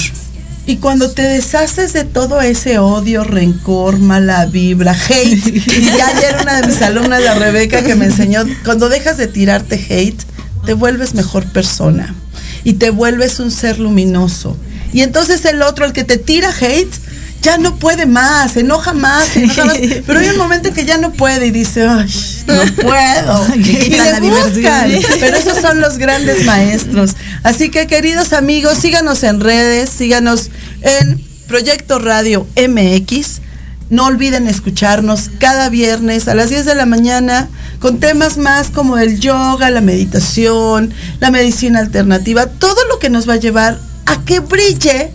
Y 0.65 0.77
cuando 0.77 1.11
te 1.11 1.23
deshaces 1.23 1.91
de 1.91 2.05
todo 2.05 2.39
ese 2.39 2.79
odio, 2.79 3.25
rencor, 3.25 3.99
mala 3.99 4.45
vibra, 4.45 4.93
hate, 4.93 5.45
y 5.45 5.85
ya 5.87 6.07
ayer 6.07 6.37
una 6.41 6.61
de 6.61 6.67
mis 6.67 6.81
alumnas, 6.81 7.21
la 7.21 7.35
Rebeca, 7.35 7.83
que 7.83 7.95
me 7.95 8.05
enseñó, 8.05 8.45
cuando 8.63 8.87
dejas 8.87 9.17
de 9.17 9.27
tirarte 9.27 9.75
hate, 9.75 10.23
te 10.65 10.73
vuelves 10.73 11.15
mejor 11.15 11.43
persona 11.47 12.15
y 12.63 12.75
te 12.75 12.91
vuelves 12.91 13.41
un 13.41 13.51
ser 13.51 13.77
luminoso. 13.77 14.55
Y 14.93 15.01
entonces 15.01 15.43
el 15.43 15.61
otro, 15.61 15.83
el 15.83 15.91
que 15.91 16.05
te 16.05 16.17
tira 16.17 16.49
hate, 16.61 16.95
ya 17.43 17.57
no 17.57 17.75
puede 17.75 18.05
más, 18.05 18.53
se 18.53 18.61
enoja 18.61 18.93
más, 18.93 19.27
se 19.27 19.43
enoja 19.43 19.65
más, 19.65 19.77
pero 20.07 20.19
hay 20.19 20.29
un 20.29 20.37
momento 20.37 20.69
en 20.69 20.73
que 20.73 20.85
ya 20.85 20.97
no 20.97 21.11
puede 21.11 21.47
y 21.47 21.51
dice, 21.51 21.85
Ay, 21.85 22.09
no 22.47 22.75
puedo. 22.81 23.55
y 23.55 23.89
le 23.89 24.19
buscan, 24.21 24.91
pero 25.19 25.37
esos 25.37 25.59
son 25.61 25.81
los 25.81 25.97
grandes 25.97 26.45
maestros. 26.45 27.15
Así 27.43 27.69
que 27.69 27.85
queridos 27.85 28.31
amigos, 28.31 28.77
síganos 28.77 29.23
en 29.23 29.41
redes, 29.41 29.89
síganos 29.89 30.49
en 30.81 31.21
Proyecto 31.47 31.99
Radio 31.99 32.47
MX. 32.55 33.41
No 33.89 34.05
olviden 34.05 34.47
escucharnos 34.47 35.29
cada 35.37 35.67
viernes 35.69 36.29
a 36.29 36.33
las 36.33 36.49
10 36.49 36.65
de 36.65 36.75
la 36.75 36.85
mañana 36.85 37.49
con 37.79 37.99
temas 37.99 38.37
más 38.37 38.69
como 38.69 38.97
el 38.97 39.19
yoga, 39.19 39.69
la 39.69 39.81
meditación, 39.81 40.93
la 41.19 41.29
medicina 41.29 41.79
alternativa, 41.79 42.47
todo 42.47 42.77
lo 42.87 42.97
que 42.97 43.09
nos 43.09 43.27
va 43.27 43.33
a 43.33 43.37
llevar 43.37 43.77
a 44.05 44.23
que 44.23 44.39
brille 44.39 45.11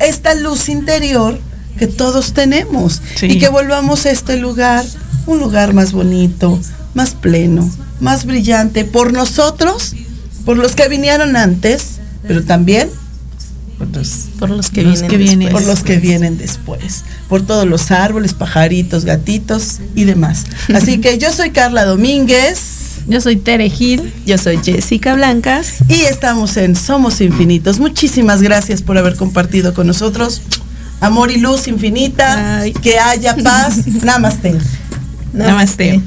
esta 0.00 0.34
luz 0.34 0.68
interior 0.68 1.38
que 1.78 1.86
todos 1.86 2.32
tenemos 2.32 3.00
y 3.22 3.38
que 3.38 3.48
volvamos 3.48 4.06
a 4.06 4.10
este 4.10 4.36
lugar 4.36 4.84
un 5.26 5.38
lugar 5.38 5.74
más 5.74 5.92
bonito, 5.92 6.58
más 6.94 7.10
pleno, 7.10 7.70
más 8.00 8.24
brillante 8.24 8.84
por 8.84 9.12
nosotros, 9.12 9.94
por 10.44 10.56
los 10.56 10.74
que 10.74 10.88
vinieron 10.88 11.36
antes, 11.36 12.00
pero 12.26 12.42
también 12.44 12.88
por 13.78 13.86
los, 14.50 14.70
que, 14.70 14.82
vienen 15.16 15.52
por 15.52 15.62
los 15.62 15.84
que 15.84 15.98
vienen 15.98 16.36
después, 16.36 17.04
por 17.28 17.42
todos 17.46 17.66
los 17.66 17.92
árboles, 17.92 18.34
pajaritos, 18.34 19.04
gatitos 19.04 19.78
y 19.94 20.04
demás. 20.04 20.46
Así 20.74 21.00
que 21.00 21.18
yo 21.18 21.32
soy 21.32 21.50
Carla 21.50 21.84
Domínguez. 21.84 22.76
Yo 23.06 23.22
soy 23.22 23.36
Tere 23.36 23.70
Gil. 23.70 24.12
Yo 24.26 24.36
soy 24.36 24.58
Jessica 24.62 25.14
Blancas. 25.14 25.76
Y 25.88 26.02
estamos 26.02 26.58
en 26.58 26.76
Somos 26.76 27.22
Infinitos. 27.22 27.78
Muchísimas 27.78 28.42
gracias 28.42 28.82
por 28.82 28.98
haber 28.98 29.16
compartido 29.16 29.72
con 29.72 29.86
nosotros. 29.86 30.42
Amor 31.00 31.30
y 31.30 31.38
luz 31.38 31.68
infinita. 31.68 32.62
Que 32.82 32.98
haya 32.98 33.36
paz. 33.36 33.86
Namaste. 34.02 34.58
Namaste. 35.32 36.00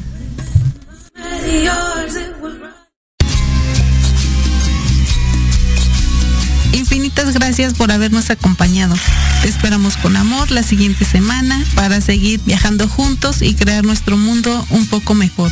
Infinitas 6.73 7.33
gracias 7.33 7.73
por 7.73 7.91
habernos 7.91 8.29
acompañado. 8.29 8.95
Te 9.41 9.47
esperamos 9.47 9.97
con 9.97 10.17
amor 10.17 10.51
la 10.51 10.63
siguiente 10.63 11.05
semana 11.05 11.63
para 11.75 12.01
seguir 12.01 12.41
viajando 12.45 12.87
juntos 12.87 13.41
y 13.41 13.55
crear 13.55 13.83
nuestro 13.85 14.17
mundo 14.17 14.65
un 14.69 14.85
poco 14.87 15.13
mejor 15.13 15.51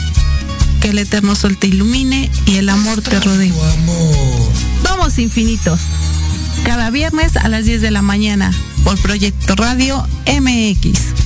que 0.80 0.90
el 0.90 1.00
eterno 1.00 1.36
sol 1.36 1.58
te 1.58 1.68
ilumine 1.68 2.30
y 2.46 2.56
el 2.56 2.70
amor 2.70 3.02
te 3.02 3.20
rodee. 3.20 3.54
Vamos 4.84 5.18
infinitos. 5.20 5.80
Cada 6.66 6.90
viernes 6.90 7.36
a 7.38 7.48
las 7.48 7.66
10 7.66 7.82
de 7.82 7.92
la 7.92 8.02
mañana 8.02 8.52
por 8.84 8.98
Proyecto 9.00 9.56
Radio 9.56 10.06
MX. 10.26 11.20